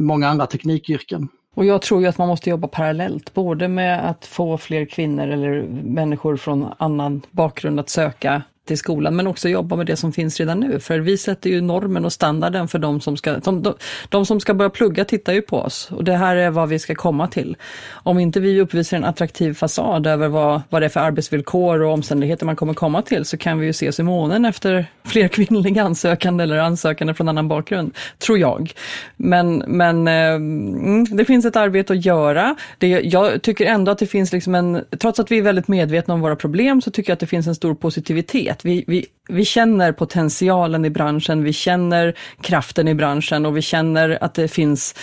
många 0.00 0.28
andra 0.28 0.46
teknikyrken. 0.46 1.28
Och 1.54 1.64
jag 1.64 1.82
tror 1.82 2.00
ju 2.00 2.06
att 2.06 2.18
man 2.18 2.28
måste 2.28 2.50
jobba 2.50 2.68
parallellt, 2.68 3.34
både 3.34 3.68
med 3.68 4.10
att 4.10 4.26
få 4.26 4.58
fler 4.58 4.84
kvinnor 4.84 5.28
eller 5.28 5.62
människor 5.84 6.36
från 6.36 6.72
annan 6.78 7.22
bakgrund 7.30 7.80
att 7.80 7.88
söka 7.88 8.42
till 8.64 8.78
skolan, 8.78 9.16
men 9.16 9.26
också 9.26 9.48
jobba 9.48 9.76
med 9.76 9.86
det 9.86 9.96
som 9.96 10.12
finns 10.12 10.40
redan 10.40 10.60
nu. 10.60 10.80
För 10.80 10.98
vi 10.98 11.18
sätter 11.18 11.50
ju 11.50 11.60
normen 11.60 12.04
och 12.04 12.12
standarden 12.12 12.68
för 12.68 12.78
de 12.78 13.00
som 13.00 13.16
ska, 13.16 13.38
de, 13.38 13.62
de, 13.62 13.74
de 14.08 14.26
som 14.26 14.40
ska 14.40 14.54
börja 14.54 14.70
plugga 14.70 15.04
tittar 15.04 15.32
ju 15.32 15.42
på 15.42 15.56
oss 15.56 15.88
och 15.90 16.04
det 16.04 16.16
här 16.16 16.36
är 16.36 16.50
vad 16.50 16.68
vi 16.68 16.78
ska 16.78 16.94
komma 16.94 17.28
till. 17.28 17.56
Om 17.90 18.18
inte 18.18 18.40
vi 18.40 18.60
uppvisar 18.60 18.96
en 18.96 19.04
attraktiv 19.04 19.54
fasad 19.54 20.06
över 20.06 20.28
vad, 20.28 20.62
vad 20.68 20.82
det 20.82 20.86
är 20.86 20.88
för 20.88 21.00
arbetsvillkor 21.00 21.82
och 21.82 21.92
omständigheter 21.92 22.46
man 22.46 22.56
kommer 22.56 22.74
komma 22.74 23.02
till 23.02 23.24
så 23.24 23.36
kan 23.36 23.58
vi 23.58 23.66
ju 23.66 23.70
ses 23.70 24.00
i 24.00 24.02
månen 24.02 24.44
efter 24.44 24.86
fler 25.04 25.28
kvinnliga 25.28 25.82
ansökande 25.82 26.44
eller 26.44 26.58
ansökande 26.58 27.14
från 27.14 27.28
annan 27.28 27.48
bakgrund, 27.48 27.94
tror 28.18 28.38
jag. 28.38 28.72
Men, 29.16 29.64
men 29.66 30.08
eh, 30.08 30.34
mm, 30.34 31.04
det 31.04 31.24
finns 31.24 31.44
ett 31.44 31.56
arbete 31.56 31.92
att 31.92 32.04
göra. 32.04 32.56
Det, 32.78 32.88
jag 32.88 33.42
tycker 33.42 33.66
ändå 33.66 33.92
att 33.92 33.98
det 33.98 34.06
finns 34.06 34.32
liksom 34.32 34.54
en, 34.54 34.84
trots 34.98 35.20
att 35.20 35.30
vi 35.30 35.38
är 35.38 35.42
väldigt 35.42 35.68
medvetna 35.68 36.14
om 36.14 36.20
våra 36.20 36.36
problem 36.36 36.82
så 36.82 36.90
tycker 36.90 37.10
jag 37.10 37.14
att 37.14 37.20
det 37.20 37.26
finns 37.26 37.46
en 37.46 37.54
stor 37.54 37.74
positivitet. 37.74 38.59
Vi, 38.64 38.84
vi, 38.86 39.06
vi 39.28 39.44
känner 39.44 39.92
potentialen 39.92 40.84
i 40.84 40.90
branschen, 40.90 41.44
vi 41.44 41.52
känner 41.52 42.14
kraften 42.40 42.88
i 42.88 42.94
branschen 42.94 43.46
och 43.46 43.56
vi 43.56 43.62
känner 43.62 44.18
att 44.24 44.34
det 44.34 44.48
finns 44.48 44.94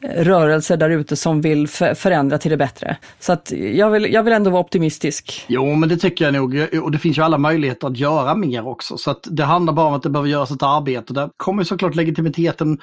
eh, 0.00 0.24
rörelser 0.24 0.76
där 0.76 0.90
ute 0.90 1.16
som 1.16 1.40
vill 1.40 1.68
förändra 1.68 2.38
till 2.38 2.50
det 2.50 2.56
bättre. 2.56 2.96
Så 3.20 3.32
att 3.32 3.52
jag 3.74 3.90
vill, 3.90 4.12
jag 4.12 4.22
vill 4.22 4.32
ändå 4.32 4.50
vara 4.50 4.60
optimistisk. 4.60 5.44
Jo, 5.46 5.74
men 5.74 5.88
det 5.88 5.96
tycker 5.96 6.24
jag 6.24 6.34
nog. 6.34 6.66
Och 6.82 6.92
det 6.92 6.98
finns 6.98 7.18
ju 7.18 7.22
alla 7.22 7.38
möjligheter 7.38 7.86
att 7.86 7.96
göra 7.96 8.34
mer 8.34 8.66
också. 8.66 8.98
Så 8.98 9.10
att 9.10 9.28
det 9.30 9.44
handlar 9.44 9.72
bara 9.72 9.86
om 9.86 9.94
att 9.94 10.02
det 10.02 10.10
behöver 10.10 10.30
göras 10.30 10.50
ett 10.50 10.62
arbete. 10.62 11.12
Där 11.12 11.30
kommer 11.36 11.64
såklart 11.64 11.94
legitimiteten 11.94 12.78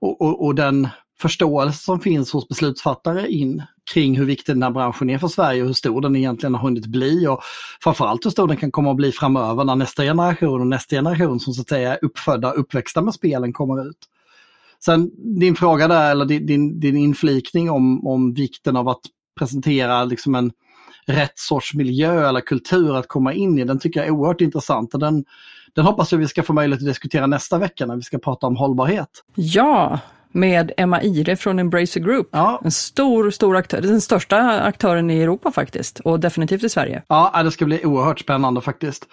och, 0.00 0.20
och, 0.20 0.44
och 0.46 0.54
den 0.54 0.88
förståelse 1.20 1.84
som 1.84 2.00
finns 2.00 2.32
hos 2.32 2.48
beslutsfattare 2.48 3.28
in 3.28 3.62
kring 3.94 4.16
hur 4.16 4.24
viktig 4.24 4.54
den 4.54 4.62
här 4.62 4.70
branschen 4.70 5.10
är 5.10 5.18
för 5.18 5.28
Sverige 5.28 5.60
och 5.62 5.66
hur 5.66 5.74
stor 5.74 6.00
den 6.00 6.16
egentligen 6.16 6.54
har 6.54 6.62
hunnit 6.62 6.86
bli 6.86 7.26
och 7.26 7.40
framförallt 7.82 8.26
hur 8.26 8.30
stor 8.30 8.48
den 8.48 8.56
kan 8.56 8.70
komma 8.70 8.90
att 8.90 8.96
bli 8.96 9.12
framöver 9.12 9.64
när 9.64 9.76
nästa 9.76 10.02
generation 10.02 10.60
och 10.60 10.66
nästa 10.66 10.96
generation 10.96 11.40
som 11.40 11.54
så 11.54 11.60
att 11.60 11.68
säga 11.68 11.92
är 11.94 12.04
uppfödda 12.04 12.50
och 12.52 12.60
uppväxta 12.60 13.02
med 13.02 13.14
spelen 13.14 13.52
kommer 13.52 13.88
ut. 13.88 13.98
Sen 14.84 15.10
din 15.38 15.56
fråga 15.56 15.88
där, 15.88 16.10
eller 16.10 16.24
din, 16.24 16.46
din, 16.46 16.80
din 16.80 16.96
inflikning 16.96 17.70
om, 17.70 18.06
om 18.06 18.34
vikten 18.34 18.76
av 18.76 18.88
att 18.88 19.00
presentera 19.38 20.04
liksom 20.04 20.34
en 20.34 20.52
rätt 21.06 21.38
sorts 21.38 21.74
miljö 21.74 22.28
eller 22.28 22.40
kultur 22.40 22.96
att 22.96 23.08
komma 23.08 23.32
in 23.32 23.58
i, 23.58 23.64
den 23.64 23.78
tycker 23.78 24.00
jag 24.00 24.06
är 24.06 24.12
oerhört 24.12 24.40
intressant. 24.40 24.94
Och 24.94 25.00
den, 25.00 25.24
den 25.74 25.84
hoppas 25.84 26.12
jag 26.12 26.18
vi 26.18 26.28
ska 26.28 26.42
få 26.42 26.52
möjlighet 26.52 26.82
att 26.82 26.88
diskutera 26.88 27.26
nästa 27.26 27.58
vecka 27.58 27.86
när 27.86 27.96
vi 27.96 28.02
ska 28.02 28.18
prata 28.18 28.46
om 28.46 28.56
hållbarhet. 28.56 29.24
Ja, 29.34 29.98
med 30.32 30.72
Emma 30.76 31.02
Ire 31.02 31.36
från 31.36 31.58
Embracer 31.58 32.00
Group. 32.00 32.28
Ja. 32.32 32.60
En 32.64 32.70
stor, 32.70 33.30
stor 33.30 33.56
aktör, 33.56 33.80
den 33.80 34.00
största 34.00 34.60
aktören 34.60 35.10
i 35.10 35.20
Europa 35.20 35.50
faktiskt 35.50 36.00
och 36.00 36.20
definitivt 36.20 36.64
i 36.64 36.68
Sverige. 36.68 37.02
Ja, 37.08 37.42
det 37.42 37.50
ska 37.50 37.64
bli 37.64 37.84
oerhört 37.84 38.20
spännande 38.20 38.60
faktiskt. 38.60 39.06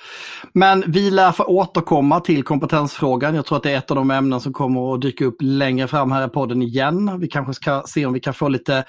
Men 0.53 0.83
vi 0.87 1.11
lär 1.11 1.31
få 1.31 1.43
återkomma 1.43 2.19
till 2.19 2.43
kompetensfrågan. 2.43 3.35
Jag 3.35 3.45
tror 3.45 3.57
att 3.57 3.63
det 3.63 3.71
är 3.71 3.77
ett 3.77 3.91
av 3.91 3.97
de 3.97 4.11
ämnen 4.11 4.39
som 4.39 4.53
kommer 4.53 4.93
att 4.93 5.01
dyka 5.01 5.25
upp 5.25 5.37
längre 5.39 5.87
fram 5.87 6.11
här 6.11 6.27
i 6.27 6.29
podden 6.29 6.61
igen. 6.61 7.19
Vi 7.19 7.27
kanske 7.27 7.53
ska 7.53 7.83
se 7.85 8.05
om 8.05 8.13
vi 8.13 8.19
kan 8.19 8.33
få 8.33 8.47
lite 8.47 8.83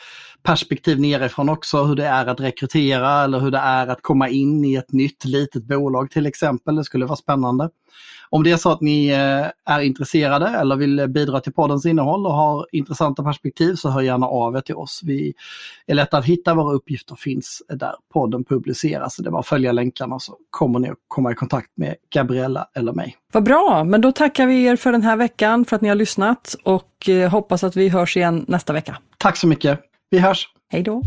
perspektiv 0.46 1.00
nerifrån 1.00 1.48
också, 1.48 1.84
hur 1.84 1.96
det 1.96 2.06
är 2.06 2.26
att 2.26 2.40
rekrytera 2.40 3.24
eller 3.24 3.40
hur 3.40 3.50
det 3.50 3.58
är 3.58 3.86
att 3.86 4.02
komma 4.02 4.28
in 4.28 4.64
i 4.64 4.74
ett 4.74 4.92
nytt 4.92 5.24
litet 5.24 5.64
bolag 5.64 6.10
till 6.10 6.26
exempel. 6.26 6.76
Det 6.76 6.84
skulle 6.84 7.06
vara 7.06 7.16
spännande. 7.16 7.70
Om 8.30 8.42
det 8.42 8.50
är 8.50 8.56
så 8.56 8.70
att 8.70 8.80
ni 8.80 9.08
eh, 9.08 9.74
är 9.74 9.80
intresserade 9.80 10.48
eller 10.48 10.76
vill 10.76 11.08
bidra 11.08 11.40
till 11.40 11.52
poddens 11.52 11.86
innehåll 11.86 12.26
och 12.26 12.32
har 12.32 12.66
intressanta 12.72 13.22
perspektiv 13.22 13.74
så 13.74 13.90
hör 13.90 14.00
gärna 14.00 14.26
av 14.26 14.56
er 14.56 14.60
till 14.60 14.74
oss. 14.74 15.00
Vi 15.04 15.34
är 15.86 15.94
lätta 15.94 16.18
att 16.18 16.24
hitta, 16.24 16.54
våra 16.54 16.74
uppgifter 16.74 17.14
finns 17.14 17.62
där 17.68 17.94
podden 18.12 18.44
publiceras. 18.44 19.16
Det 19.16 19.28
är 19.28 19.30
bara 19.30 19.40
att 19.40 19.46
följa 19.46 19.72
länkarna 19.72 20.18
så 20.18 20.36
kommer 20.50 20.78
ni 20.78 20.88
att 20.88 20.98
komma 21.08 21.32
i 21.32 21.34
kontakt 21.34 21.70
med 21.76 21.94
Gabriella 22.14 22.68
eller 22.74 22.92
mig. 22.92 23.16
Vad 23.32 23.44
bra, 23.44 23.84
men 23.84 24.00
då 24.00 24.12
tackar 24.12 24.46
vi 24.46 24.64
er 24.64 24.76
för 24.76 24.92
den 24.92 25.02
här 25.02 25.16
veckan 25.16 25.64
för 25.64 25.76
att 25.76 25.82
ni 25.82 25.88
har 25.88 25.96
lyssnat 25.96 26.56
och 26.62 27.08
eh, 27.08 27.30
hoppas 27.30 27.64
att 27.64 27.76
vi 27.76 27.88
hörs 27.88 28.16
igen 28.16 28.44
nästa 28.48 28.72
vecka. 28.72 28.98
Tack 29.18 29.36
så 29.36 29.46
mycket. 29.46 29.80
Vi 30.10 30.18
hörs. 30.18 30.48
Hej 30.68 30.82
då. 30.82 31.02